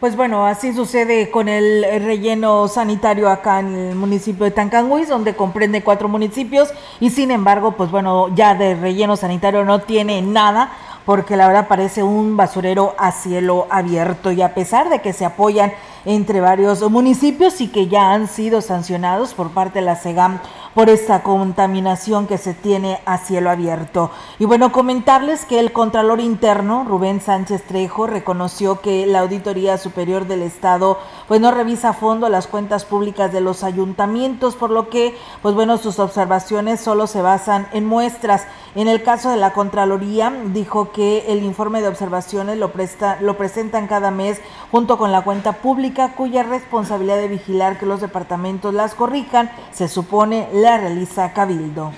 Pues 0.00 0.14
bueno, 0.14 0.46
así 0.46 0.72
sucede 0.72 1.28
con 1.28 1.48
el 1.48 1.82
relleno 2.04 2.68
sanitario 2.68 3.28
acá 3.28 3.58
en 3.58 3.74
el 3.74 3.94
municipio 3.96 4.44
de 4.44 4.52
Tancanguis, 4.52 5.08
donde 5.08 5.34
comprende 5.34 5.82
cuatro 5.82 6.08
municipios 6.08 6.72
y 7.00 7.10
sin 7.10 7.32
embargo, 7.32 7.72
pues 7.72 7.90
bueno, 7.90 8.32
ya 8.32 8.54
de 8.54 8.76
relleno 8.76 9.16
sanitario 9.16 9.64
no 9.64 9.80
tiene 9.80 10.22
nada 10.22 10.70
porque 11.04 11.36
la 11.36 11.48
verdad 11.48 11.66
parece 11.66 12.04
un 12.04 12.36
basurero 12.36 12.94
a 12.96 13.10
cielo 13.10 13.66
abierto 13.70 14.30
y 14.30 14.40
a 14.40 14.54
pesar 14.54 14.88
de 14.88 15.00
que 15.00 15.12
se 15.12 15.24
apoyan 15.24 15.72
entre 16.04 16.40
varios 16.40 16.80
municipios 16.88 17.60
y 17.60 17.66
que 17.66 17.88
ya 17.88 18.12
han 18.12 18.28
sido 18.28 18.60
sancionados 18.60 19.34
por 19.34 19.50
parte 19.50 19.80
de 19.80 19.86
la 19.86 19.96
SEGAM 19.96 20.38
por 20.78 20.90
esta 20.90 21.24
contaminación 21.24 22.28
que 22.28 22.38
se 22.38 22.54
tiene 22.54 23.00
a 23.04 23.18
cielo 23.18 23.50
abierto. 23.50 24.12
Y 24.38 24.44
bueno, 24.44 24.70
comentarles 24.70 25.44
que 25.44 25.58
el 25.58 25.72
Contralor 25.72 26.20
Interno, 26.20 26.84
Rubén 26.86 27.20
Sánchez 27.20 27.64
Trejo, 27.64 28.06
reconoció 28.06 28.80
que 28.80 29.04
la 29.04 29.18
Auditoría 29.18 29.76
Superior 29.76 30.28
del 30.28 30.42
Estado 30.42 31.00
pues 31.26 31.40
no 31.40 31.50
revisa 31.50 31.88
a 31.88 31.92
fondo 31.94 32.28
las 32.28 32.46
cuentas 32.46 32.84
públicas 32.84 33.32
de 33.32 33.40
los 33.40 33.64
ayuntamientos, 33.64 34.54
por 34.54 34.70
lo 34.70 34.88
que 34.88 35.18
pues 35.42 35.56
bueno, 35.56 35.78
sus 35.78 35.98
observaciones 35.98 36.80
solo 36.80 37.08
se 37.08 37.22
basan 37.22 37.66
en 37.72 37.84
muestras. 37.84 38.46
En 38.76 38.86
el 38.86 39.02
caso 39.02 39.30
de 39.30 39.36
la 39.36 39.54
Contraloría, 39.54 40.32
dijo 40.52 40.92
que 40.92 41.24
el 41.32 41.42
informe 41.42 41.80
de 41.80 41.88
observaciones 41.88 42.56
lo, 42.56 42.70
presta, 42.70 43.18
lo 43.20 43.36
presentan 43.36 43.88
cada 43.88 44.12
mes 44.12 44.40
junto 44.70 44.96
con 44.96 45.10
la 45.10 45.22
cuenta 45.22 45.54
pública, 45.54 46.12
cuya 46.14 46.44
responsabilidad 46.44 47.16
de 47.16 47.26
vigilar 47.26 47.80
que 47.80 47.86
los 47.86 48.00
departamentos 48.00 48.72
las 48.74 48.94
corrijan, 48.94 49.50
se 49.72 49.88
supone 49.88 50.48
la 50.52 50.67
realiza 50.76 51.32
Cabildo. 51.32 51.92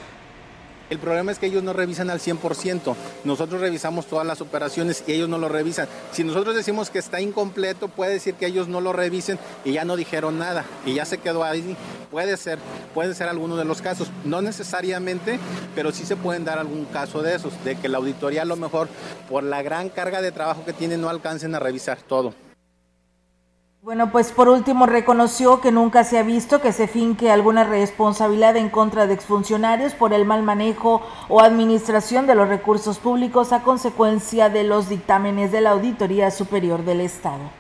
El 0.91 0.99
problema 0.99 1.31
es 1.31 1.39
que 1.39 1.47
ellos 1.47 1.63
no 1.63 1.73
revisan 1.73 2.11
al 2.11 2.19
100%. 2.19 2.97
Nosotros 3.23 3.61
revisamos 3.61 4.07
todas 4.07 4.27
las 4.27 4.41
operaciones 4.41 5.05
y 5.07 5.13
ellos 5.13 5.29
no 5.29 5.39
lo 5.39 5.49
revisan. 5.49 5.87
Si 6.11 6.25
nosotros 6.25 6.57
decimos 6.57 6.91
que 6.91 6.99
está 6.99 7.21
incompleto, 7.21 7.87
puede 7.87 8.15
decir 8.15 8.35
que 8.35 8.47
ellos 8.47 8.67
no 8.67 8.81
lo 8.81 8.93
revisen 8.93 9.39
y 9.65 9.73
ya 9.73 9.85
no 9.85 9.95
dijeron 9.95 10.41
nada 10.41 10.65
y 10.85 10.95
ya 10.95 11.05
se 11.05 11.19
quedó 11.19 11.45
ahí. 11.45 11.77
Puede 12.11 12.37
ser, 12.37 12.59
puede 12.93 13.15
ser 13.15 13.29
alguno 13.29 13.57
de 13.57 13.65
los 13.65 13.81
casos. 13.81 14.11
No 14.25 14.43
necesariamente, 14.43 15.39
pero 15.77 15.93
sí 15.93 16.05
se 16.05 16.17
pueden 16.17 16.45
dar 16.45 16.59
algún 16.59 16.87
caso 16.87 17.23
de 17.23 17.37
esos, 17.37 17.53
de 17.65 17.77
que 17.77 17.89
la 17.89 17.99
auditoría 17.99 18.43
a 18.43 18.47
lo 18.47 18.57
mejor 18.57 18.89
por 19.29 19.45
la 19.45 19.63
gran 19.63 19.91
carga 19.91 20.21
de 20.21 20.33
trabajo 20.33 20.65
que 20.65 20.73
tiene 20.73 20.97
no 20.97 21.09
alcancen 21.09 21.55
a 21.55 21.61
revisar 21.61 21.99
todo. 22.03 22.35
Bueno, 23.83 24.13
pues 24.13 24.31
por 24.31 24.51
último 24.51 24.85
reconoció 24.85 25.63
que 25.63 25.73
nunca 25.73 26.05
se 26.05 26.19
ha 26.19 26.23
visto 26.23 26.61
que 26.61 26.71
se 26.71 26.87
finque 26.87 27.31
alguna 27.31 27.65
responsabilidad 27.65 28.55
en 28.59 28.69
contra 28.69 29.07
de 29.07 29.15
exfuncionarios 29.15 29.95
por 29.95 30.13
el 30.13 30.27
mal 30.27 30.43
manejo 30.43 31.01
o 31.31 31.41
administración 31.41 32.27
de 32.27 32.35
los 32.35 32.47
recursos 32.47 32.99
públicos 32.99 33.55
a 33.55 33.63
consecuencia 33.63 34.51
de 34.51 34.65
los 34.65 34.91
dictámenes 34.91 35.51
de 35.51 35.63
la 35.63 35.71
Auditoría 35.71 36.31
Superior 36.31 36.85
del 36.85 37.01
Estado. 37.01 37.60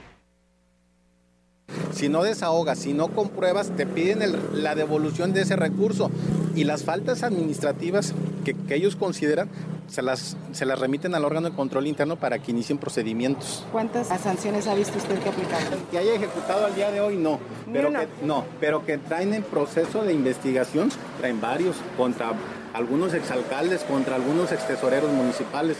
Si 1.92 2.08
no 2.08 2.22
desahogas, 2.22 2.78
si 2.78 2.92
no 2.92 3.08
compruebas, 3.08 3.70
te 3.76 3.86
piden 3.86 4.20
la 4.54 4.74
devolución 4.74 5.32
de 5.32 5.42
ese 5.42 5.56
recurso 5.56 6.10
y 6.54 6.64
las 6.64 6.84
faltas 6.84 7.22
administrativas 7.22 8.12
que, 8.44 8.54
que 8.54 8.74
ellos 8.74 8.96
consideran 8.96 9.48
se 9.90 10.02
las, 10.02 10.36
se 10.52 10.64
las 10.64 10.78
remiten 10.78 11.14
al 11.14 11.24
órgano 11.24 11.50
de 11.50 11.56
control 11.56 11.86
interno 11.86 12.16
para 12.16 12.38
que 12.38 12.52
inicien 12.52 12.78
procedimientos. 12.78 13.64
¿Cuántas 13.72 14.06
sanciones 14.06 14.66
ha 14.66 14.74
visto 14.74 14.96
usted 14.96 15.18
que 15.18 15.28
aplicar? 15.28 15.60
Que 15.90 15.98
haya 15.98 16.14
ejecutado 16.14 16.66
al 16.66 16.74
día 16.74 16.90
de 16.92 17.00
hoy, 17.00 17.16
no. 17.16 17.40
Pero 17.72 17.90
que, 17.90 18.08
no, 18.22 18.44
pero 18.60 18.86
que 18.86 18.98
traen 18.98 19.34
en 19.34 19.42
proceso 19.42 20.04
de 20.04 20.12
investigación, 20.12 20.90
traen 21.18 21.40
varios 21.40 21.76
contra 21.96 22.32
algunos 22.72 23.14
exalcaldes, 23.14 23.82
contra 23.82 24.14
algunos 24.14 24.52
extesoreros 24.52 25.12
municipales. 25.12 25.76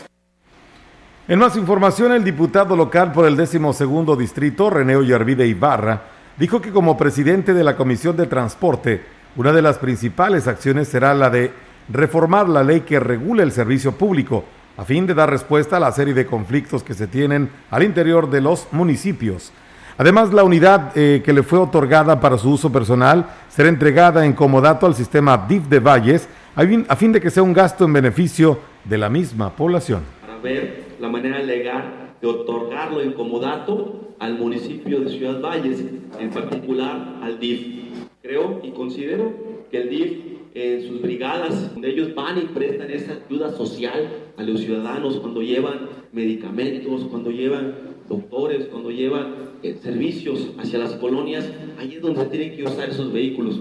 En 1.31 1.39
más 1.39 1.55
información, 1.55 2.11
el 2.11 2.25
diputado 2.25 2.75
local 2.75 3.13
por 3.13 3.25
el 3.25 3.37
décimo 3.37 3.71
segundo 3.71 4.17
distrito, 4.17 4.69
René 4.69 4.97
Ollarvide 4.97 5.47
Ibarra, 5.47 6.01
dijo 6.37 6.59
que 6.59 6.71
como 6.71 6.97
presidente 6.97 7.53
de 7.53 7.63
la 7.63 7.77
Comisión 7.77 8.17
de 8.17 8.27
Transporte, 8.27 9.01
una 9.37 9.53
de 9.53 9.61
las 9.61 9.77
principales 9.77 10.49
acciones 10.49 10.89
será 10.89 11.13
la 11.13 11.29
de 11.29 11.53
reformar 11.87 12.49
la 12.49 12.65
ley 12.65 12.81
que 12.81 12.99
regula 12.99 13.43
el 13.43 13.53
servicio 13.53 13.93
público, 13.93 14.43
a 14.75 14.83
fin 14.83 15.07
de 15.07 15.13
dar 15.13 15.29
respuesta 15.29 15.77
a 15.77 15.79
la 15.79 15.93
serie 15.93 16.13
de 16.13 16.25
conflictos 16.25 16.83
que 16.83 16.93
se 16.93 17.07
tienen 17.07 17.49
al 17.69 17.83
interior 17.83 18.29
de 18.29 18.41
los 18.41 18.67
municipios. 18.73 19.53
Además, 19.97 20.33
la 20.33 20.43
unidad 20.43 20.91
eh, 20.95 21.21
que 21.23 21.31
le 21.31 21.43
fue 21.43 21.59
otorgada 21.59 22.19
para 22.19 22.37
su 22.37 22.51
uso 22.51 22.73
personal 22.73 23.25
será 23.47 23.69
entregada 23.69 24.25
en 24.25 24.33
comodato 24.33 24.85
al 24.85 24.95
sistema 24.95 25.37
DIF 25.47 25.69
de 25.69 25.79
Valles, 25.79 26.27
a 26.57 26.95
fin 26.97 27.13
de 27.13 27.21
que 27.21 27.29
sea 27.29 27.41
un 27.41 27.53
gasto 27.53 27.85
en 27.85 27.93
beneficio 27.93 28.59
de 28.83 28.97
la 28.97 29.07
misma 29.07 29.51
población. 29.51 30.01
Para 30.19 30.37
ver 30.39 30.90
la 31.01 31.09
manera 31.09 31.41
legal 31.41 32.15
de 32.21 32.27
otorgarlo 32.27 33.01
en 33.01 33.13
comodato 33.13 34.15
al 34.19 34.37
municipio 34.37 34.99
de 35.01 35.09
Ciudad 35.09 35.41
Valles, 35.41 35.83
en 36.19 36.29
particular 36.29 37.19
al 37.23 37.39
DIF. 37.39 37.81
Creo 38.21 38.61
y 38.63 38.71
considero 38.71 39.33
que 39.71 39.81
el 39.81 39.89
DIF 39.89 40.31
en 40.53 40.87
sus 40.87 41.01
brigadas, 41.01 41.73
donde 41.73 41.89
ellos 41.89 42.13
van 42.13 42.37
y 42.37 42.41
prestan 42.41 42.91
esa 42.91 43.13
ayuda 43.25 43.51
social 43.53 44.09
a 44.37 44.43
los 44.43 44.59
ciudadanos 44.59 45.17
cuando 45.17 45.41
llevan 45.41 45.89
medicamentos, 46.11 47.05
cuando 47.09 47.31
llevan 47.31 47.73
doctores, 48.09 48.67
cuando 48.67 48.91
llevan 48.91 49.33
eh, 49.63 49.79
servicios 49.81 50.49
hacia 50.59 50.79
las 50.79 50.93
colonias, 50.93 51.49
ahí 51.79 51.95
es 51.95 52.01
donde 52.01 52.25
tienen 52.25 52.55
que 52.55 52.63
usar 52.63 52.89
esos 52.89 53.11
vehículos. 53.11 53.59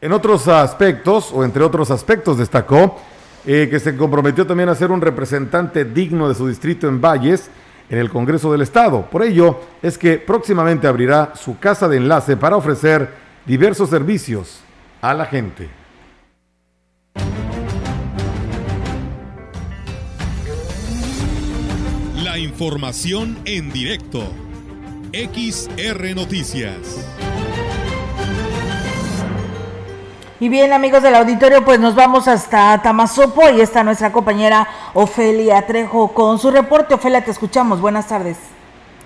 En 0.00 0.12
otros 0.12 0.46
aspectos, 0.48 1.32
o 1.32 1.42
entre 1.42 1.64
otros 1.64 1.90
aspectos, 1.90 2.36
destacó 2.36 2.96
eh, 3.46 3.68
que 3.70 3.78
se 3.78 3.96
comprometió 3.96 4.46
también 4.46 4.68
a 4.68 4.74
ser 4.74 4.90
un 4.90 5.00
representante 5.00 5.84
digno 5.84 6.28
de 6.28 6.34
su 6.34 6.48
distrito 6.48 6.88
en 6.88 7.00
Valles 7.00 7.50
en 7.90 7.98
el 7.98 8.10
Congreso 8.10 8.50
del 8.50 8.62
Estado. 8.62 9.08
Por 9.10 9.22
ello 9.22 9.60
es 9.82 9.98
que 9.98 10.18
próximamente 10.18 10.86
abrirá 10.86 11.32
su 11.34 11.58
casa 11.58 11.88
de 11.88 11.98
enlace 11.98 12.36
para 12.36 12.56
ofrecer 12.56 13.08
diversos 13.44 13.90
servicios 13.90 14.60
a 15.00 15.12
la 15.14 15.26
gente. 15.26 15.68
La 22.22 22.38
información 22.38 23.38
en 23.44 23.70
directo. 23.70 24.22
XR 25.12 26.14
Noticias. 26.16 27.33
Y 30.40 30.48
bien, 30.48 30.72
amigos 30.72 31.00
del 31.04 31.14
auditorio, 31.14 31.64
pues 31.64 31.78
nos 31.78 31.94
vamos 31.94 32.26
hasta 32.26 32.82
Tamazopo 32.82 33.42
y 33.56 33.60
está 33.60 33.84
nuestra 33.84 34.10
compañera 34.10 34.66
Ofelia 34.92 35.64
Trejo 35.64 36.12
con 36.12 36.40
su 36.40 36.50
reporte. 36.50 36.94
Ofelia, 36.94 37.24
te 37.24 37.30
escuchamos. 37.30 37.80
Buenas 37.80 38.08
tardes. 38.08 38.36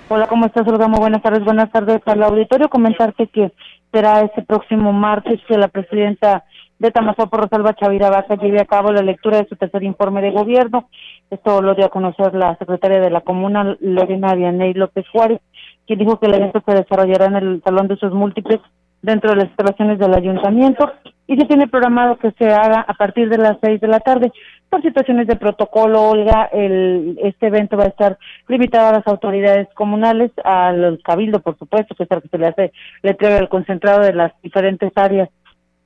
Hola, 0.08 0.26
¿cómo 0.26 0.46
estás, 0.46 0.66
Olga? 0.66 0.86
buenas 0.86 1.20
tardes. 1.20 1.44
Buenas 1.44 1.70
tardes 1.70 2.00
al 2.06 2.22
auditorio. 2.22 2.70
Comentarte 2.70 3.26
que 3.26 3.52
será 3.92 4.22
este 4.22 4.40
próximo 4.40 4.94
martes 4.94 5.38
que 5.46 5.58
la 5.58 5.68
presidenta 5.68 6.44
de 6.78 6.90
Tamazopo, 6.90 7.36
Rosalba 7.36 7.74
Chavira 7.74 8.08
Vaca, 8.08 8.36
lleve 8.36 8.62
a 8.62 8.64
cabo 8.64 8.90
la 8.90 9.02
lectura 9.02 9.36
de 9.36 9.48
su 9.48 9.56
tercer 9.56 9.82
informe 9.82 10.22
de 10.22 10.30
gobierno. 10.30 10.88
Esto 11.30 11.60
lo 11.60 11.74
dio 11.74 11.84
a 11.84 11.90
conocer 11.90 12.32
la 12.32 12.56
secretaria 12.56 13.00
de 13.00 13.10
la 13.10 13.20
comuna, 13.20 13.76
Lorena 13.80 14.34
Vianey 14.34 14.72
López 14.72 15.04
Juárez, 15.12 15.42
quien 15.86 15.98
dijo 15.98 16.18
que 16.18 16.26
el 16.26 16.34
evento 16.34 16.62
se 16.64 16.72
desarrollará 16.72 17.26
en 17.26 17.36
el 17.36 17.62
Salón 17.62 17.86
de 17.88 17.96
sus 17.96 18.14
múltiples 18.14 18.60
dentro 19.02 19.30
de 19.30 19.36
las 19.36 19.46
instalaciones 19.46 19.98
del 19.98 20.14
ayuntamiento 20.14 20.92
y 21.26 21.36
se 21.36 21.44
tiene 21.44 21.68
programado 21.68 22.16
que 22.16 22.32
se 22.32 22.50
haga 22.50 22.80
a 22.80 22.94
partir 22.94 23.28
de 23.28 23.38
las 23.38 23.58
seis 23.62 23.80
de 23.80 23.86
la 23.88 24.00
tarde. 24.00 24.32
Por 24.70 24.82
situaciones 24.82 25.26
de 25.26 25.36
protocolo, 25.36 26.10
Olga, 26.10 26.48
el, 26.52 27.18
este 27.22 27.46
evento 27.46 27.76
va 27.76 27.84
a 27.84 27.88
estar 27.88 28.18
limitado 28.48 28.88
a 28.88 28.98
las 28.98 29.06
autoridades 29.06 29.68
comunales, 29.74 30.30
al 30.42 31.00
cabildo, 31.04 31.40
por 31.40 31.56
supuesto, 31.58 31.94
que 31.94 32.04
es 32.04 32.10
el 32.10 32.22
que 32.22 32.28
se 32.28 32.38
le 32.38 32.46
hace, 32.46 32.72
le 33.02 33.10
entrega 33.10 33.38
el 33.38 33.48
concentrado 33.48 34.00
de 34.02 34.14
las 34.14 34.32
diferentes 34.42 34.90
áreas 34.96 35.28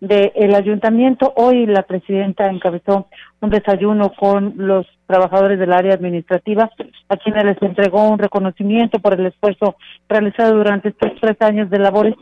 del 0.00 0.54
ayuntamiento. 0.56 1.32
Hoy 1.36 1.66
la 1.66 1.82
presidenta 1.82 2.46
encabezó 2.46 3.06
un 3.40 3.50
desayuno 3.50 4.12
con 4.18 4.54
los 4.56 4.84
trabajadores 5.06 5.60
del 5.60 5.72
área 5.72 5.94
administrativa, 5.94 6.70
a 7.08 7.16
quienes 7.16 7.44
les 7.44 7.62
entregó 7.62 8.08
un 8.08 8.18
reconocimiento 8.18 8.98
por 8.98 9.14
el 9.14 9.26
esfuerzo 9.26 9.76
realizado 10.08 10.56
durante 10.56 10.88
estos 10.88 11.12
tres 11.20 11.36
años 11.40 11.70
de 11.70 11.78
labores 11.78 12.14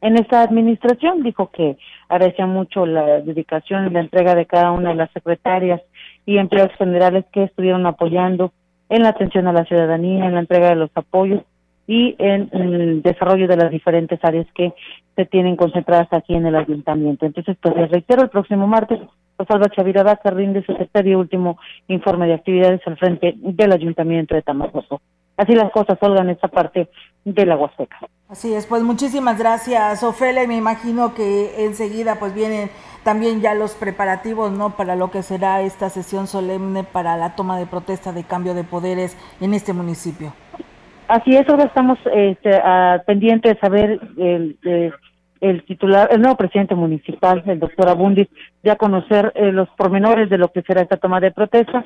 en 0.00 0.16
esta 0.16 0.42
administración. 0.42 1.22
Dijo 1.22 1.50
que 1.50 1.76
agradecia 2.08 2.46
mucho 2.46 2.86
la 2.86 3.20
dedicación 3.20 3.86
y 3.86 3.90
la 3.90 4.00
entrega 4.00 4.34
de 4.34 4.46
cada 4.46 4.72
una 4.72 4.90
de 4.90 4.96
las 4.96 5.10
secretarias 5.12 5.80
y 6.26 6.38
empleados 6.38 6.72
generales 6.76 7.24
que 7.32 7.44
estuvieron 7.44 7.86
apoyando 7.86 8.52
en 8.88 9.02
la 9.02 9.10
atención 9.10 9.46
a 9.46 9.52
la 9.52 9.64
ciudadanía, 9.64 10.26
en 10.26 10.34
la 10.34 10.40
entrega 10.40 10.70
de 10.70 10.76
los 10.76 10.90
apoyos 10.94 11.42
y 11.86 12.14
en, 12.18 12.50
el 12.52 13.02
desarrollo 13.02 13.48
de 13.48 13.56
las 13.56 13.70
diferentes 13.70 14.22
áreas 14.22 14.46
que 14.54 14.74
se 15.16 15.24
tienen 15.24 15.56
concentradas 15.56 16.08
aquí 16.12 16.34
en 16.34 16.46
el 16.46 16.54
ayuntamiento. 16.54 17.24
Entonces, 17.24 17.56
pues 17.60 17.74
les 17.76 17.90
reitero, 17.90 18.22
el 18.22 18.28
próximo 18.28 18.66
martes, 18.66 19.00
Rosalba 19.38 19.70
Chavira 19.70 20.02
Vaca 20.02 20.30
rinde 20.30 20.62
su 20.64 20.74
tercer 20.74 21.06
y 21.06 21.14
último 21.14 21.58
informe 21.86 22.26
de 22.26 22.34
actividades 22.34 22.80
al 22.86 22.98
frente 22.98 23.34
del 23.36 23.72
ayuntamiento 23.72 24.34
de 24.34 24.42
Tamaulipas. 24.42 25.00
Así 25.38 25.54
las 25.54 25.70
cosas, 25.70 25.98
salgan 26.00 26.26
en 26.26 26.34
esta 26.34 26.48
parte 26.48 26.88
de 27.34 27.46
la 27.46 27.56
Huasteca. 27.56 27.98
Así 28.28 28.52
es, 28.52 28.66
pues 28.66 28.82
muchísimas 28.82 29.38
gracias, 29.38 30.02
Ofelia, 30.02 30.44
y 30.44 30.48
me 30.48 30.56
imagino 30.56 31.14
que 31.14 31.64
enseguida 31.64 32.16
pues 32.16 32.34
vienen 32.34 32.70
también 33.02 33.40
ya 33.40 33.54
los 33.54 33.74
preparativos, 33.74 34.52
¿no? 34.52 34.76
Para 34.76 34.96
lo 34.96 35.10
que 35.10 35.22
será 35.22 35.62
esta 35.62 35.88
sesión 35.88 36.26
solemne 36.26 36.84
para 36.84 37.16
la 37.16 37.34
toma 37.34 37.58
de 37.58 37.66
protesta 37.66 38.12
de 38.12 38.24
cambio 38.24 38.52
de 38.52 38.64
poderes 38.64 39.16
en 39.40 39.54
este 39.54 39.72
municipio. 39.72 40.34
Así 41.06 41.34
es, 41.34 41.48
ahora 41.48 41.64
estamos 41.64 41.98
este, 42.12 42.50
pendientes 43.06 43.54
de 43.54 43.60
saber 43.60 44.00
el, 44.18 44.58
el, 45.40 45.64
titular, 45.64 46.08
el 46.12 46.20
nuevo 46.20 46.36
presidente 46.36 46.74
municipal, 46.74 47.42
el 47.46 47.60
doctor 47.60 47.88
Abundis, 47.88 48.28
ya 48.62 48.76
conocer 48.76 49.32
eh, 49.36 49.52
los 49.52 49.70
pormenores 49.70 50.28
de 50.28 50.36
lo 50.36 50.52
que 50.52 50.60
será 50.62 50.82
esta 50.82 50.98
toma 50.98 51.18
de 51.18 51.30
protesta 51.30 51.82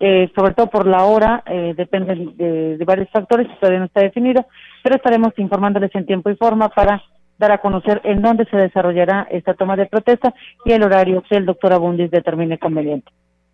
eh, 0.00 0.30
sobre 0.34 0.54
todo 0.54 0.68
por 0.68 0.86
la 0.86 1.04
hora, 1.04 1.42
eh, 1.46 1.72
depende 1.76 2.14
de, 2.36 2.84
varios 2.84 3.08
factores, 3.10 3.46
todavía 3.60 3.78
no 3.78 3.84
está 3.86 4.00
definido, 4.00 4.46
pero 4.84 4.96
estaremos 4.96 5.32
informándoles 5.38 5.90
en 5.94 6.04
tiempo 6.04 6.28
y 6.28 6.36
forma 6.36 6.68
para 6.68 7.02
dar 7.38 7.52
a 7.52 7.58
conocer 7.58 8.02
en 8.04 8.20
dónde 8.20 8.44
se 8.44 8.56
desarrollará 8.58 9.26
esta 9.30 9.54
toma 9.54 9.76
de 9.76 9.86
protesta 9.86 10.34
y 10.66 10.72
el 10.72 10.82
horario 10.82 11.24
que 11.26 11.36
el 11.36 11.46
doctor 11.46 11.72
Abundis 11.72 12.10
determine 12.10 12.58
conveniente. 12.58 13.10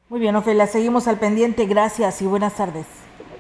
Muy 0.09 0.19
bien, 0.19 0.35
Ofelia, 0.35 0.67
seguimos 0.67 1.07
al 1.07 1.21
pendiente. 1.21 1.67
Gracias 1.67 2.21
y 2.21 2.27
buenas 2.27 2.57
tardes. 2.57 2.85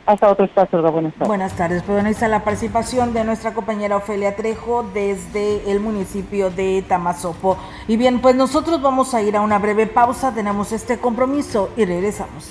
Hasta 0.07 0.31
otro 0.31 0.45
espacio, 0.45 0.81
buenas 0.81 1.13
tardes. 1.15 1.29
Buenas 1.29 1.57
tardes. 1.57 1.83
Pues 1.83 1.95
bueno, 1.97 2.07
ahí 2.07 2.13
está 2.13 2.29
la 2.29 2.45
participación 2.45 3.13
de 3.13 3.25
nuestra 3.25 3.55
compañera 3.55 3.97
Ofelia 3.97 4.37
Trejo 4.37 4.89
desde 4.95 5.69
el 5.71 5.81
municipio 5.81 6.51
de 6.51 6.85
Tamazopo. 6.87 7.59
Y 7.89 7.97
bien, 7.97 8.21
pues 8.21 8.37
nosotros 8.37 8.81
vamos 8.81 9.15
a 9.15 9.23
ir 9.23 9.37
a 9.37 9.41
una 9.41 9.59
breve 9.59 9.89
pausa, 9.89 10.33
tenemos 10.33 10.71
este 10.71 10.99
compromiso 10.99 11.71
y 11.77 11.85
regresamos. 11.87 12.51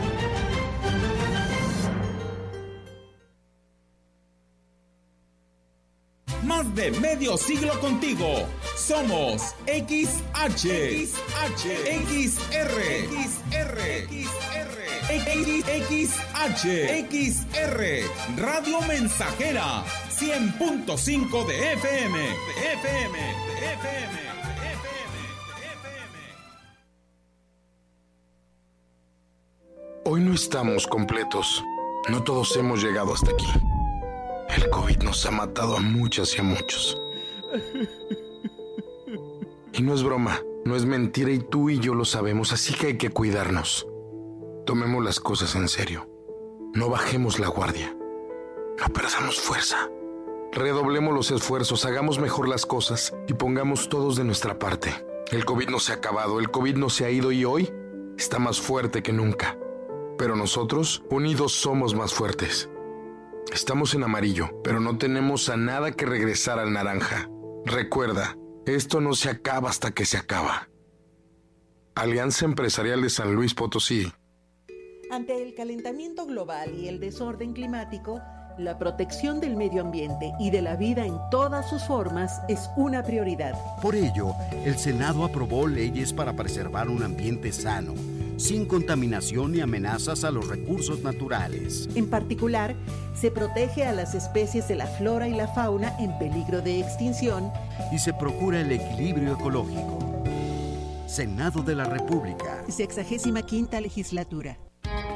Más 6.43 6.73
de 6.75 6.91
medio 6.91 7.37
siglo 7.37 7.79
contigo. 7.79 8.47
Somos 8.75 9.55
XH, 9.67 11.07
XH, 11.07 11.63
XR, 12.07 12.77
XR, 13.27 13.77
XR, 14.09 14.81
XH, 15.87 16.65
XR, 17.09 17.81
Radio 18.37 18.81
Mensajera, 18.81 19.83
100.5 20.09 21.45
de 21.45 21.73
FM, 21.73 22.17
de 22.17 22.73
FM, 22.73 23.19
de 23.19 23.73
FM. 23.73 24.21
Hoy 30.05 30.21
no 30.21 30.33
estamos 30.33 30.87
completos. 30.87 31.63
No 32.09 32.23
todos 32.23 32.55
hemos 32.57 32.83
llegado 32.83 33.13
hasta 33.13 33.31
aquí. 33.31 33.45
El 34.55 34.69
COVID 34.69 34.97
nos 35.03 35.25
ha 35.25 35.31
matado 35.31 35.77
a 35.77 35.79
muchas 35.79 36.35
y 36.35 36.41
a 36.41 36.43
muchos. 36.43 37.01
Y 39.73 39.81
no 39.81 39.93
es 39.93 40.03
broma, 40.03 40.41
no 40.65 40.75
es 40.75 40.85
mentira 40.85 41.31
y 41.31 41.39
tú 41.39 41.69
y 41.69 41.79
yo 41.79 41.95
lo 41.95 42.03
sabemos, 42.03 42.51
así 42.51 42.73
que 42.73 42.87
hay 42.87 42.97
que 42.97 43.09
cuidarnos. 43.09 43.87
Tomemos 44.65 45.03
las 45.03 45.21
cosas 45.21 45.55
en 45.55 45.69
serio. 45.69 46.09
No 46.73 46.89
bajemos 46.89 47.39
la 47.39 47.47
guardia. 47.47 47.95
No 48.77 48.93
perdamos 48.93 49.39
fuerza. 49.39 49.89
Redoblemos 50.51 51.13
los 51.13 51.31
esfuerzos, 51.31 51.85
hagamos 51.85 52.19
mejor 52.19 52.49
las 52.49 52.65
cosas 52.65 53.15
y 53.29 53.33
pongamos 53.33 53.87
todos 53.87 54.17
de 54.17 54.25
nuestra 54.25 54.59
parte. 54.59 54.93
El 55.31 55.45
COVID 55.45 55.69
no 55.69 55.79
se 55.79 55.93
ha 55.93 55.95
acabado, 55.95 56.41
el 56.41 56.51
COVID 56.51 56.75
no 56.75 56.89
se 56.89 57.05
ha 57.05 57.09
ido 57.09 57.31
y 57.31 57.45
hoy 57.45 57.71
está 58.17 58.37
más 58.37 58.59
fuerte 58.59 59.01
que 59.01 59.13
nunca. 59.13 59.57
Pero 60.17 60.35
nosotros, 60.35 61.03
unidos, 61.09 61.53
somos 61.53 61.95
más 61.95 62.13
fuertes. 62.13 62.69
Estamos 63.51 63.93
en 63.95 64.03
amarillo, 64.03 64.61
pero 64.63 64.79
no 64.79 64.97
tenemos 64.97 65.49
a 65.49 65.57
nada 65.57 65.91
que 65.91 66.05
regresar 66.05 66.57
al 66.57 66.71
naranja. 66.71 67.29
Recuerda, 67.65 68.37
esto 68.65 69.01
no 69.01 69.13
se 69.13 69.29
acaba 69.29 69.69
hasta 69.69 69.91
que 69.91 70.05
se 70.05 70.17
acaba. 70.17 70.69
Alianza 71.93 72.45
Empresarial 72.45 73.01
de 73.01 73.09
San 73.09 73.35
Luis 73.35 73.53
Potosí. 73.53 74.09
Ante 75.11 75.43
el 75.43 75.53
calentamiento 75.53 76.25
global 76.25 76.73
y 76.75 76.87
el 76.87 77.01
desorden 77.01 77.51
climático, 77.51 78.21
la 78.57 78.77
protección 78.77 79.41
del 79.41 79.57
medio 79.57 79.81
ambiente 79.81 80.31
y 80.39 80.49
de 80.49 80.61
la 80.61 80.77
vida 80.77 81.05
en 81.05 81.17
todas 81.29 81.69
sus 81.69 81.83
formas 81.83 82.41
es 82.47 82.69
una 82.77 83.03
prioridad. 83.03 83.53
Por 83.81 83.95
ello, 83.95 84.33
el 84.65 84.77
Senado 84.77 85.25
aprobó 85.25 85.67
leyes 85.67 86.13
para 86.13 86.33
preservar 86.33 86.87
un 86.87 87.03
ambiente 87.03 87.51
sano 87.51 87.95
sin 88.41 88.65
contaminación 88.65 89.51
ni 89.51 89.61
amenazas 89.61 90.23
a 90.23 90.31
los 90.31 90.47
recursos 90.47 91.01
naturales. 91.03 91.87
En 91.93 92.09
particular, 92.09 92.75
se 93.13 93.29
protege 93.29 93.83
a 93.83 93.93
las 93.93 94.15
especies 94.15 94.67
de 94.67 94.75
la 94.75 94.87
flora 94.87 95.27
y 95.27 95.33
la 95.35 95.47
fauna 95.47 95.95
en 95.99 96.17
peligro 96.17 96.61
de 96.61 96.79
extinción 96.79 97.51
y 97.91 97.99
se 97.99 98.13
procura 98.13 98.61
el 98.61 98.71
equilibrio 98.71 99.33
ecológico. 99.33 99.99
Senado 101.05 101.61
de 101.61 101.75
la 101.75 101.83
República. 101.83 102.63
Sexagésima 102.67 103.43
quinta 103.43 103.79
legislatura. 103.79 104.57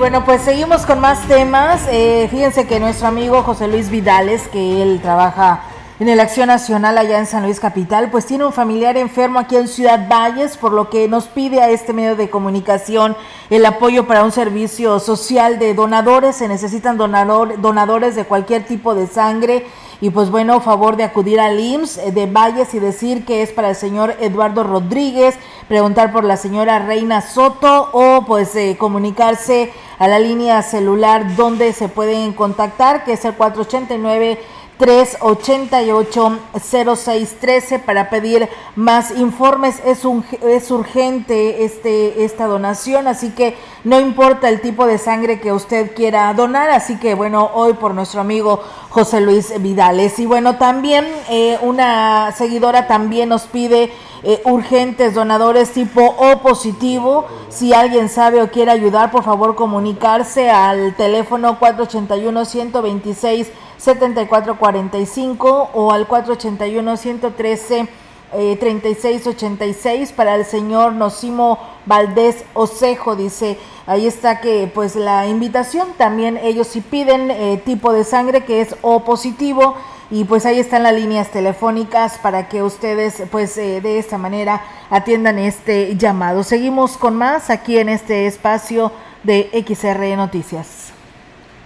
Bueno, 0.00 0.24
pues 0.24 0.40
seguimos 0.40 0.86
con 0.86 0.98
más 0.98 1.28
temas. 1.28 1.86
Eh, 1.90 2.26
fíjense 2.30 2.66
que 2.66 2.80
nuestro 2.80 3.06
amigo 3.06 3.42
José 3.42 3.68
Luis 3.68 3.90
Vidales, 3.90 4.48
que 4.48 4.82
él 4.82 4.98
trabaja 5.02 5.60
en 5.98 6.08
el 6.08 6.20
Acción 6.20 6.46
Nacional 6.46 6.96
allá 6.96 7.18
en 7.18 7.26
San 7.26 7.42
Luis 7.42 7.60
Capital, 7.60 8.10
pues 8.10 8.24
tiene 8.24 8.46
un 8.46 8.52
familiar 8.54 8.96
enfermo 8.96 9.38
aquí 9.38 9.56
en 9.56 9.68
Ciudad 9.68 10.08
Valles, 10.08 10.56
por 10.56 10.72
lo 10.72 10.88
que 10.88 11.06
nos 11.06 11.26
pide 11.26 11.60
a 11.60 11.68
este 11.68 11.92
medio 11.92 12.16
de 12.16 12.30
comunicación 12.30 13.14
el 13.50 13.66
apoyo 13.66 14.06
para 14.06 14.24
un 14.24 14.32
servicio 14.32 15.00
social 15.00 15.58
de 15.58 15.74
donadores. 15.74 16.36
Se 16.36 16.48
necesitan 16.48 16.96
donador, 16.96 17.60
donadores 17.60 18.16
de 18.16 18.24
cualquier 18.24 18.64
tipo 18.64 18.94
de 18.94 19.06
sangre. 19.06 19.66
Y 20.02 20.08
pues 20.10 20.30
bueno, 20.30 20.60
favor 20.60 20.96
de 20.96 21.04
acudir 21.04 21.40
al 21.40 21.60
IMSS 21.60 21.98
eh, 21.98 22.12
de 22.12 22.24
Valles 22.26 22.72
y 22.72 22.78
decir 22.78 23.26
que 23.26 23.42
es 23.42 23.52
para 23.52 23.70
el 23.70 23.76
señor 23.76 24.16
Eduardo 24.20 24.64
Rodríguez, 24.64 25.36
preguntar 25.68 26.10
por 26.10 26.24
la 26.24 26.38
señora 26.38 26.78
Reina 26.78 27.20
Soto 27.20 27.90
o 27.92 28.24
pues 28.26 28.56
eh, 28.56 28.76
comunicarse 28.78 29.72
a 29.98 30.08
la 30.08 30.18
línea 30.18 30.62
celular 30.62 31.36
donde 31.36 31.74
se 31.74 31.88
pueden 31.88 32.32
contactar, 32.32 33.04
que 33.04 33.12
es 33.12 33.24
el 33.26 33.34
489 33.34 34.38
388-0613 34.80 37.80
para 37.80 38.10
pedir 38.10 38.48
más 38.74 39.12
informes. 39.12 39.80
Es, 39.84 40.06
un, 40.06 40.24
es 40.42 40.70
urgente 40.70 41.64
este, 41.64 42.24
esta 42.24 42.46
donación, 42.46 43.06
así 43.06 43.30
que 43.30 43.56
no 43.84 44.00
importa 44.00 44.48
el 44.48 44.62
tipo 44.62 44.86
de 44.86 44.98
sangre 44.98 45.40
que 45.40 45.52
usted 45.52 45.94
quiera 45.94 46.34
donar. 46.34 46.70
Así 46.70 46.98
que 46.98 47.14
bueno, 47.14 47.50
hoy 47.54 47.74
por 47.74 47.94
nuestro 47.94 48.22
amigo 48.22 48.60
José 48.88 49.20
Luis 49.20 49.52
Vidales. 49.60 50.18
Y 50.18 50.24
bueno, 50.26 50.56
también 50.56 51.06
eh, 51.28 51.58
una 51.62 52.32
seguidora 52.32 52.86
también 52.86 53.28
nos 53.28 53.42
pide 53.42 53.92
eh, 54.22 54.40
urgentes 54.44 55.14
donadores 55.14 55.72
tipo 55.72 56.02
O 56.02 56.40
positivo. 56.40 57.26
Si 57.48 57.74
alguien 57.74 58.08
sabe 58.08 58.42
o 58.42 58.50
quiere 58.50 58.70
ayudar, 58.70 59.10
por 59.10 59.24
favor 59.24 59.56
comunicarse 59.56 60.50
al 60.50 60.94
teléfono 60.96 61.58
481 61.58 62.44
126 62.44 63.48
7445 63.80 65.70
o 65.72 65.92
al 65.92 66.06
481 66.06 66.96
113 66.96 67.88
3686 68.30 70.12
para 70.12 70.36
el 70.36 70.44
señor 70.44 70.92
Nocimo 70.92 71.58
Valdés 71.86 72.44
Osejo, 72.54 73.16
dice, 73.16 73.58
ahí 73.86 74.06
está 74.06 74.40
que 74.40 74.70
pues 74.72 74.94
la 74.94 75.26
invitación, 75.26 75.88
también 75.96 76.36
ellos 76.36 76.68
si 76.68 76.80
piden 76.80 77.30
eh, 77.30 77.60
tipo 77.64 77.92
de 77.92 78.04
sangre 78.04 78.44
que 78.44 78.60
es 78.60 78.76
O 78.82 79.04
positivo 79.04 79.74
y 80.12 80.24
pues 80.24 80.46
ahí 80.46 80.58
están 80.58 80.82
las 80.82 80.94
líneas 80.94 81.30
telefónicas 81.30 82.18
para 82.18 82.48
que 82.48 82.62
ustedes 82.62 83.22
pues 83.30 83.56
eh, 83.58 83.80
de 83.80 83.98
esta 83.98 84.18
manera 84.18 84.62
atiendan 84.90 85.38
este 85.38 85.96
llamado. 85.96 86.42
Seguimos 86.42 86.96
con 86.96 87.16
más 87.16 87.50
aquí 87.50 87.78
en 87.78 87.88
este 87.88 88.26
espacio 88.26 88.92
de 89.22 89.50
XR 89.66 90.16
Noticias. 90.16 90.79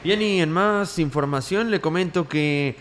Bien, 0.04 0.20
y 0.20 0.42
en 0.42 0.52
más 0.52 0.98
información 0.98 1.70
le 1.70 1.80
comento 1.80 2.28
que 2.28 2.76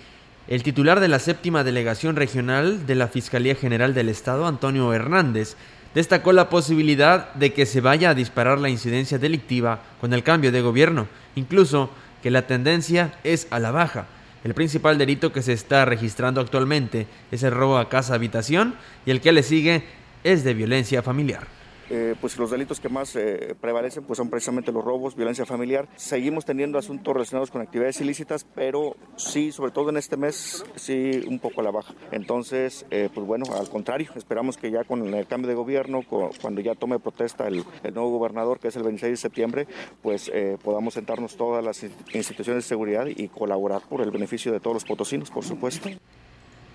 el 0.49 0.61
titular 0.61 0.99
de 0.99 1.07
la 1.07 1.19
séptima 1.19 1.63
delegación 1.63 2.17
regional 2.17 2.85
de 2.85 2.95
la 2.95 3.07
Fiscalía 3.07 3.55
General 3.55 3.93
del 3.93 4.09
Estado, 4.09 4.45
Antonio 4.45 4.91
Hernández, 4.91 5.55
destacó 5.95 6.33
la 6.33 6.49
posibilidad 6.49 7.33
de 7.35 7.53
que 7.53 7.65
se 7.65 7.79
vaya 7.79 8.09
a 8.09 8.13
disparar 8.13 8.59
la 8.59 8.67
incidencia 8.67 9.19
delictiva 9.19 9.79
con 10.01 10.11
el 10.11 10.21
cambio 10.21 10.51
de 10.51 10.59
gobierno, 10.59 11.07
incluso 11.35 11.91
que 12.21 12.29
la 12.29 12.45
tendencia 12.45 13.13
es 13.23 13.47
a 13.51 13.59
la 13.59 13.71
baja. 13.71 14.05
El 14.43 14.53
principal 14.53 14.97
delito 14.97 15.31
que 15.31 15.41
se 15.41 15.53
está 15.53 15.85
registrando 15.85 16.41
actualmente 16.41 17.07
es 17.31 17.41
el 17.43 17.51
robo 17.51 17.77
a 17.77 17.87
casa 17.87 18.15
habitación 18.15 18.75
y 19.05 19.11
el 19.11 19.21
que 19.21 19.31
le 19.31 19.43
sigue 19.43 19.85
es 20.25 20.43
de 20.43 20.53
violencia 20.53 21.01
familiar. 21.01 21.47
Eh, 21.89 22.15
pues 22.19 22.37
los 22.37 22.49
delitos 22.49 22.79
que 22.79 22.89
más 22.89 23.15
eh, 23.15 23.55
prevalecen 23.59 24.03
pues 24.03 24.17
son 24.17 24.29
precisamente 24.29 24.71
los 24.71 24.83
robos, 24.83 25.15
violencia 25.15 25.45
familiar. 25.45 25.87
Seguimos 25.95 26.45
teniendo 26.45 26.77
asuntos 26.77 27.13
relacionados 27.13 27.51
con 27.51 27.61
actividades 27.61 27.99
ilícitas, 28.01 28.45
pero 28.55 28.95
sí, 29.15 29.51
sobre 29.51 29.71
todo 29.71 29.89
en 29.89 29.97
este 29.97 30.17
mes, 30.17 30.63
sí 30.75 31.23
un 31.27 31.39
poco 31.39 31.61
a 31.61 31.63
la 31.63 31.71
baja. 31.71 31.93
Entonces, 32.11 32.85
eh, 32.89 33.09
pues 33.13 33.27
bueno, 33.27 33.45
al 33.53 33.69
contrario, 33.69 34.09
esperamos 34.15 34.57
que 34.57 34.71
ya 34.71 34.83
con 34.83 35.13
el 35.13 35.27
cambio 35.27 35.49
de 35.49 35.55
gobierno, 35.55 36.01
cuando 36.41 36.61
ya 36.61 36.75
tome 36.75 36.99
protesta 36.99 37.47
el, 37.47 37.63
el, 37.83 37.93
nuevo 37.93 38.11
gobernador, 38.11 38.59
que 38.59 38.69
es 38.69 38.75
el 38.75 38.83
26 38.83 39.11
de 39.11 39.17
septiembre, 39.17 39.67
pues 40.01 40.31
podamos 40.63 40.93
sentarnos 40.93 41.35
todas 41.35 41.63
las 41.63 41.83
instituciones 42.13 42.63
de 42.63 42.67
seguridad 42.67 43.07
y 43.07 43.27
colaborar 43.27 43.81
por 43.87 44.01
el 44.01 44.11
beneficio 44.11 44.51
de 44.51 44.59
todos 44.59 44.75
los 44.75 44.85
potosinos, 44.85 45.29
por 45.29 45.43
supuesto. 45.43 45.89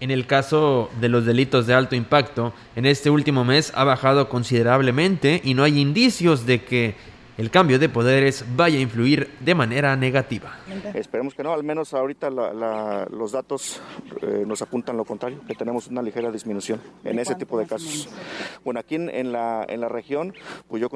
En 0.01 0.11
el 0.13 0.27
caso 0.27 0.91
de 1.01 1.09
los 1.09 1.25
delitos 1.25 1.67
de 1.67 1.75
alto 1.75 1.97
impacto, 1.97 2.55
en 2.77 2.87
este 2.87 3.11
último 3.11 3.45
mes 3.45 3.73
ha 3.75 3.83
bajado 3.83 4.29
considerablemente 4.29 5.41
y 5.45 5.55
no 5.55 5.65
hay 5.65 5.81
indicios 5.81 6.47
de 6.47 6.63
que 6.63 6.95
el 7.39 7.53
cambio 7.53 7.79
de 7.79 7.89
poderes 7.89 8.45
vaya 8.57 8.79
a 8.79 8.81
influir 8.81 9.31
de 9.39 9.55
manera 9.55 9.95
negativa. 9.95 10.59
Esperemos 10.93 11.35
que 11.35 11.45
no, 11.45 11.55
al 11.55 11.63
menos 11.63 11.95
ahorita 11.95 12.31
los 12.31 13.33
datos 13.33 13.81
eh, 14.23 14.43
nos 14.45 14.61
apuntan 14.61 14.97
lo 14.97 15.05
contrario, 15.05 15.41
que 15.47 15.55
tenemos 15.55 15.87
una 15.87 16.03
ligera 16.03 16.33
disminución 16.33 16.81
en 17.05 17.21
ese 17.21 17.37
tipo 17.37 17.57
de 17.57 17.67
casos. 17.67 18.09
Bueno, 18.65 18.81
aquí 18.81 18.97
en, 18.97 19.33
la, 19.33 19.65
en 19.69 19.81
la 19.81 19.89
región, 19.89 20.35
pues 20.67 20.83
yo 20.83 20.89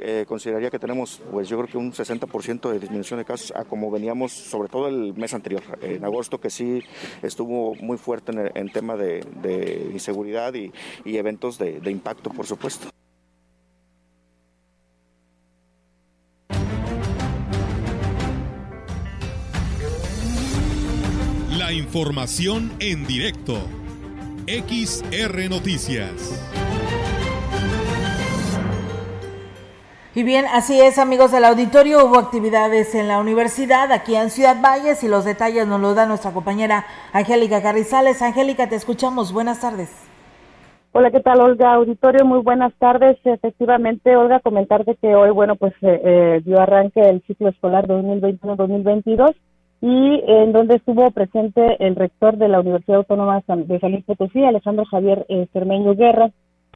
eh, 0.00 0.24
consideraría 0.26 0.70
que 0.70 0.80
tenemos, 0.80 1.22
pues 1.30 1.48
yo 1.48 1.56
creo 1.58 1.70
que 1.70 1.78
un 1.78 1.92
60% 1.92 2.72
de 2.72 2.80
disminución 2.80 3.20
de 3.20 3.24
casos 3.24 3.52
a 3.54 3.64
como 3.64 3.88
veníamos, 3.92 4.32
sobre 4.32 4.68
todo 4.68 4.88
el 4.88 5.14
mes 5.14 5.32
anterior, 5.32 5.62
en 5.80 6.04
agosto, 6.04 6.40
que 6.40 6.50
sí 6.50 6.82
estuvo 7.22 7.76
muy 7.76 7.98
fuerte 7.98 8.32
en, 8.54 8.72
tema 8.72 8.96
de, 8.96 9.90
inseguridad 9.92 10.54
y, 10.54 10.72
eventos 11.04 11.56
de 11.56 11.88
impacto, 11.88 12.30
por 12.30 12.46
supuesto. 12.46 12.88
Información 21.72 22.72
en 22.80 23.06
directo. 23.06 23.54
XR 24.46 25.48
Noticias. 25.48 26.40
Y 30.14 30.22
bien, 30.22 30.44
así 30.52 30.80
es, 30.80 30.98
amigos 30.98 31.32
del 31.32 31.44
auditorio. 31.44 32.04
Hubo 32.04 32.18
actividades 32.18 32.94
en 32.94 33.08
la 33.08 33.18
universidad, 33.18 33.90
aquí 33.90 34.14
en 34.14 34.30
Ciudad 34.30 34.56
Valles, 34.62 35.02
y 35.02 35.08
los 35.08 35.24
detalles 35.24 35.66
nos 35.66 35.80
los 35.80 35.96
da 35.96 36.06
nuestra 36.06 36.32
compañera 36.32 36.84
Angélica 37.12 37.62
Carrizales. 37.62 38.22
Angélica, 38.22 38.68
te 38.68 38.76
escuchamos. 38.76 39.32
Buenas 39.32 39.60
tardes. 39.60 39.90
Hola, 40.92 41.10
¿qué 41.10 41.20
tal, 41.20 41.40
Olga? 41.40 41.74
Auditorio, 41.74 42.24
muy 42.24 42.40
buenas 42.40 42.72
tardes. 42.74 43.18
Efectivamente, 43.24 44.14
Olga, 44.16 44.38
comentarte 44.38 44.94
que 44.96 45.16
hoy, 45.16 45.30
bueno, 45.30 45.56
pues 45.56 45.72
eh, 45.82 46.00
eh 46.04 46.40
dio 46.44 46.60
arranque 46.60 47.00
el 47.00 47.22
ciclo 47.26 47.48
escolar 47.48 47.88
2021-2022 47.88 49.34
y 49.86 50.22
en 50.26 50.52
donde 50.52 50.76
estuvo 50.76 51.10
presente 51.10 51.76
el 51.78 51.94
rector 51.94 52.38
de 52.38 52.48
la 52.48 52.60
Universidad 52.60 53.00
Autónoma 53.00 53.42
de 53.46 53.78
San 53.80 53.92
Luis 53.92 54.04
Potosí, 54.06 54.42
Alejandro 54.42 54.86
Javier 54.86 55.26
eh, 55.28 55.46
Cermeño 55.52 55.94
Guerra, 55.94 56.30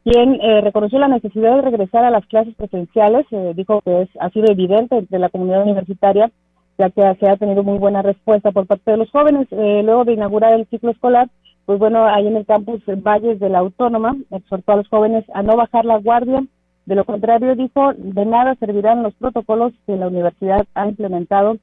quien 0.04 0.34
eh, 0.42 0.60
reconoció 0.60 0.98
la 0.98 1.08
necesidad 1.08 1.56
de 1.56 1.62
regresar 1.62 2.04
a 2.04 2.10
las 2.10 2.26
clases 2.26 2.54
presenciales, 2.54 3.24
eh, 3.30 3.54
dijo 3.56 3.80
que 3.80 4.02
es, 4.02 4.10
ha 4.20 4.28
sido 4.28 4.52
evidente 4.52 4.98
entre 4.98 5.18
la 5.18 5.30
comunidad 5.30 5.62
universitaria, 5.62 6.30
ya 6.76 6.90
que 6.90 7.16
se 7.18 7.30
ha 7.30 7.38
tenido 7.38 7.62
muy 7.62 7.78
buena 7.78 8.02
respuesta 8.02 8.52
por 8.52 8.66
parte 8.66 8.90
de 8.90 8.98
los 8.98 9.10
jóvenes. 9.10 9.48
luego 9.50 10.04
de 10.04 10.12
inaugurar 10.12 10.52
el 10.52 10.66
ciclo 10.66 10.90
escolar, 10.90 11.30
pues 11.64 11.78
bueno, 11.78 12.04
ahí 12.04 12.26
en 12.26 12.36
el 12.36 12.44
campus 12.44 12.82
Valles 12.86 13.40
de 13.40 13.48
la 13.48 13.60
Autónoma, 13.60 14.18
exhortó 14.32 14.72
a 14.72 14.76
los 14.76 14.88
jóvenes 14.88 15.24
a 15.32 15.42
no 15.42 15.56
bajar 15.56 15.86
la 15.86 15.96
guardia, 15.96 16.42
de 16.84 16.94
lo 16.94 17.06
contrario, 17.06 17.56
dijo, 17.56 17.94
de 17.96 18.26
nada 18.26 18.54
servirán 18.56 19.02
los 19.02 19.14
protocolos 19.14 19.72
que 19.86 19.96
la 19.96 20.08
universidad 20.08 20.66
ha 20.74 20.88
implementado 20.88 21.56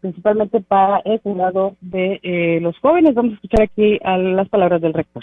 principalmente 0.00 0.60
para 0.60 1.00
el 1.04 1.20
cuidado 1.20 1.76
de 1.80 2.20
eh, 2.22 2.60
los 2.60 2.78
jóvenes. 2.78 3.14
Vamos 3.14 3.32
a 3.32 3.34
escuchar 3.36 3.62
aquí 3.62 3.98
a 4.02 4.16
las 4.16 4.48
palabras 4.48 4.80
del 4.80 4.94
rector. 4.94 5.22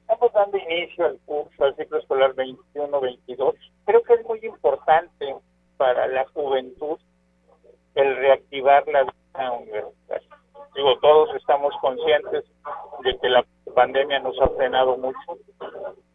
Estamos 0.00 0.32
dando 0.32 0.58
inicio 0.58 1.06
al 1.06 1.18
curso, 1.24 1.64
al 1.64 1.76
ciclo 1.76 1.98
escolar 1.98 2.34
21-22. 2.34 3.54
Creo 3.84 4.02
que 4.02 4.14
es 4.14 4.26
muy 4.26 4.40
importante 4.42 5.34
para 5.76 6.06
la 6.08 6.26
juventud 6.34 6.98
el 7.94 8.16
reactivar 8.16 8.86
la 8.88 9.04
vida 9.04 9.52
universitaria. 9.52 10.28
Digo, 10.74 10.98
todos 11.00 11.34
estamos 11.36 11.74
conscientes 11.80 12.44
de 13.04 13.18
que 13.18 13.28
la 13.28 13.44
pandemia 13.74 14.20
nos 14.20 14.40
ha 14.40 14.48
frenado 14.48 14.96
mucho, 14.96 15.38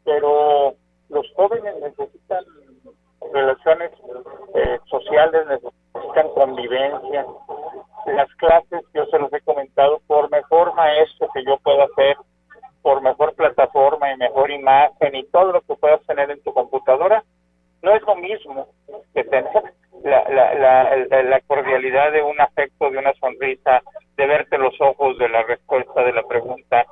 pero 0.03 0.75
los 1.09 1.25
jóvenes 1.33 1.75
necesitan 1.81 2.43
relaciones 3.33 3.91
eh, 4.55 4.79
sociales, 4.85 5.45
necesitan 5.47 6.29
convivencia, 6.29 7.25
las 8.05 8.33
clases, 8.35 8.81
yo 8.93 9.05
se 9.05 9.19
los 9.19 9.31
he 9.33 9.41
comentado, 9.41 9.99
por 10.07 10.29
mejor 10.29 10.73
maestro 10.75 11.27
que 11.33 11.43
yo 11.43 11.57
pueda 11.57 11.85
hacer, 11.85 12.17
por 12.81 13.01
mejor 13.01 13.33
plataforma 13.33 14.11
y 14.11 14.17
mejor 14.17 14.51
imagen 14.51 15.15
y 15.15 15.25
todo 15.25 15.53
lo 15.53 15.61
que 15.61 15.75
puedas 15.75 16.05
tener 16.05 16.29
en 16.29 16.41
tu 16.43 16.53
computadora, 16.53 17.23
no 17.81 17.95
es 17.95 18.01
lo 18.03 18.15
mismo 18.15 18.67
que 19.13 19.23
tener 19.23 19.73
la, 20.03 20.29
la, 20.29 21.23
la, 21.23 21.41
cordialidad 21.41 22.11
de 22.11 22.21
un 22.21 22.39
afecto, 22.39 22.91
de 22.91 22.97
una 22.99 23.13
sonrisa, 23.13 23.81
de 24.17 24.27
verte 24.27 24.57
los 24.57 24.79
ojos 24.79 25.17
de 25.17 25.29
la 25.29 25.43
respuesta 25.43 26.03
de 26.03 26.13
la 26.13 26.23
pregunta, 26.23 26.85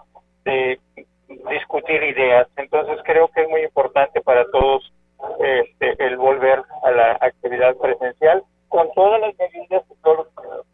de 0.46 0.80
discutir 1.28 2.04
ideas. 2.04 2.48
Entonces 2.58 3.00
creo 3.04 3.28
que 3.30 3.44
es 3.44 3.50
muy 3.50 3.62
importante 3.62 4.22
para 4.22 4.50
todos 4.52 4.92
este, 5.40 6.06
el 6.06 6.18
volver 6.18 6.62
a 6.84 6.92
la 6.92 7.18
actividad 7.22 7.76
presencial 7.78 8.44
con 8.70 8.92
todas 8.94 9.22
las 9.22 9.36
medidas 9.38 9.84
y 9.90 9.96
todos 10.02 10.18
los 10.18 10.66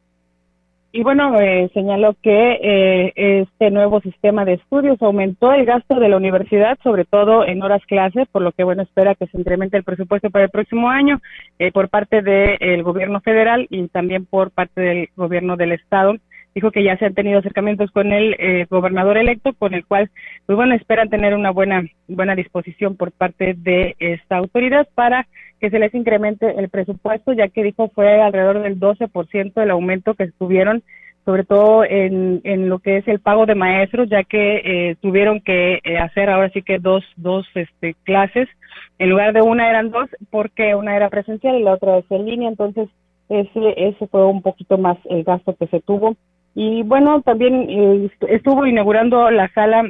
y 0.92 1.04
bueno, 1.04 1.40
eh, 1.40 1.70
señaló 1.76 2.16
que 2.24 2.54
eh, 2.54 3.14
este 3.16 3.70
nuevo 3.70 4.02
sistema 4.02 4.44
de 4.44 4.54
estudios 4.54 5.00
aumentó 5.04 5.54
el 5.54 5.64
gasto 5.64 6.00
de 6.00 6.10
la 6.10 6.18
universidad, 6.18 6.80
sobre 6.82 7.06
todo 7.06 7.46
en 7.46 7.62
horas 7.62 7.86
clases, 7.86 8.28
por 8.32 8.42
lo 8.42 8.52
que 8.54 8.64
bueno 8.64 8.82
espera 8.82 9.14
que 9.14 9.28
se 9.28 9.40
incremente 9.40 9.78
el 9.78 9.84
presupuesto 9.84 10.32
para 10.32 10.46
el 10.46 10.50
próximo 10.50 10.90
año 10.90 11.22
eh, 11.60 11.72
por 11.72 11.90
parte 11.90 12.24
del 12.24 12.82
gobierno 12.82 13.22
federal 13.22 13.68
y 13.70 13.88
también 13.90 14.26
por 14.26 14.50
parte 14.50 14.82
del 14.82 15.10
gobierno 15.16 15.58
del 15.58 15.74
estado. 15.74 16.16
Dijo 16.60 16.72
que 16.72 16.84
ya 16.84 16.98
se 16.98 17.06
han 17.06 17.14
tenido 17.14 17.40
acercamientos 17.40 17.90
con 17.92 18.12
el 18.12 18.36
eh, 18.38 18.66
gobernador 18.70 19.18
electo, 19.18 19.54
con 19.54 19.74
el 19.74 19.86
cual, 19.86 20.10
pues 20.46 20.58
bueno, 20.58 20.76
esperan 20.76 21.10
tener 21.10 21.34
una 21.34 21.52
buena 21.52 21.84
buena 22.10 22.36
disposición 22.36 22.98
por 22.98 23.14
parte 23.14 23.54
de 23.58 23.96
esta 23.98 24.36
autoridad 24.36 24.86
para 24.94 25.26
que 25.62 25.70
se 25.70 25.80
les 25.80 25.94
incremente 25.96 26.54
el 26.60 26.68
presupuesto, 26.68 27.32
ya 27.32 27.48
que 27.48 27.64
dijo 27.64 27.88
fue 27.96 28.22
alrededor 28.22 28.62
del 28.62 28.78
12% 28.78 29.64
el 29.64 29.72
aumento 29.72 30.16
que 30.16 30.34
tuvieron, 30.38 30.84
sobre 31.24 31.46
todo 31.46 31.86
en, 31.86 32.42
en 32.44 32.68
lo 32.68 32.80
que 32.80 32.98
es 32.98 33.08
el 33.08 33.22
pago 33.22 33.46
de 33.46 33.56
maestros, 33.56 34.10
ya 34.10 34.26
que 34.26 34.58
eh, 34.66 34.96
tuvieron 35.00 35.40
que 35.40 35.80
eh, 35.86 35.98
hacer 35.98 36.30
ahora 36.30 36.50
sí 36.50 36.62
que 36.62 36.78
dos, 36.78 37.06
dos 37.16 37.48
este, 37.56 37.96
clases, 38.04 38.50
en 38.98 39.12
lugar 39.12 39.32
de 39.32 39.42
una 39.42 39.70
eran 39.70 39.92
dos, 39.92 40.10
porque 40.30 40.76
una 40.76 40.94
era 40.94 41.10
presencial 41.10 41.56
y 41.56 41.64
la 41.64 41.76
otra 41.76 42.00
es 42.00 42.06
en 42.10 42.26
línea, 42.26 42.50
entonces 42.50 42.90
ese, 43.30 43.74
ese 43.78 44.08
fue 44.08 44.26
un 44.26 44.42
poquito 44.42 44.78
más 44.78 44.98
el 45.10 45.24
gasto 45.24 45.56
que 45.56 45.68
se 45.68 45.80
tuvo. 45.80 46.18
Y 46.56 46.84
bueno, 46.84 47.22
también 47.22 47.68
eh, 47.70 48.10
estuvo 48.28 48.66
inaugurando 48.66 49.30
la 49.32 49.48
sala 49.50 49.84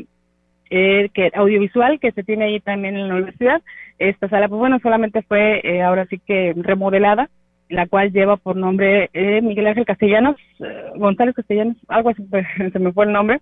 eh, 0.70 1.10
que 1.14 1.32
audiovisual 1.34 2.00
que 2.00 2.12
se 2.12 2.24
tiene 2.24 2.46
ahí 2.46 2.60
también 2.60 2.96
en 2.96 3.08
la 3.08 3.16
universidad. 3.16 3.62
Esta 3.98 4.30
sala, 4.30 4.48
pues 4.48 4.60
bueno, 4.60 4.80
solamente 4.82 5.22
fue 5.24 5.62
eh, 5.64 5.82
ahora 5.82 6.06
sí 6.06 6.20
que 6.20 6.54
remodelada, 6.56 7.30
la 7.70 7.88
cual 7.88 8.12
lleva 8.12 8.38
por 8.38 8.56
nombre 8.56 9.10
eh, 9.14 9.42
Miguel 9.42 9.68
Ángel 9.68 9.86
Castellanos, 9.86 10.36
González 10.96 11.36
Castellanos, 11.36 11.78
algo 11.88 12.10
así, 12.10 12.24
pues, 12.30 12.46
se 12.72 12.80
me 12.80 12.92
fue 12.92 13.06
el 13.06 13.14
nombre. 13.14 13.40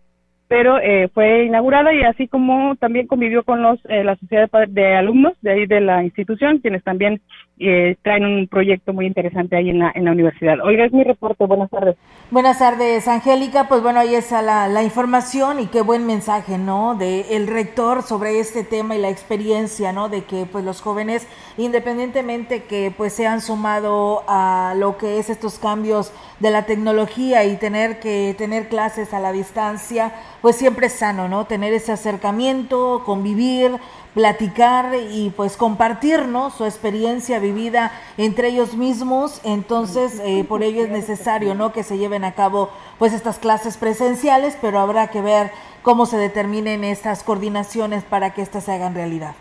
pero 0.47 0.79
eh, 0.79 1.09
fue 1.13 1.45
inaugurada 1.45 1.93
y 1.93 2.03
así 2.03 2.27
como 2.27 2.75
también 2.77 3.07
convivió 3.07 3.43
con 3.43 3.61
los 3.61 3.79
eh, 3.85 4.03
la 4.03 4.15
sociedad 4.15 4.49
de, 4.67 4.95
alumnos 4.95 5.33
de 5.41 5.51
ahí 5.51 5.65
de 5.65 5.81
la 5.81 6.03
institución, 6.03 6.59
quienes 6.59 6.83
también 6.83 7.21
eh, 7.59 7.95
traen 8.03 8.25
un 8.25 8.47
proyecto 8.47 8.93
muy 8.93 9.05
interesante 9.05 9.55
ahí 9.55 9.69
en 9.69 9.79
la, 9.79 9.91
en 9.95 10.05
la 10.05 10.11
universidad. 10.11 10.59
Oiga, 10.63 10.85
es 10.85 10.93
mi 10.93 11.03
reporte. 11.03 11.45
Buenas 11.45 11.69
tardes. 11.69 11.95
Buenas 12.29 12.59
tardes, 12.59 13.07
Angélica. 13.07 13.67
Pues 13.67 13.81
bueno, 13.81 13.99
ahí 13.99 14.15
está 14.15 14.41
la, 14.41 14.67
la 14.67 14.83
información 14.83 15.59
y 15.59 15.67
qué 15.67 15.81
buen 15.81 16.05
mensaje, 16.05 16.57
¿no? 16.57 16.95
De 16.95 17.35
el 17.35 17.47
rector 17.47 18.03
sobre 18.03 18.39
este 18.39 18.63
tema 18.63 18.95
y 18.95 18.99
la 18.99 19.09
experiencia, 19.09 19.91
¿no? 19.93 20.09
De 20.09 20.23
que 20.25 20.45
pues 20.45 20.63
los 20.63 20.81
jóvenes, 20.81 21.27
independientemente 21.57 22.63
que 22.63 22.93
pues 22.95 23.13
se 23.13 23.25
han 23.27 23.41
sumado 23.41 24.23
a 24.27 24.73
lo 24.75 24.97
que 24.97 25.19
es 25.19 25.29
estos 25.29 25.57
cambios 25.57 26.11
de 26.39 26.51
la 26.51 26.65
tecnología 26.65 27.45
y 27.45 27.57
tener 27.57 27.99
que 27.99 28.35
tener 28.37 28.67
clases 28.69 29.13
a 29.13 29.19
la 29.19 29.31
distancia, 29.31 30.13
pues 30.41 30.55
siempre 30.55 30.87
es 30.87 30.93
sano, 30.93 31.27
¿no? 31.27 31.45
Tener 31.45 31.73
ese 31.73 31.91
acercamiento, 31.91 33.03
convivir, 33.05 33.71
platicar 34.17 34.95
y 35.11 35.29
pues 35.29 35.57
compartirnos 35.57 36.55
su 36.55 36.65
experiencia 36.65 37.37
vivida 37.37 37.91
entre 38.17 38.47
ellos 38.47 38.75
mismos. 38.75 39.39
Entonces, 39.45 40.19
eh, 40.25 40.43
por 40.43 40.63
ello 40.63 40.81
es 40.81 40.89
necesario, 40.89 41.53
¿no? 41.53 41.71
Que 41.71 41.83
se 41.83 41.99
lleven 41.99 42.23
a 42.23 42.31
cabo 42.31 42.71
pues 42.97 43.13
estas 43.13 43.37
clases 43.37 43.77
presenciales, 43.77 44.57
pero 44.59 44.79
habrá 44.79 45.09
que 45.09 45.21
ver 45.21 45.51
cómo 45.83 46.07
se 46.07 46.17
determinen 46.17 46.83
estas 46.83 47.21
coordinaciones 47.23 48.03
para 48.05 48.33
que 48.33 48.41
éstas 48.41 48.63
se 48.63 48.71
hagan 48.71 48.95
realidad. 48.95 49.35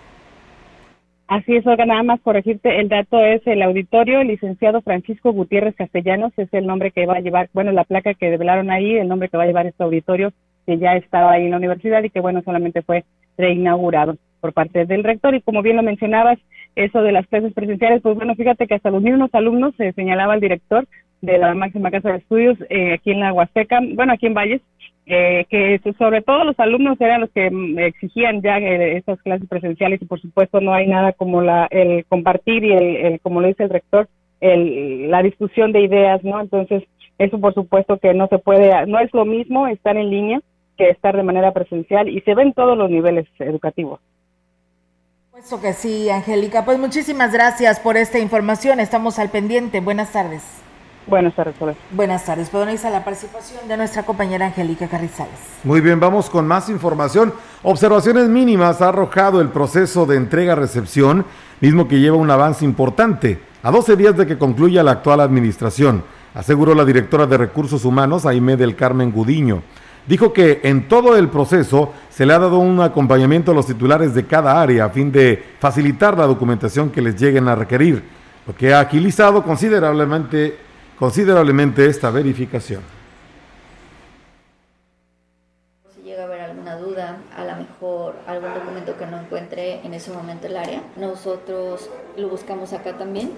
Así 1.27 1.57
es, 1.57 1.67
Olga, 1.67 1.87
nada 1.87 2.03
más 2.03 2.21
corregirte, 2.21 2.79
el 2.79 2.91
dato 2.91 3.19
es 3.19 3.41
el 3.47 3.63
auditorio, 3.63 4.21
el 4.21 4.29
licenciado 4.29 4.83
Francisco 4.83 5.33
Gutiérrez 5.33 5.75
Castellanos, 5.75 6.35
es 6.37 6.53
el 6.53 6.67
nombre 6.67 6.91
que 6.91 7.07
va 7.07 7.15
a 7.15 7.21
llevar, 7.21 7.49
bueno, 7.55 7.73
la 7.73 7.85
placa 7.85 8.13
que 8.13 8.29
develaron 8.31 8.71
ahí, 8.71 8.99
el 8.99 9.09
nombre 9.09 9.31
que 9.31 9.39
va 9.39 9.45
a 9.45 9.47
llevar 9.47 9.67
este 9.67 9.83
auditorio, 9.83 10.35
que 10.67 10.77
ya 10.77 10.97
estaba 10.97 11.33
ahí 11.33 11.47
en 11.47 11.53
la 11.53 11.57
universidad 11.57 12.03
y 12.05 12.11
que, 12.11 12.21
bueno, 12.21 12.43
solamente 12.45 12.83
fue 12.83 13.05
reinaugurado 13.39 14.17
por 14.41 14.53
parte 14.53 14.87
del 14.87 15.05
rector. 15.05 15.35
Y 15.35 15.43
como 15.43 15.63
bien 15.63 15.77
lo 15.77 15.83
mencionabas, 15.83 16.39
eso 16.75 17.03
de 17.03 17.13
las 17.13 17.27
clases 17.27 17.53
presenciales, 17.53 18.03
pues 18.03 18.17
bueno, 18.17 18.35
fíjate 18.35 18.67
que 18.67 18.75
hasta 18.75 18.91
los 18.91 19.03
mismos 19.03 19.31
alumnos, 19.33 19.75
se 19.77 19.93
señalaba 19.93 20.35
el 20.35 20.41
director 20.41 20.87
de 21.23 21.39
la 21.39 21.55
máxima 21.55 21.91
casa 21.91 22.11
de 22.11 22.19
estudios 22.19 22.59
eh, 22.69 22.95
aquí 22.95 23.11
en 23.11 23.21
la 23.21 23.33
Huasteca, 23.33 23.81
bueno, 23.95 24.13
aquí 24.13 24.27
en 24.27 24.35
Valles, 24.35 24.61
eh, 25.07 25.47
que 25.49 25.81
sobre 25.99 26.21
todo 26.21 26.45
los 26.45 26.59
alumnos 26.59 27.01
eran 27.01 27.21
los 27.23 27.31
que 27.31 27.51
mm, 27.51 27.79
exigían 27.79 28.43
ya 28.43 28.59
eh, 28.59 28.97
esas 28.97 29.21
clases 29.23 29.49
presenciales 29.49 30.03
y 30.03 30.05
por 30.05 30.21
supuesto 30.21 30.61
no 30.61 30.75
hay 30.75 30.89
nada 30.89 31.13
como 31.13 31.43
la, 31.43 31.67
el 31.71 32.05
compartir 32.07 32.65
y 32.65 32.73
el, 32.73 33.21
como 33.21 33.41
lo 33.41 33.49
dice 33.49 33.65
el 33.65 33.71
rector, 33.71 34.09
el, 34.41 35.11
la 35.11 35.23
discusión 35.23 35.73
de 35.73 35.81
ideas, 35.81 36.23
¿no? 36.25 36.41
Entonces, 36.41 36.83
eso 37.19 37.41
por 37.41 37.55
supuesto 37.55 37.99
que 37.99 38.13
no 38.15 38.27
se 38.29 38.39
puede, 38.39 38.87
no 38.87 38.99
es 38.99 39.13
lo 39.15 39.25
mismo 39.25 39.67
estar 39.69 39.97
en 39.97 40.11
línea 40.11 40.41
que 40.77 40.91
estar 40.91 41.17
de 41.17 41.23
manera 41.23 41.53
presencial 41.53 42.09
y 42.09 42.21
se 42.21 42.35
ve 42.35 42.43
en 42.43 42.53
todos 42.53 42.77
los 42.77 42.91
niveles 42.91 43.27
educativos. 43.39 44.01
Puesto 45.37 45.61
que 45.61 45.75
sí, 45.75 46.09
Angélica. 46.09 46.65
Pues 46.65 46.79
muchísimas 46.79 47.31
gracias 47.31 47.79
por 47.79 47.99
esta 47.99 48.19
información. 48.19 48.81
Estamos 48.81 49.19
al 49.19 49.29
pendiente. 49.29 49.81
Buenas 49.81 50.11
tardes. 50.11 50.43
Buenas 51.07 51.35
tardes, 51.35 51.55
Buenas 51.91 52.25
tardes. 52.25 52.51
A 52.87 52.89
la 52.89 53.05
participación 53.05 53.69
de 53.69 53.77
nuestra 53.77 54.05
compañera 54.05 54.47
Angélica 54.47 54.89
Carrizales. 54.89 55.39
Muy 55.63 55.83
bien, 55.83 56.01
vamos 56.01 56.31
con 56.31 56.47
más 56.47 56.71
información. 56.71 57.35
Observaciones 57.63 58.31
mínimas 58.31 58.81
ha 58.81 58.89
arrojado 58.89 59.43
el 59.43 59.51
proceso 59.51 60.07
de 60.07 60.17
entrega-recepción, 60.17 61.27
mismo 61.61 61.87
que 61.87 62.01
lleva 62.01 62.17
un 62.17 62.31
avance 62.31 62.65
importante, 62.65 63.39
a 63.63 63.71
12 63.71 63.95
días 63.95 64.17
de 64.17 64.27
que 64.27 64.39
concluya 64.39 64.83
la 64.83 64.93
actual 64.93 65.21
administración, 65.21 66.03
aseguró 66.33 66.75
la 66.75 66.87
directora 66.87 67.27
de 67.27 67.37
Recursos 67.37 67.85
Humanos, 67.85 68.25
Aime 68.25 68.57
del 68.57 68.75
Carmen 68.75 69.13
Gudiño. 69.13 69.63
Dijo 70.07 70.33
que 70.33 70.61
en 70.63 70.89
todo 70.89 71.17
el 71.17 71.29
proceso 71.29 71.93
se 72.11 72.25
le 72.25 72.33
ha 72.33 72.39
dado 72.39 72.59
un 72.59 72.81
acompañamiento 72.81 73.51
a 73.51 73.55
los 73.55 73.67
titulares 73.67 74.15
de 74.15 74.25
cada 74.25 74.61
área 74.61 74.85
a 74.85 74.91
fin 74.91 75.11
de 75.11 75.43
facilitar 75.59 76.17
la 76.17 76.27
documentación 76.27 76.91
que 76.91 77.03
les 77.03 77.21
lleguen 77.21 77.49
a 77.49 77.57
requerir, 77.57 78.03
lo 78.47 78.55
que 78.55 78.73
ha 78.73 78.81
agilizado 78.81 79.43
considerablemente 79.43 80.67
considerablemente 80.99 81.87
esta 81.87 82.11
verificación. 82.11 82.96
En 89.75 89.95
ese 89.95 90.11
momento 90.11 90.47
el 90.47 90.57
área, 90.57 90.83
nosotros 90.97 91.91
lo 92.17 92.29
buscamos 92.29 92.73
acá 92.73 92.97
también. 92.97 93.33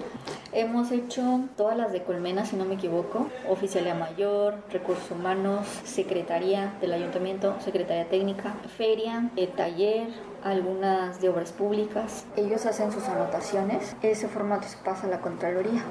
Hemos 0.51 0.91
hecho 0.91 1.41
todas 1.57 1.77
las 1.77 1.91
de 1.91 2.03
Colmena, 2.03 2.45
si 2.45 2.55
no 2.55 2.65
me 2.65 2.75
equivoco, 2.75 3.27
Oficialía 3.47 3.93
Mayor, 3.93 4.55
Recursos 4.71 5.11
Humanos, 5.11 5.67
Secretaría 5.83 6.73
del 6.81 6.93
Ayuntamiento, 6.93 7.55
Secretaría 7.59 8.09
Técnica, 8.09 8.55
Feria, 8.77 9.29
eh, 9.35 9.47
Taller, 9.47 10.07
algunas 10.43 11.21
de 11.21 11.29
Obras 11.29 11.51
Públicas. 11.51 12.25
Ellos 12.35 12.65
hacen 12.65 12.91
sus 12.91 13.07
anotaciones, 13.07 13.95
ese 14.01 14.27
formato 14.27 14.67
se 14.67 14.77
pasa 14.77 15.07
a 15.07 15.09
la 15.09 15.21
Contraloría. 15.21 15.83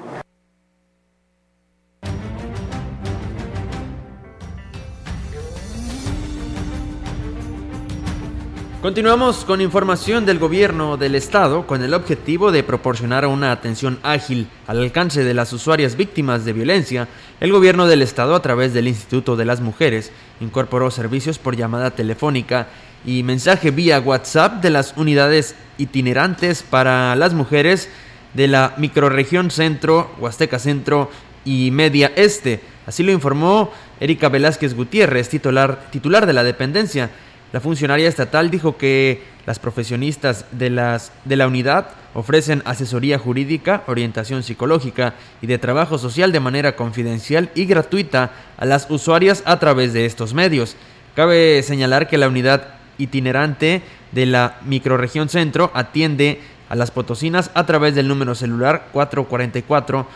Continuamos 8.81 9.43
con 9.43 9.59
información 9.59 10.25
del 10.25 10.39
gobierno 10.39 10.95
del 10.95 11.15
estado 11.15 11.67
con 11.67 11.83
el 11.83 11.93
objetivo 11.93 12.53
de 12.53 12.63
proporcionar 12.63 13.25
una 13.25 13.51
atención 13.51 13.99
ágil 14.03 14.47
al 14.67 14.79
alcance 14.79 15.25
de 15.25 15.33
las 15.33 15.51
usuarias 15.51 15.97
víctimas 15.97 16.45
de 16.45 16.53
violencia. 16.53 17.09
El 17.41 17.51
gobierno 17.51 17.87
del 17.87 18.01
estado 18.01 18.35
a 18.35 18.41
través 18.41 18.73
del 18.73 18.87
Instituto 18.87 19.35
de 19.35 19.43
las 19.43 19.59
Mujeres 19.59 20.13
incorporó 20.39 20.91
servicios 20.91 21.39
por 21.39 21.57
llamada 21.57 21.91
telefónica 21.91 22.67
y 23.05 23.21
mensaje 23.23 23.71
vía 23.71 23.99
WhatsApp 23.99 24.61
de 24.61 24.69
las 24.69 24.95
unidades 24.95 25.55
itinerantes 25.77 26.63
para 26.63 27.17
las 27.17 27.33
mujeres 27.33 27.89
de 28.33 28.47
la 28.47 28.75
microrregión 28.77 29.51
Centro, 29.51 30.09
Huasteca 30.19 30.57
Centro 30.57 31.11
y 31.43 31.71
Media 31.71 32.13
Este. 32.15 32.61
Así 32.87 33.03
lo 33.03 33.11
informó 33.11 33.73
Erika 33.99 34.29
Velázquez 34.29 34.73
Gutiérrez, 34.73 35.27
titular, 35.27 35.89
titular 35.91 36.25
de 36.25 36.33
la 36.33 36.45
dependencia. 36.45 37.09
La 37.51 37.59
funcionaria 37.59 38.07
estatal 38.07 38.51
dijo 38.51 38.77
que 38.77 39.23
las 39.47 39.57
profesionistas 39.57 40.45
de, 40.51 40.69
las, 40.69 41.11
de 41.25 41.35
la 41.35 41.47
unidad 41.47 41.87
ofrecen 42.13 42.61
asesoría 42.65 43.17
jurídica, 43.17 43.83
orientación 43.87 44.43
psicológica 44.43 45.15
y 45.41 45.47
de 45.47 45.57
trabajo 45.57 45.97
social 45.97 46.31
de 46.31 46.39
manera 46.39 46.75
confidencial 46.75 47.49
y 47.55 47.65
gratuita 47.65 48.31
a 48.57 48.65
las 48.65 48.89
usuarias 48.89 49.41
a 49.45 49.57
través 49.57 49.93
de 49.93 50.05
estos 50.05 50.33
medios. 50.33 50.75
Cabe 51.15 51.63
señalar 51.63 52.07
que 52.07 52.19
la 52.19 52.27
unidad 52.27 52.75
itinerante 52.99 53.81
de 54.11 54.25
la 54.27 54.57
microregión 54.65 55.29
centro 55.29 55.71
atiende 55.73 56.41
a 56.69 56.75
las 56.75 56.91
potosinas 56.91 57.49
a 57.55 57.65
través 57.65 57.95
del 57.95 58.07
número 58.07 58.35
celular 58.35 58.89
444 58.91 60.07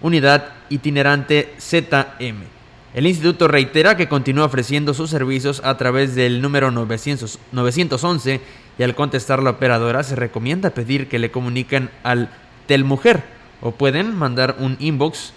Unidad 0.02 0.46
Itinerante 0.70 1.54
ZM. 1.60 2.59
El 2.94 3.06
instituto 3.06 3.48
reitera 3.48 3.96
que 3.96 4.10
continúa 4.10 4.46
ofreciendo 4.46 4.96
sus 4.96 5.12
servicios 5.12 5.62
a 5.64 5.78
través 5.78 6.16
del 6.16 6.42
número 6.42 6.72
911 6.72 8.42
y 8.80 8.84
al 8.84 8.96
contestar 8.96 9.44
la 9.44 9.52
operadora 9.52 10.02
se 10.04 10.16
recomienda 10.16 10.72
pedir 10.72 11.08
que 11.08 11.20
le 11.20 11.30
comuniquen 11.30 11.92
al 12.02 12.30
Telmujer 12.66 13.24
o 13.62 13.72
pueden 13.72 14.16
mandar 14.16 14.56
un 14.60 14.76
inbox 14.80 15.34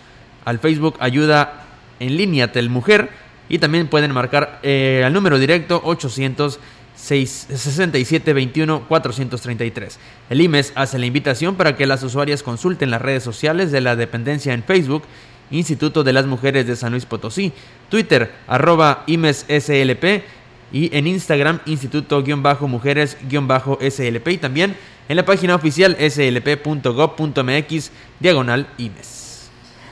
al 0.46 0.60
Facebook 0.60 0.96
Ayuda 0.98 1.66
en 2.00 2.16
línea 2.16 2.52
Telmujer 2.52 3.10
y 3.50 3.58
también 3.58 3.88
pueden 3.88 4.12
marcar 4.12 4.58
eh, 4.62 5.02
al 5.04 5.12
número 5.12 5.38
directo 5.38 5.82
800 5.84 6.58
6721 6.94 8.86
433. 8.86 9.98
El 10.30 10.40
IMES 10.40 10.72
hace 10.74 10.98
la 10.98 11.06
invitación 11.06 11.56
para 11.56 11.76
que 11.76 11.86
las 11.86 12.02
usuarias 12.02 12.42
consulten 12.42 12.90
las 12.90 13.02
redes 13.02 13.22
sociales 13.22 13.72
de 13.72 13.80
la 13.80 13.96
dependencia 13.96 14.54
en 14.54 14.62
Facebook 14.62 15.02
Instituto 15.52 16.02
de 16.02 16.12
las 16.12 16.26
Mujeres 16.26 16.66
de 16.66 16.74
San 16.74 16.90
Luis 16.90 17.06
Potosí, 17.06 17.52
Twitter, 17.88 18.32
arroba 18.48 19.04
IMESSLP 19.06 20.24
y 20.72 20.96
en 20.96 21.06
Instagram, 21.06 21.60
Instituto-Mujeres-SLP 21.66 24.28
y 24.28 24.38
también 24.38 24.74
en 25.08 25.16
la 25.16 25.24
página 25.24 25.54
oficial 25.54 25.96
slp.gov.mx, 26.00 27.92
diagonal 28.18 28.66
IMES. 28.78 29.22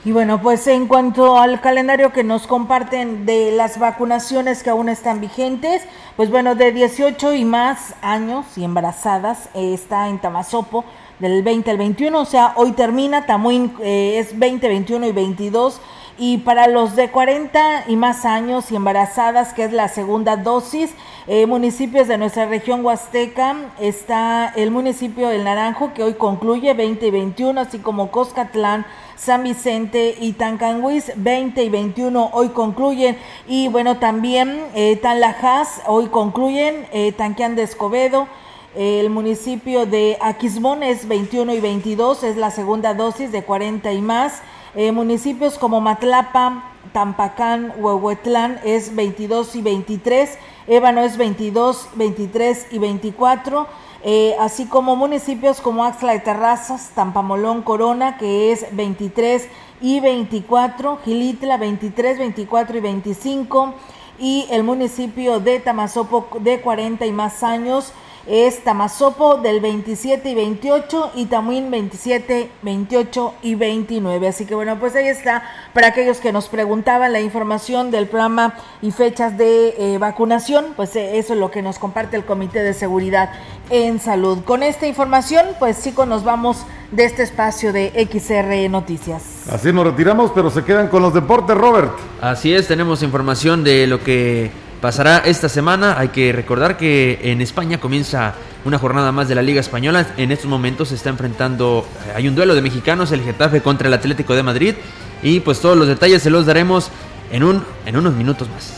Y 0.02 0.12
bueno, 0.12 0.40
pues 0.40 0.66
en 0.66 0.86
cuanto 0.86 1.36
al 1.36 1.60
calendario 1.60 2.10
que 2.10 2.24
nos 2.24 2.46
comparten 2.46 3.26
de 3.26 3.52
las 3.52 3.78
vacunaciones 3.78 4.62
que 4.62 4.70
aún 4.70 4.88
están 4.88 5.20
vigentes, 5.20 5.82
pues 6.16 6.30
bueno, 6.30 6.54
de 6.54 6.72
18 6.72 7.34
y 7.34 7.44
más 7.44 7.94
años 8.00 8.46
y 8.56 8.64
embarazadas, 8.64 9.50
eh, 9.52 9.74
está 9.74 10.08
en 10.08 10.18
Tamazopo 10.18 10.86
del 11.20 11.42
20 11.42 11.70
al 11.70 11.78
21, 11.78 12.20
o 12.20 12.24
sea, 12.24 12.54
hoy 12.56 12.72
termina, 12.72 13.26
Tamuín 13.26 13.74
eh, 13.80 14.18
es 14.18 14.38
20, 14.38 14.66
21 14.66 15.06
y 15.06 15.12
22 15.12 15.80
y 16.22 16.36
para 16.36 16.66
los 16.66 16.96
de 16.96 17.10
40 17.10 17.84
y 17.88 17.96
más 17.96 18.26
años 18.26 18.70
y 18.70 18.76
embarazadas, 18.76 19.54
que 19.54 19.64
es 19.64 19.72
la 19.72 19.88
segunda 19.88 20.36
dosis, 20.36 20.90
eh, 21.26 21.46
municipios 21.46 22.08
de 22.08 22.18
nuestra 22.18 22.44
región 22.44 22.84
huasteca, 22.84 23.56
está 23.80 24.52
el 24.54 24.70
municipio 24.70 25.28
del 25.28 25.44
Naranjo, 25.44 25.94
que 25.94 26.02
hoy 26.02 26.12
concluye 26.14 26.74
20 26.74 27.06
y 27.06 27.10
21, 27.10 27.60
así 27.62 27.78
como 27.78 28.10
Coscatlán, 28.10 28.84
San 29.16 29.44
Vicente 29.44 30.14
y 30.20 30.34
Tancanguis, 30.34 31.12
20 31.16 31.64
y 31.64 31.68
21 31.70 32.30
hoy 32.34 32.50
concluyen. 32.50 33.16
Y 33.48 33.68
bueno, 33.68 33.96
también 33.96 34.62
eh, 34.74 34.96
Tanlajas 34.96 35.80
hoy 35.86 36.08
concluyen, 36.08 36.86
eh, 36.92 37.12
Tanquián 37.12 37.56
de 37.56 37.62
Escobedo, 37.62 38.28
el 38.74 39.10
municipio 39.10 39.84
de 39.84 40.16
Aquismón 40.20 40.82
es 40.82 41.08
21 41.08 41.54
y 41.54 41.60
22, 41.60 42.22
es 42.22 42.36
la 42.36 42.50
segunda 42.50 42.94
dosis 42.94 43.32
de 43.32 43.42
40 43.42 43.92
y 43.92 44.00
más. 44.00 44.42
Eh, 44.76 44.92
municipios 44.92 45.58
como 45.58 45.80
Matlapa, 45.80 46.70
Tampacán, 46.92 47.72
Huehuetlán 47.78 48.60
es 48.64 48.94
22 48.94 49.56
y 49.56 49.62
23, 49.62 50.38
Ébano 50.68 51.00
es 51.02 51.16
22, 51.16 51.88
23 51.94 52.66
y 52.70 52.78
24, 52.78 53.66
eh, 54.04 54.36
así 54.38 54.66
como 54.66 54.94
municipios 54.94 55.60
como 55.60 55.84
Axla 55.84 56.12
de 56.12 56.20
Terrazas, 56.20 56.90
Tampamolón, 56.94 57.62
Corona, 57.62 58.16
que 58.18 58.52
es 58.52 58.66
23 58.70 59.48
y 59.80 59.98
24, 59.98 61.00
Gilitla 61.04 61.56
23, 61.56 62.18
24 62.18 62.78
y 62.78 62.80
25, 62.80 63.74
y 64.20 64.46
el 64.50 64.62
municipio 64.62 65.40
de 65.40 65.58
Tamazopo 65.58 66.28
de 66.40 66.60
40 66.60 67.06
y 67.06 67.12
más 67.12 67.42
años, 67.42 67.92
es 68.26 68.62
Tamazopo 68.62 69.36
del 69.36 69.60
27 69.60 70.28
y 70.28 70.34
28 70.34 71.12
y 71.14 71.26
Tamuín 71.26 71.70
27, 71.70 72.50
28 72.62 73.34
y 73.42 73.54
29. 73.54 74.28
Así 74.28 74.46
que 74.46 74.54
bueno, 74.54 74.78
pues 74.78 74.94
ahí 74.94 75.08
está 75.08 75.42
para 75.72 75.88
aquellos 75.88 76.18
que 76.18 76.32
nos 76.32 76.48
preguntaban 76.48 77.12
la 77.12 77.20
información 77.20 77.90
del 77.90 78.06
programa 78.06 78.54
y 78.82 78.90
fechas 78.90 79.36
de 79.38 79.74
eh, 79.78 79.98
vacunación, 79.98 80.66
pues 80.76 80.94
eh, 80.96 81.18
eso 81.18 81.34
es 81.34 81.40
lo 81.40 81.50
que 81.50 81.62
nos 81.62 81.78
comparte 81.78 82.16
el 82.16 82.24
Comité 82.24 82.62
de 82.62 82.74
Seguridad 82.74 83.30
en 83.70 84.00
Salud. 84.00 84.38
Con 84.44 84.62
esta 84.62 84.86
información, 84.86 85.46
pues 85.58 85.82
chicos, 85.82 86.06
nos 86.06 86.24
vamos 86.24 86.66
de 86.90 87.04
este 87.04 87.22
espacio 87.22 87.72
de 87.72 87.92
XR 88.10 88.68
Noticias. 88.70 89.48
Así 89.50 89.72
nos 89.72 89.84
retiramos, 89.84 90.32
pero 90.34 90.50
se 90.50 90.64
quedan 90.64 90.88
con 90.88 91.02
los 91.02 91.14
deportes, 91.14 91.56
Robert. 91.56 91.92
Así 92.20 92.52
es, 92.52 92.66
tenemos 92.66 93.02
información 93.02 93.64
de 93.64 93.86
lo 93.86 94.02
que 94.02 94.50
pasará 94.80 95.18
esta 95.18 95.48
semana. 95.48 95.98
Hay 95.98 96.08
que 96.08 96.32
recordar 96.32 96.76
que 96.76 97.18
en 97.22 97.40
España 97.40 97.78
comienza 97.78 98.34
una 98.64 98.78
jornada 98.78 99.12
más 99.12 99.28
de 99.28 99.34
la 99.34 99.42
Liga 99.42 99.60
Española. 99.60 100.06
En 100.16 100.32
estos 100.32 100.48
momentos 100.48 100.88
se 100.88 100.94
está 100.94 101.10
enfrentando, 101.10 101.86
eh, 102.08 102.12
hay 102.16 102.28
un 102.28 102.34
duelo 102.34 102.54
de 102.54 102.62
mexicanos, 102.62 103.12
el 103.12 103.22
Getafe 103.22 103.60
contra 103.60 103.88
el 103.88 103.94
Atlético 103.94 104.34
de 104.34 104.42
Madrid. 104.42 104.74
Y 105.22 105.40
pues 105.40 105.60
todos 105.60 105.76
los 105.76 105.86
detalles 105.86 106.22
se 106.22 106.30
los 106.30 106.46
daremos 106.46 106.90
en, 107.30 107.44
un, 107.44 107.64
en 107.86 107.96
unos 107.96 108.14
minutos 108.14 108.48
más. 108.48 108.72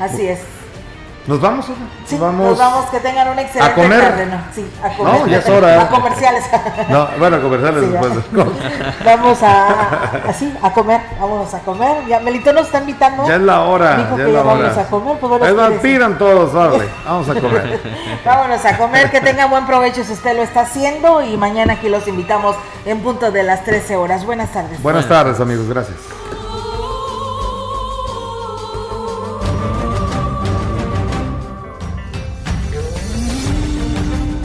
Así 0.00 0.22
es. 0.26 0.40
¿Nos 1.26 1.40
vamos? 1.40 1.64
Sí, 2.06 2.18
vamos. 2.18 2.50
Nos 2.50 2.58
vamos, 2.58 2.84
que 2.90 3.00
tengan 3.00 3.28
un 3.28 3.38
excelente 3.38 3.72
¿A 3.72 3.74
comer? 3.74 4.00
tarde. 4.00 4.26
No, 4.26 4.40
sí, 4.54 4.70
a 4.82 4.94
comer. 4.94 5.20
No, 5.20 5.26
ya 5.26 5.38
es 5.38 5.48
hora. 5.48 5.80
A 5.82 5.88
comerciales. 5.88 6.44
No, 6.90 7.08
bueno, 7.18 7.36
a 7.36 7.40
comerciales 7.40 7.84
Sí, 7.84 7.90
después. 7.90 8.12
Vamos 9.04 9.42
a, 9.42 10.20
así, 10.28 10.54
a 10.62 10.70
comer, 10.72 11.00
vámonos 11.18 11.54
a 11.54 11.60
comer. 11.60 12.06
Ya, 12.06 12.20
Melito 12.20 12.52
nos 12.52 12.66
está 12.66 12.80
invitando. 12.80 13.26
Ya 13.26 13.36
es 13.36 13.40
la 13.40 13.62
hora, 13.62 13.96
Dijo 13.96 14.10
ya 14.10 14.16
que 14.16 14.22
es 14.22 14.34
la 14.34 14.38
ya 14.40 14.44
vamos 14.44 14.78
a 14.78 14.84
comer, 14.90 15.18
pues 15.18 15.38
bueno, 15.54 15.80
pidan 15.80 16.18
todos, 16.18 16.52
vamos 17.06 17.28
a 17.28 17.34
comer. 17.40 17.80
Vámonos 18.22 18.64
a 18.64 18.76
comer, 18.76 19.10
que 19.10 19.20
tenga 19.22 19.46
buen 19.46 19.64
provecho 19.64 20.04
si 20.04 20.12
usted 20.12 20.36
lo 20.36 20.42
está 20.42 20.60
haciendo 20.60 21.22
y 21.22 21.38
mañana 21.38 21.74
aquí 21.74 21.88
los 21.88 22.06
invitamos 22.06 22.54
en 22.84 23.00
punto 23.00 23.30
de 23.30 23.44
las 23.44 23.64
13 23.64 23.96
horas. 23.96 24.26
Buenas 24.26 24.52
tardes. 24.52 24.82
Buenas 24.82 25.08
tardes, 25.08 25.40
amigos, 25.40 25.68
gracias. 25.68 25.96